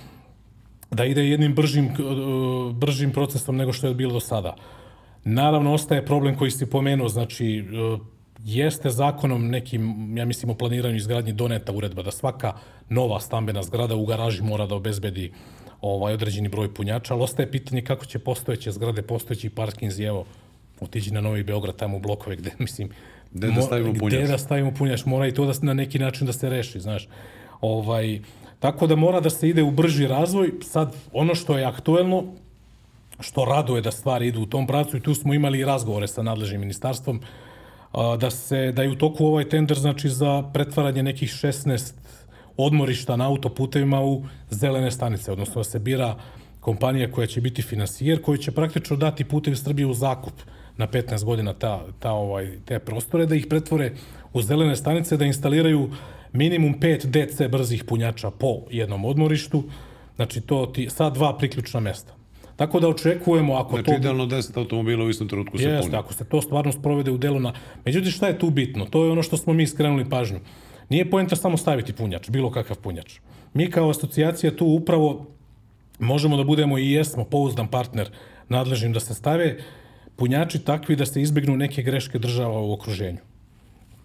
[0.90, 1.90] da ide jednim bržim,
[2.74, 4.56] bržim procesom nego što je bilo do sada.
[5.24, 7.98] Naravno, ostaje problem koji si pomenuo, znači, e,
[8.44, 12.52] jeste zakonom nekim, ja mislim, o planiranju izgradnji doneta uredba da svaka
[12.88, 15.32] nova stambena zgrada u garaži mora da obezbedi
[15.80, 20.24] ovaj određeni broj punjača, ali ostaje pitanje kako će postojeće zgrade, postojeći parkinzi, evo,
[20.80, 22.90] otiđi na Novi Beograd, tamo u blokove gde, mislim,
[23.32, 24.22] gde da stavimo punjač?
[24.22, 27.08] Gde da stavimo punjač, mora i to da na neki način da se reši, znaš.
[27.60, 28.20] Ovaj,
[28.58, 30.52] tako da mora da se ide u brži razvoj.
[30.62, 32.24] Sad, ono što je aktuelno,
[33.22, 36.60] što raduje da stvari idu u tom pravcu i tu smo imali razgovore sa nadležnim
[36.60, 37.20] ministarstvom
[38.18, 41.92] da se da je u toku ovaj tender znači za pretvaranje nekih 16
[42.56, 46.16] odmorišta na autoputevima u zelene stanice, odnosno da se bira
[46.60, 50.32] kompanija koja će biti finansijer, koji će praktično dati putevi Srbije u zakup
[50.76, 53.92] na 15 godina ta, ta, ovaj, te prostore, da ih pretvore
[54.32, 55.90] u zelene stanice, da instaliraju
[56.32, 59.64] minimum 5 DC brzih punjača po jednom odmorištu,
[60.16, 62.21] znači to ti, sa dva priključna mesta.
[62.56, 63.94] Tako da očekujemo, ako Znači, to...
[63.94, 65.96] idealno 10 automobila u istom trenutku se puni.
[65.96, 67.52] ako se to stvarno sprovede u delu na...
[67.84, 68.84] Međutim, šta je tu bitno?
[68.84, 70.40] To je ono što smo mi skrenuli pažnju.
[70.88, 73.14] Nije poenta samo staviti punjač, bilo kakav punjač.
[73.54, 75.26] Mi kao asocijacija tu upravo
[75.98, 78.10] možemo da budemo i jesmo pouzdan partner
[78.48, 79.56] nadležnim da se stave
[80.16, 83.18] punjači takvi da se izbegnu neke greške država u okruženju.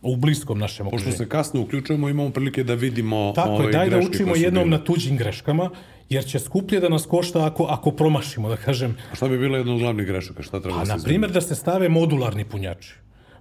[0.02, 1.18] U bliskom našem Pošto okruženju.
[1.18, 4.78] se kasno uključujemo, imamo prilike da vidimo Tako ove je, daj da učimo jednom bile.
[4.78, 5.70] na tuđim greškama,
[6.10, 9.58] jer će skuplje da nas košta ako, ako promašimo, da kažem, A šta bi bilo
[9.58, 10.44] jedna od glavnih grešaka?
[10.44, 12.94] Šta treba A da se na primjer da se stave modularni punjači.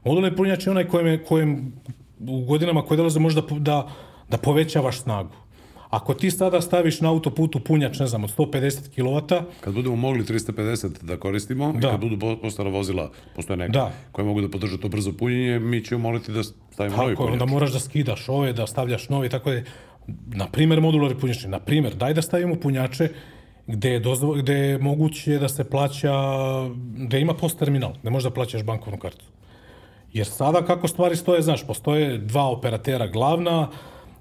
[0.04, 1.72] Modularni punjač je onaj kojem, je, kojem
[2.20, 3.88] u godinama koje dolaze možda da,
[4.30, 5.30] da povećavaš snagu.
[5.90, 10.24] Ako ti sada staviš na autoputu punjač, ne znam, od 150 kW, Kad budemo mogli
[10.24, 11.78] 350 da koristimo Da.
[11.78, 13.92] i kad budu po- postala vozila, postoje neka, Da.
[14.12, 17.16] koje mogu da podrže to brzo punjenje, mi ćemo moliti da stavimo novi tako, je,
[17.18, 17.32] punjač.
[17.32, 19.64] onda moraš da skidaš ove, da stavljaš nove, tako da je,
[20.26, 21.48] na primjer, modularni punjači.
[21.48, 23.08] Na primjer, daj da stavimo punjače
[23.66, 26.12] gde je, dozvo, gde je moguće da se plaća,
[26.96, 29.24] gde ima post terminal, gde možeš da plaćaš bankovnu kartu.
[30.12, 33.68] Jer sada kako stvari stoje, znaš, postoje dva operatera glavna,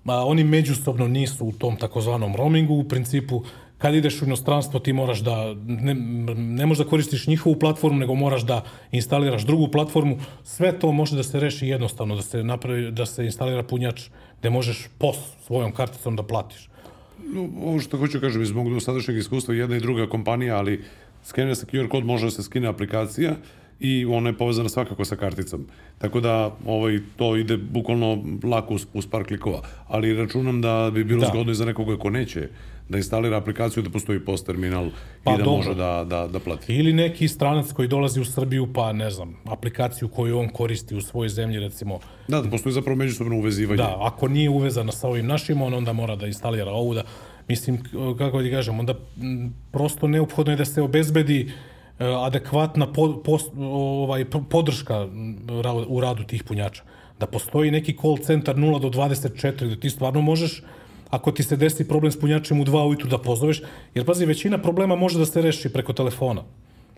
[0.06, 3.44] a, oni međusobno nisu u tom takozvanom roamingu, u principu
[3.78, 5.94] kad ideš u inostranstvo ti moraš da, ne,
[6.36, 10.18] ne možeš da koristiš njihovu platformu, nego moraš da instaliraš drugu platformu.
[10.44, 14.10] Sve to može da se reši jednostavno, da se, napravi, da se instalira punjač
[14.46, 16.70] gde možeš POS svojom karticom da platiš.
[17.34, 20.84] No, ovo što hoću kažem, iz mog dosadašnjeg iskustva, jedna i druga kompanija, ali
[21.24, 23.36] skenira se QR kod, može da se skine aplikacija
[23.80, 25.66] i ona je povezana svakako sa karticom.
[25.98, 29.62] Tako da ovaj, to ide bukvalno lako uz, uz par klikova.
[29.88, 31.28] Ali računam da bi bilo Da.
[31.28, 32.50] zgodno i za nekoga ko neće
[32.90, 34.90] da instalira aplikaciju, da postoji post terminal
[35.24, 35.58] Pa i da dobro.
[35.58, 36.76] može da, da, da plati.
[36.76, 41.02] Ili neki stranac koji dolazi u Srbiju, pa ne znam, aplikaciju koju on koristi u
[41.02, 43.78] svojoj zemlji, recimo, Da, da postoji zapravo međusobno uvezivanje.
[43.78, 47.04] Da, ako nije uvezana sa ovim našim, on onda mora da instalira ovu da,
[47.48, 47.84] mislim,
[48.18, 48.96] kako ti kažem, onda
[49.72, 51.52] prosto neophodno je da se obezbedi
[52.00, 55.08] e, adekvatna po, pos- ovaj, podrška
[55.88, 56.84] u radu tih punjača.
[57.20, 60.62] Da postoji neki call centar 0 do 24, da ti stvarno možeš
[61.10, 63.62] ako ti se desi problem s punjačem u 2 ujutru da pozoveš,
[63.96, 66.44] jer pazi, većina problema može da se reši preko telefona.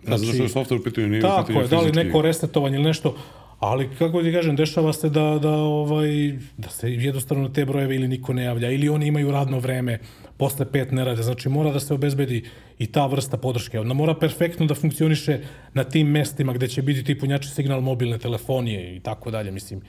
[0.02, 3.14] Zato što je software u pitanju, nije Tako je, da li neko resetovanje ili nešto,
[3.58, 6.08] ali kako ti kažem, dešava se da, da, ovaj,
[6.56, 9.98] da se jednostavno te brojeve ili niko ne javlja, ili oni imaju radno vreme,
[10.36, 12.44] posle pet ne rade, znači mora da se obezbedi
[12.78, 13.80] i ta vrsta podrške.
[13.80, 15.40] Onda mora perfektno da funkcioniše
[15.74, 19.80] na tim mestima gde će biti ti punjači signal mobilne telefonije i tako dalje, mislim,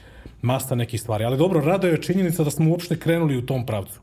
[0.41, 1.23] masta nekih stvari.
[1.23, 3.99] Ali dobro, rado je činjenica da smo uopšte krenuli u tom pravcu.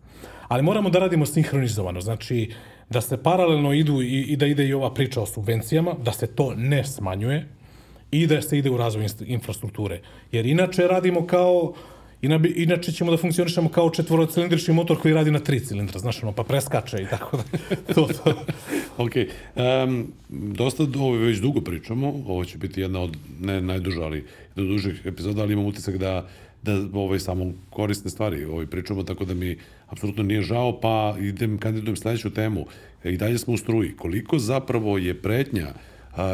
[0.48, 2.50] Ali moramo da radimo sinhronizovano, znači
[2.90, 6.26] da se paralelno idu i, i da ide i ova priča o subvencijama, da se
[6.26, 7.48] to ne smanjuje
[8.10, 10.00] i da se ide u razvoj infrastrukture.
[10.32, 11.72] Jer inače radimo kao
[12.56, 16.44] inače ćemo da funkcionišemo kao četvorocilindrični motor koji radi na tri cilindra, znaš, ono, pa
[16.44, 17.42] preskače i tako da.
[17.94, 18.34] to, to.
[18.98, 19.12] Ok,
[19.56, 24.24] um, dosta ovo već dugo pričamo, ovo će biti jedna od, ne najduža, ali
[24.56, 26.28] od dužih epizoda, ali imam utisak da,
[26.66, 29.56] da ovaj, samo korisne stvari ovaj, pričamo, tako da mi
[29.86, 32.66] apsolutno nije žao, pa idem, kandidujem sledeću temu.
[33.04, 33.96] I dalje smo u struji.
[33.96, 35.66] Koliko zapravo je pretnja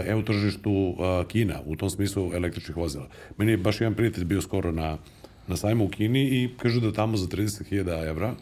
[0.06, 3.08] EU tržištu a, Kina, u tom smislu električnih vozila?
[3.36, 4.98] Meni je baš jedan prijatelj bio skoro na,
[5.46, 8.34] na sajmu u Kini i kaže da tamo za 30.000 evra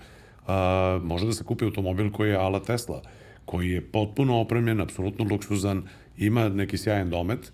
[0.46, 3.02] a, može da se kupi automobil koji je ala Tesla,
[3.44, 5.82] koji je potpuno opremljen, apsolutno luksuzan,
[6.18, 7.52] ima neki sjajan domet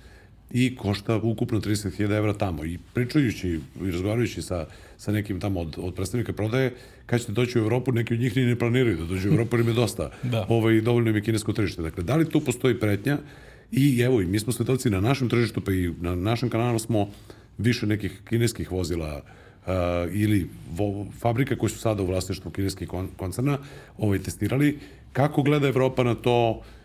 [0.51, 2.65] i košta ukupno 30.000 evra tamo.
[2.65, 4.67] I pričajući i razgovarajući sa,
[4.97, 6.75] sa nekim tamo od, od predstavnika prodaje,
[7.07, 9.57] kad ćete doći u Evropu, neki od njih ni ne planiraju da dođu u Evropu,
[9.57, 10.11] jer im je dosta.
[10.23, 10.47] Da.
[10.49, 11.83] Ovaj, dovoljno im je kinesko tržište.
[11.83, 13.19] Dakle, da li tu postoji pretnja?
[13.73, 17.09] I evo, i mi smo svedoci na našem tržištu, pa i na našem kanalu smo
[17.59, 19.23] više nekih kineskih vozila
[19.67, 19.73] uh,
[20.13, 23.59] ili vo, fabrika koje su sada u vlasništvu kineskih kon, koncerna
[23.99, 24.79] ovaj, testirali.
[25.13, 26.76] Kako gleda Evropa na to, e,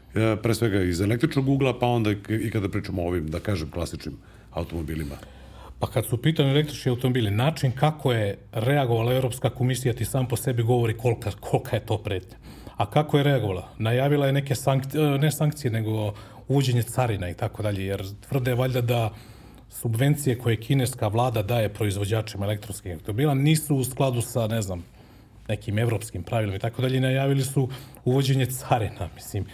[0.43, 4.17] pre svega iz električnog ugla, pa onda i- kada pričamo o ovim, da kažem, klasičnim
[4.51, 5.15] automobilima.
[5.79, 10.27] Pa kad su u pitanju električni automobili, način kako je reagovala Europska komisija ti sam
[10.27, 12.37] po sebi govori kolika, kolika je to pretnja.
[12.77, 13.69] A kako je reagovala?
[13.77, 16.13] Najavila je neke sankcije, ne sankcije, nego
[16.47, 19.13] uvođenje carina i tako dalje, jer tvrde valjda da
[19.69, 24.83] subvencije koje kineska vlada daje proizvođačima elektronskih automobila nisu u skladu sa, ne znam,
[25.47, 27.69] nekim evropskim pravilima i tako dalje, najavili su
[28.05, 29.45] uvođenje carina, mislim.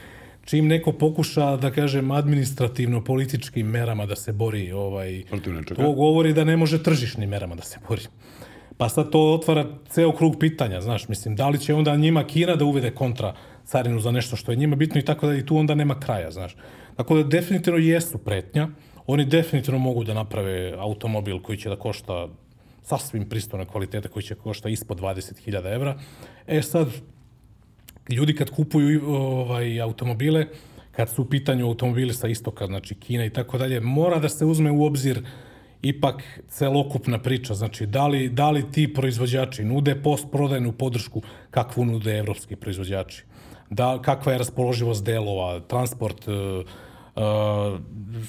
[0.47, 5.23] Čim neko pokuša, da kažem, administrativno političkim merama da se bori ovaj,
[5.75, 8.01] to govori da ne može tržišnim merama da se bori.
[8.77, 12.55] Pa sad to otvara ceo krug pitanja, znaš, mislim, da li će onda njima Kina
[12.55, 13.33] da uvede kontra
[13.65, 16.31] carinu za nešto što je njima bitno i tako da i tu onda nema kraja,
[16.31, 16.55] znaš.
[16.95, 18.69] Tako da definitivno jesu pretnja,
[19.07, 22.27] oni definitivno mogu da naprave automobil koji će da košta
[22.83, 25.99] sasvim pristojne kvalitete, koji će košta ispod 20.000 evra.
[26.47, 26.87] E sad,
[28.09, 30.45] ljudi kad kupuju ovaj automobile,
[30.91, 34.45] kad su u pitanju automobili sa istoka, znači Kina i tako dalje, mora da se
[34.45, 35.21] uzme u obzir
[35.81, 41.21] ipak celokupna priča, znači da li, da li ti proizvođači nude postprodajnu podršku
[41.51, 43.23] kakvu nude evropski proizvođači,
[43.69, 47.79] da, kakva je raspoloživost delova, transport, uh, uh,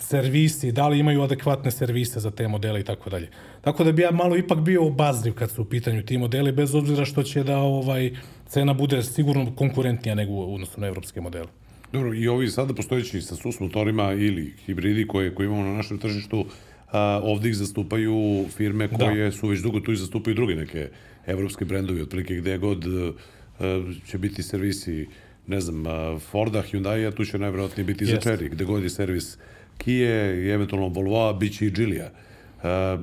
[0.01, 3.29] servisi, da li imaju adekvatne servise za te modele i tako dalje.
[3.61, 6.75] Tako da bi ja malo ipak bio obazriv kad su u pitanju ti modeli, bez
[6.75, 8.11] obzira što će da ovaj
[8.49, 11.49] cena bude sigurno konkurentnija nego u odnosu na evropske modele.
[11.93, 15.99] Dobro, i ovi sada postojeći sa sus motorima ili hibridi koje, koje imamo na našem
[15.99, 16.45] tržištu,
[16.93, 18.97] a, ovde ih zastupaju firme Da.
[18.97, 19.33] koje da.
[19.33, 20.89] su već dugo tu i zastupaju druge neke
[21.27, 25.09] evropske brendovi, otprilike gde god a, će biti servisi
[25.47, 28.31] ne znam, a, Forda, Hyundai, tu će najvjerojatnije biti za Jeste.
[28.31, 29.39] Cherry, gde god je servis
[29.79, 32.05] Kia i eventualno Volvoa, bit će i Gilia.
[32.05, 32.28] A,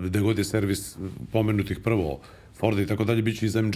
[0.06, 0.98] gde god je servis
[1.32, 2.20] pomenutih prvo
[2.60, 3.76] Forda i tako dalje, bit će i za MG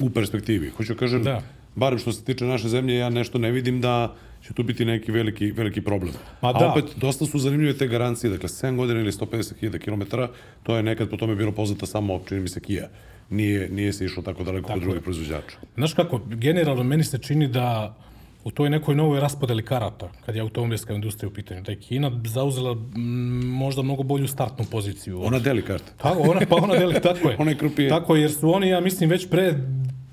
[0.00, 0.70] u perspektivi.
[0.76, 1.42] Hoću da kažem, Da.
[1.74, 4.14] barem što se tiče naše zemlje, ja nešto ne vidim da
[4.46, 6.14] će tu biti neki veliki, veliki problem.
[6.42, 6.70] Ma A da.
[6.70, 10.16] opet, dosta su zanimljive te garancije, dakle, 7 godina ili 150.000 km,
[10.62, 12.88] to je nekad po tome bilo poznata samo, čini mi se, Kia.
[13.30, 15.56] Nije, nije se išlo tako daleko kod drugih proizvođača.
[15.74, 17.96] Znaš kako, generalno meni se čini da
[18.44, 22.20] u toj nekoj novoj raspodeli karata, kad je automobilska industrija u pitanju, da je Kina
[22.24, 22.98] zauzela mm,
[23.46, 25.22] možda mnogo bolju startnu poziciju.
[25.22, 25.92] Ona deli karte.
[25.96, 27.36] Tako, ona, pa ona deli, tako je.
[27.38, 27.88] Ona je krupije.
[27.88, 29.54] Tako je, jer su oni, ja mislim, već pre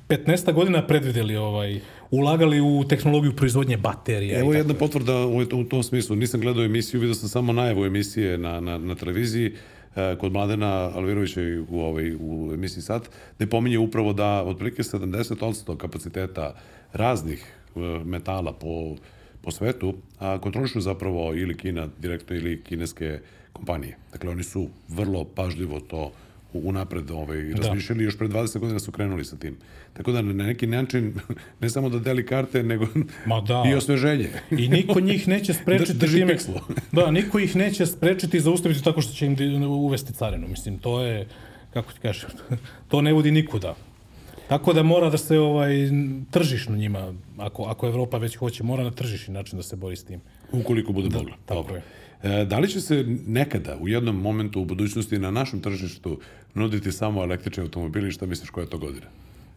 [0.08, 1.80] 15 godina predvideli, ovaj,
[2.12, 4.40] ulagali u tehnologiju proizvodnje baterija.
[4.40, 6.16] Evo jedna potvrda u, u tom smislu.
[6.16, 9.56] Nisam gledao emisiju, vidio sam samo najavu emisije na, na, na televiziji
[9.96, 15.78] e, kod Mladena Alvirovića u, ovaj, u emisiji Sat, gde pominje upravo da otprilike 70%
[15.78, 16.56] kapaciteta
[16.94, 17.61] raznih
[18.06, 18.96] metala po,
[19.42, 23.20] po svetu a, kontrolišu zapravo ili Kina direktno ili kineske
[23.54, 23.98] kompanije.
[24.12, 26.12] Dakle, oni su vrlo pažljivo to
[26.54, 29.58] unapred ovaj, razmišljali, još pre 20 godina su krenuli sa tim.
[29.94, 31.14] Tako da na neki način,
[31.60, 32.88] ne samo da deli karte, nego
[33.26, 33.64] Ma da.
[33.72, 34.30] i osveženje.
[34.52, 36.34] I niko njih neće sprečiti Drži time.
[36.34, 36.62] pikslo.
[36.92, 40.48] da, niko ih neće sprečiti i zaustaviti tako što će im uvesti carinu.
[40.48, 41.28] Mislim, to je,
[41.74, 42.30] kako ti kažem,
[42.90, 43.76] to ne vodi nikuda.
[44.52, 45.74] Tako da mora da se ovaj
[46.32, 50.04] tržišno njima, ako, ako Evropa već hoće, mora na tržišni način da se bori s
[50.04, 50.22] tim.
[50.52, 51.36] Ukoliko bude mogla.
[51.46, 51.76] tako Dobro.
[51.76, 52.42] je.
[52.42, 56.20] E, da li će se nekada, u jednom momentu u budućnosti, na našem tržištu
[56.54, 58.12] nuditi samo električni automobili?
[58.12, 59.06] Šta misliš koja je to godina?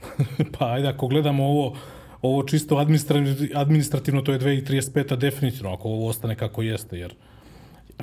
[0.58, 1.76] pa ajde, ako gledamo ovo,
[2.22, 7.14] ovo čisto administrativno, administrativno to je 2035, definitivno, ako ovo ostane kako jeste, jer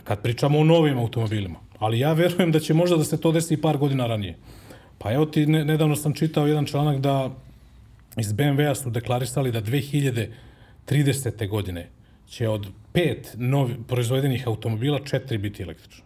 [0.03, 3.53] kad pričamo o novim automobilima, ali ja verujem da će možda da se to desi
[3.53, 4.37] i par godina ranije.
[5.01, 7.29] Pa evo ti, ne, nedavno sam čitao jedan članak da
[8.17, 11.47] iz BMW-a su deklarisali da 2030.
[11.49, 11.87] godine
[12.29, 16.05] će od pet novi, proizvedenih automobila četiri biti električna.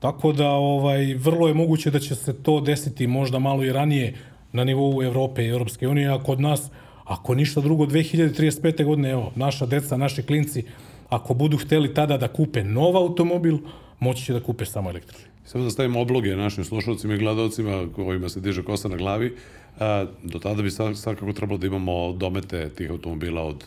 [0.00, 4.14] Tako da ovaj vrlo je moguće da će se to desiti možda malo i ranije
[4.52, 6.70] na nivou Evrope i Europske unije, a kod nas,
[7.04, 8.84] ako ništa drugo, 2035.
[8.84, 10.64] godine, evo, naša deca, naši klinci,
[11.08, 13.58] ako budu hteli tada da kupe nov automobil,
[14.00, 15.33] moći će da kupe samo električni.
[15.44, 19.36] Samo da stavimo obloge našim slušalcima i gledalcima kojima se diže kosa na glavi.
[19.80, 23.64] A, do tada bi sad, svakako trebalo da imamo domete tih automobila od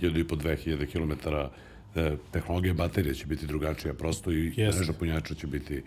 [0.00, 1.28] 1000 i po 2000 km.
[1.96, 4.78] E, tehnologija baterije će biti drugačija, prosto i Jeste.
[4.78, 5.82] mreža punjača će biti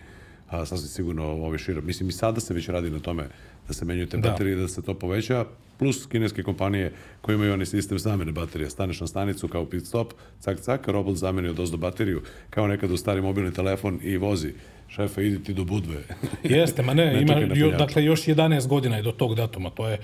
[0.50, 1.82] a, sasvim sigurno ove šira.
[1.82, 3.28] Mislim, i sada se već radi na tome
[3.68, 4.30] da se menjaju te Da.
[4.30, 5.46] baterije, da se to poveća,
[5.80, 8.70] plus kineske kompanije koje imaju onaj sistem zamene baterija.
[8.70, 12.92] Staneš na stanicu kao pit stop, cak, cak, robot zameni od ozdo bateriju, kao nekad
[12.92, 14.54] u stari mobilni telefon i vozi.
[14.92, 15.98] Šefe, idi ti do budve.
[16.46, 19.70] Jeste, ma ne, Ne ima, jo, dakle, još 11 godina je do tog datuma.
[19.70, 19.98] To je,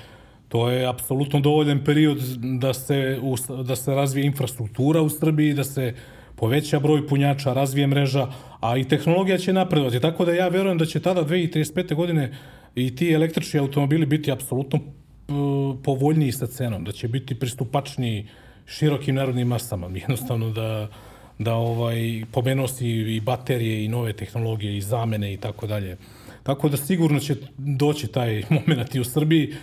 [0.47, 2.17] to je apsolutno dovoljan period
[2.59, 5.93] da se, u- da se razvije infrastruktura u Srbiji, da se
[6.35, 8.27] poveća broj punjača, razvije mreža,
[8.59, 9.99] a i tehnologija će napredovati.
[9.99, 11.95] Tako da ja verujem da će tada 2035.
[11.95, 12.31] godine
[12.75, 14.79] i ti električni automobili biti apsolutno
[15.83, 18.27] povoljniji sa cenom, da će biti pristupačniji
[18.65, 19.87] širokim narodnim masama.
[19.95, 20.87] Jednostavno da
[21.39, 25.97] da ovaj pomenuo si i baterije i nove tehnologije i zamene i tako dalje.
[26.43, 29.53] Tako da sigurno će doći taj moment i u Srbiji.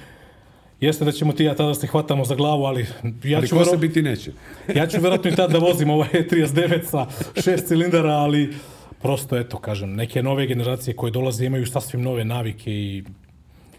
[0.80, 2.86] Jeste da ćemo ti ja tada se hvatamo za glavu, ali
[3.24, 4.32] ja Ali ću, se vero, biti neće.
[4.76, 7.06] ja ću verovatno i tad da vozim ovaj E39 sa
[7.44, 8.54] šest cilindara, ali
[9.02, 13.04] prosto, eto, kažem, neke nove generacije koje dolaze imaju sasvim nove navike i,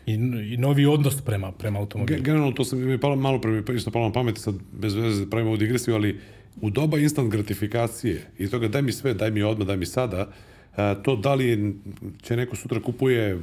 [0.06, 0.14] i,
[0.54, 2.22] i novi odnos prema, prema automobilu.
[2.22, 5.50] Generalno, to sam mi palo, malo pre isto palo na pamet, sad bez veze pravimo
[5.50, 6.20] ovu digresiju, ali
[6.62, 10.32] u doba instant gratifikacije i toga daj mi sve, daj mi odmah, daj mi sada,
[11.04, 11.76] to da li
[12.22, 13.40] će neko sutra kupuje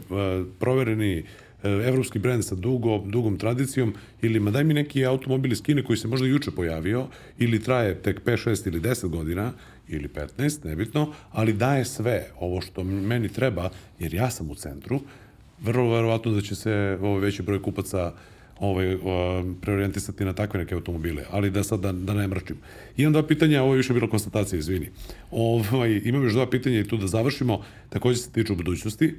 [0.58, 5.62] provereni a, evropski brend sa dugo, dugom tradicijom ili ma daj mi neki automobil iz
[5.62, 7.06] Kine koji se možda juče pojavio
[7.38, 9.52] ili traje tek 5, 6 ili 10 godina
[9.88, 10.08] ili
[10.38, 15.00] 15, nebitno, ali daje sve ovo što meni treba jer ja sam u centru,
[15.60, 18.12] vrlo verovatno da će se ovaj veći broj kupaca
[18.58, 18.96] ovaj,
[19.60, 22.56] preorijentisati na takve neke automobile, ali da sad da, da ne mrčim.
[22.96, 24.88] Imam dva pitanja, ovo je više bilo konstatacija, izvini.
[25.30, 29.14] Ovaj, imam još dva pitanja i tu da završimo, takođe se tiču budućnosti.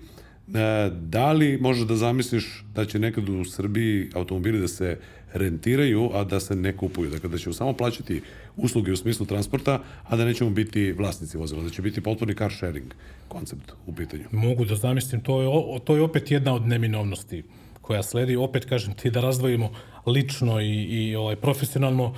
[0.47, 4.97] E, da li možeš da zamisliš da će nekad u Srbiji automobili da se
[5.33, 7.09] rentiraju, a da se ne kupuju?
[7.09, 8.21] Dakle, da ćemo samo plaćati
[8.57, 12.53] usluge u smislu transporta, a da nećemo biti vlasnici vozila, da će biti potpuni car
[12.53, 12.93] sharing
[13.27, 14.23] koncept u pitanju.
[14.31, 17.43] Mogu da zamislim, to je, to je opet jedna od neminovnosti
[17.83, 18.35] koja sledi.
[18.35, 19.69] Opet kažem ti da razdvojimo
[20.05, 22.13] lično i, i ovaj, profesionalno,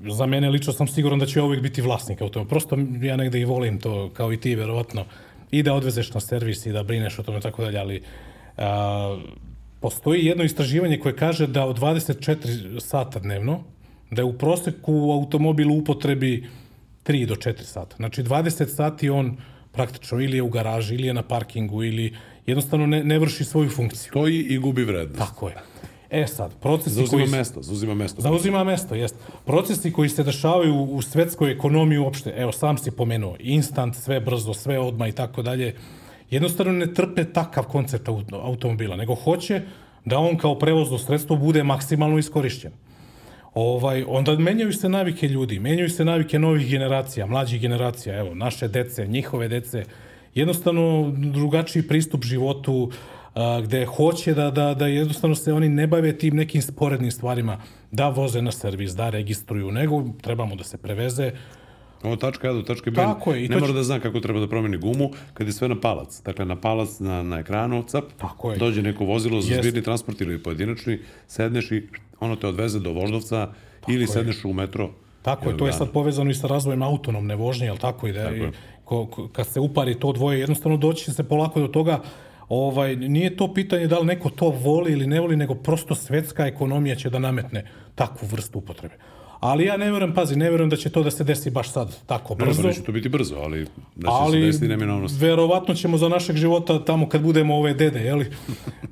[0.00, 2.48] za mene lično sam siguran da će ja uvijek biti vlasnik automobila.
[2.48, 5.04] Prosto ja negde i volim to, kao i ti, verovatno,
[5.50, 8.02] i da odvezeš na servis i da brineš o tome tako dalje, ali
[8.56, 9.18] a,
[9.80, 13.60] postoji jedno istraživanje koje kaže da od 24 sata dnevno,
[14.10, 15.28] da je u proseku u
[15.78, 16.48] upotrebi
[17.04, 17.96] 3 do 4 sata.
[17.96, 19.36] Znači 20 sati on
[19.72, 22.16] praktično ili je u garaži, ili je na parkingu, ili
[22.46, 24.10] jednostavno ne, ne vrši svoju funkciju.
[24.10, 25.18] Stoji i gubi vrednost.
[25.18, 25.56] Tako je.
[26.10, 27.30] E sad, procesi zauzima koji...
[27.30, 28.22] mesto, zauzima mesto.
[28.22, 29.14] Zauzima mesto, jest.
[29.46, 34.54] Procesi koji se dešavaju u svetskoj ekonomiji uopšte, evo sam si pomenuo, instant, sve brzo,
[34.54, 35.74] sve odma i tako dalje,
[36.30, 39.62] jednostavno ne trpe takav koncept automobila, nego hoće
[40.04, 42.72] da on kao prevozno sredstvo bude maksimalno iskorišćen.
[43.54, 48.68] Ovaj, onda menjaju se navike ljudi, menjaju se navike novih generacija, mlađih generacija, evo, naše
[48.68, 49.84] dece, njihove dece,
[50.34, 50.84] jednostavno
[51.16, 52.90] drugačiji pristup životu,
[53.34, 57.58] a, gde hoće da, da, da jednostavno se oni ne bave tim nekim sporednim stvarima,
[57.90, 61.32] da voze na servis, da registruju, nego trebamo da se preveze,
[62.02, 64.20] Ovo tačka A do tačke B Tako je, i ne mora će- da zna kako
[64.20, 66.22] treba da promeni gumu kad je sve na palac.
[66.22, 68.58] Dakle, na palac na, na ekranu, cap, Tako je.
[68.58, 69.60] dođe neko vozilo za Jest.
[69.60, 71.82] zbirni transport ili pojedinačni, sedneš i
[72.20, 73.48] ono te odveze do Voždovca
[73.88, 74.06] ili je.
[74.06, 74.90] sedneš u metro.
[75.22, 78.06] Tako je, to je sad povezano i sa razvojem autonomne vožnje, jel tako?
[78.08, 78.52] I da, Tako je.
[78.90, 82.00] I, ko, ko, kad se upari to dvoje, jednostavno doći se polako do toga,
[82.48, 86.46] ovaj, nije to pitanje da li neko to voli ili ne voli, nego prosto svetska
[86.46, 87.64] ekonomija će da nametne
[87.94, 88.94] takvu vrstu upotrebe.
[89.40, 91.96] Ali ja ne verujem, pazi, ne verujem da će to da se desi baš sad
[92.06, 92.62] tako Ne, brzo.
[92.62, 93.64] pa neće to biti brzo, ali
[93.96, 95.20] da će se ali desiti neminovnost.
[95.20, 98.26] verovatno ćemo za našeg života tamo kad budemo ove dede, jeli,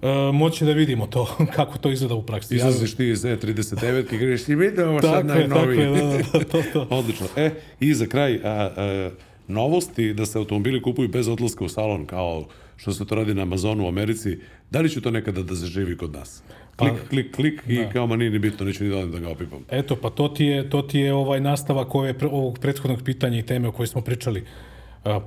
[0.02, 2.56] e, moći da vidimo to, kako to izgleda u praksi.
[2.56, 5.78] Izlaziš ti iz E39 i kažeš ti vidi ovo sad je, tako najnoviji.
[5.78, 6.86] je, da, da, to, to.
[6.98, 7.26] Odlično.
[7.36, 7.50] E,
[7.80, 9.10] i za kraj, a, a,
[9.48, 12.46] novosti da se automobili kupuju bez odlaska u salon, kao
[12.76, 14.38] što se to radi na Amazonu u Americi,
[14.70, 16.42] da li će to nekada da zaživi kod nas?
[16.76, 19.64] Klik, klik, klik i kao ma nije ni bitno, neću ni dovoljno da ga opipam.
[19.70, 23.38] Eto, pa to ti je, to ti je ovaj nastavak ove, pre- ovog prethodnog pitanja
[23.38, 24.44] i teme o kojoj smo pričali.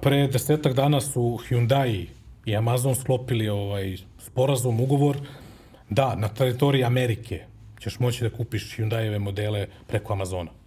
[0.02, 2.06] Pre desetak dana su Hyundai
[2.46, 5.18] i Amazon sklopili ovaj sporazum, ugovor,
[5.90, 7.46] da, na teritoriji Amerike
[7.80, 10.61] ćeš moći da kupiš Hyundaieve modele preko Amazona.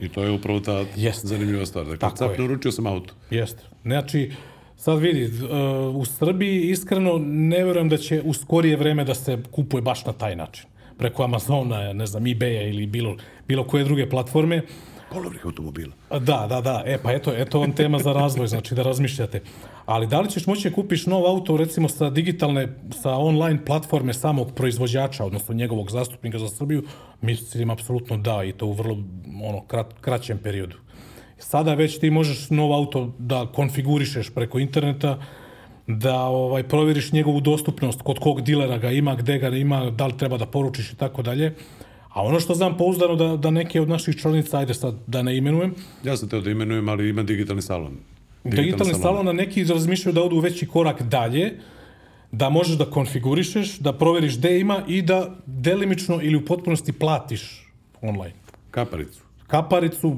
[0.00, 1.26] I to je upravo ta Jest.
[1.26, 1.84] zanimljiva stvar.
[1.84, 2.38] Dakle, Tako cap, je.
[2.38, 3.14] naručio sam auto.
[3.30, 3.62] Jeste.
[3.82, 4.32] Znači,
[4.76, 9.38] sad vidi, uh, u Srbiji iskreno ne verujem da će u skorije vreme da se
[9.50, 10.66] kupuje baš na taj način.
[10.98, 13.16] Preko Amazona, ne znam, eBaya ili bilo,
[13.48, 14.62] bilo koje druge platforme.
[15.12, 15.92] Polovnih automobila.
[16.10, 16.82] Da, da, da.
[16.86, 19.40] E, pa eto, eto vam tema za razvoj, znači da razmišljate.
[19.88, 22.68] Ali da li ćeš moći da kupiš nov auto, recimo sa digitalne,
[23.02, 26.82] sa online platforme samog proizvođača, odnosno njegovog zastupnika za Srbiju,
[27.20, 28.98] mislim apsolutno da i to u vrlo
[29.44, 30.76] ono, krat, kraćem periodu.
[31.38, 35.22] Sada već ti možeš nov auto da konfigurišeš preko interneta,
[35.86, 40.18] da ovaj proveriš njegovu dostupnost, kod kog dilera ga ima, gde ga ima, da li
[40.18, 41.54] treba da poručiš i tako dalje.
[42.08, 45.36] A ono što znam pouzdano da, da neke od naših članica, ajde sad da ne
[45.36, 45.74] imenujem,
[46.04, 47.96] Ja sam teo da imenujem, ali ima digitalni salon.
[48.44, 51.58] Digitalni salon, a neki razmišljaju da odu veći korak dalje,
[52.32, 57.72] da možeš da konfigurišeš, da proveriš gde ima i da delimično ili u potpunosti platiš
[58.02, 58.34] online.
[58.70, 59.20] Kaparicu.
[59.46, 60.16] Kaparicu,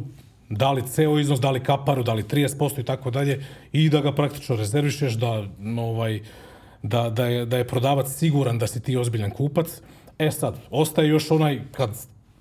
[0.49, 4.01] da li ceo iznos, da li kaparu, da li 30% i tako dalje, i da
[4.01, 5.49] ga praktično rezervišeš, da,
[5.79, 6.21] ovaj,
[6.83, 9.81] da, da, je, da je prodavac siguran da si ti ozbiljan kupac.
[10.19, 11.91] E sad, ostaje još onaj, kad,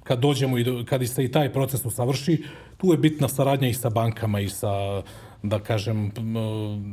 [0.03, 2.43] kad dođemo i do, kad se i taj proces usavrši,
[2.77, 5.01] tu je bitna saradnja i sa bankama i sa
[5.43, 6.11] da kažem,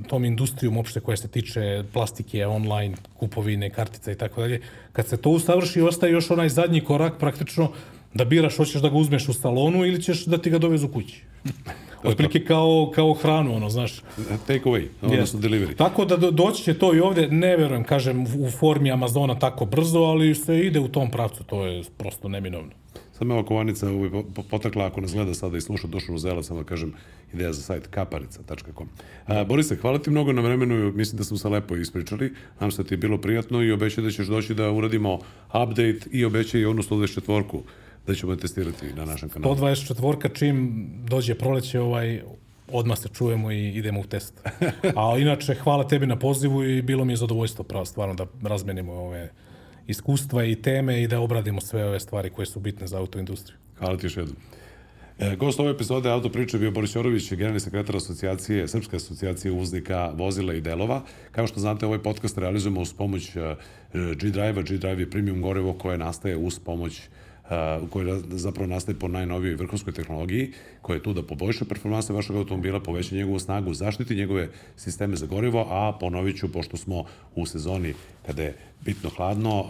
[0.08, 4.60] tom industrijom uopšte koja se tiče plastike, online, kupovine, kartica i tako dalje.
[4.92, 7.72] Kad se to usavrši, ostaje još onaj zadnji korak praktično
[8.14, 11.22] da biraš hoćeš da ga uzmeš u salonu ili ćeš da ti ga dovezu kući.
[12.04, 14.02] Otprilike kao, kao hranu, ono, znaš.
[14.46, 15.76] Take away, odnosno delivery.
[15.76, 19.64] Tako da do, doći će to i ovde, ne verujem, kažem, u formi Amazona tako
[19.64, 22.70] brzo, ali se ide u tom pravcu, to je prosto neminovno.
[23.18, 26.18] Sad me ova kovanica ovaj, po- po- potakla, ako nas gleda sada i sluša Dušanu
[26.18, 26.92] Zela, samo da kažem
[27.34, 28.88] ideja za sajt kaparica.com.
[29.26, 32.84] A, Borise, hvala ti mnogo na vremenu, mislim da smo se lepo ispričali, nam se
[32.84, 35.14] ti je bilo prijatno i obećaj da ćeš doći da uradimo
[35.48, 37.60] update i obećaj onu 124
[38.06, 39.54] da ćemo testirati na našem kanalu.
[39.54, 42.22] 124 čim dođe proleće, ovaj,
[42.72, 44.40] odmah se čujemo i idemo u test.
[44.96, 48.92] A inače, hvala tebi na pozivu i bilo mi je zadovoljstvo pravo stvarno da razmenimo
[48.92, 49.30] ove
[49.86, 53.58] iskustva i teme i da obradimo sve ove stvari koje su bitne za autoindustriju.
[53.78, 54.36] Hvala ti još jednom.
[55.18, 60.12] E, gost ove epizode Auto priče bio Boris Jorović, generalni sekretar asocijacije, Srpske asocijacije uvoznika
[60.14, 61.02] vozila i delova.
[61.32, 63.56] Kao što znate, ovaj podcast realizujemo uz pomoć e,
[63.92, 64.62] G-Drive-a.
[64.62, 67.25] G-Drive je premium gorevo koje nastaje uz pomoć uh,
[67.90, 70.52] koji zapravo nastaje po najnovijoj vrhunskoj tehnologiji,
[70.82, 75.26] koja je tu da poboljša performanse vašeg automobila, poveća njegovu snagu, zaštiti njegove sisteme za
[75.26, 77.04] gorivo, a ponovit ću, pošto smo
[77.34, 77.94] u sezoni
[78.26, 79.64] kada je bitno hladno,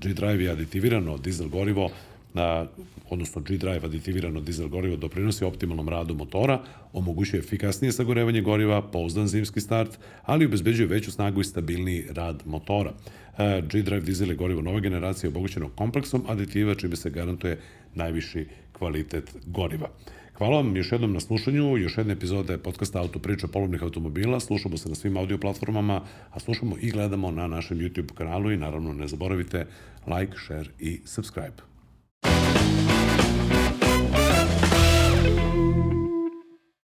[0.00, 1.90] G-Drive je aditivirano dizel gorivo,
[2.34, 2.66] na,
[3.10, 6.60] odnosno G-Drive aditivirano dizel gorivo doprinosi optimalnom radu motora,
[6.92, 12.92] omogućuje efikasnije sagorevanje goriva, pouzdan zimski start, ali obezbeđuje veću snagu i stabilniji rad motora.
[13.38, 17.58] G-Drive dizel je gorivo nove generacije obogućeno kompleksom aditiva, čime se garantuje
[17.94, 19.88] najviši kvalitet goriva.
[20.38, 24.40] Hvala vam još jednom na slušanju, još jedna epizoda je podcasta Auto priča polovnih automobila.
[24.40, 28.56] Slušamo se na svim audio platformama, a slušamo i gledamo na našem YouTube kanalu i
[28.56, 29.66] naravno ne zaboravite
[30.06, 31.56] like, share i subscribe.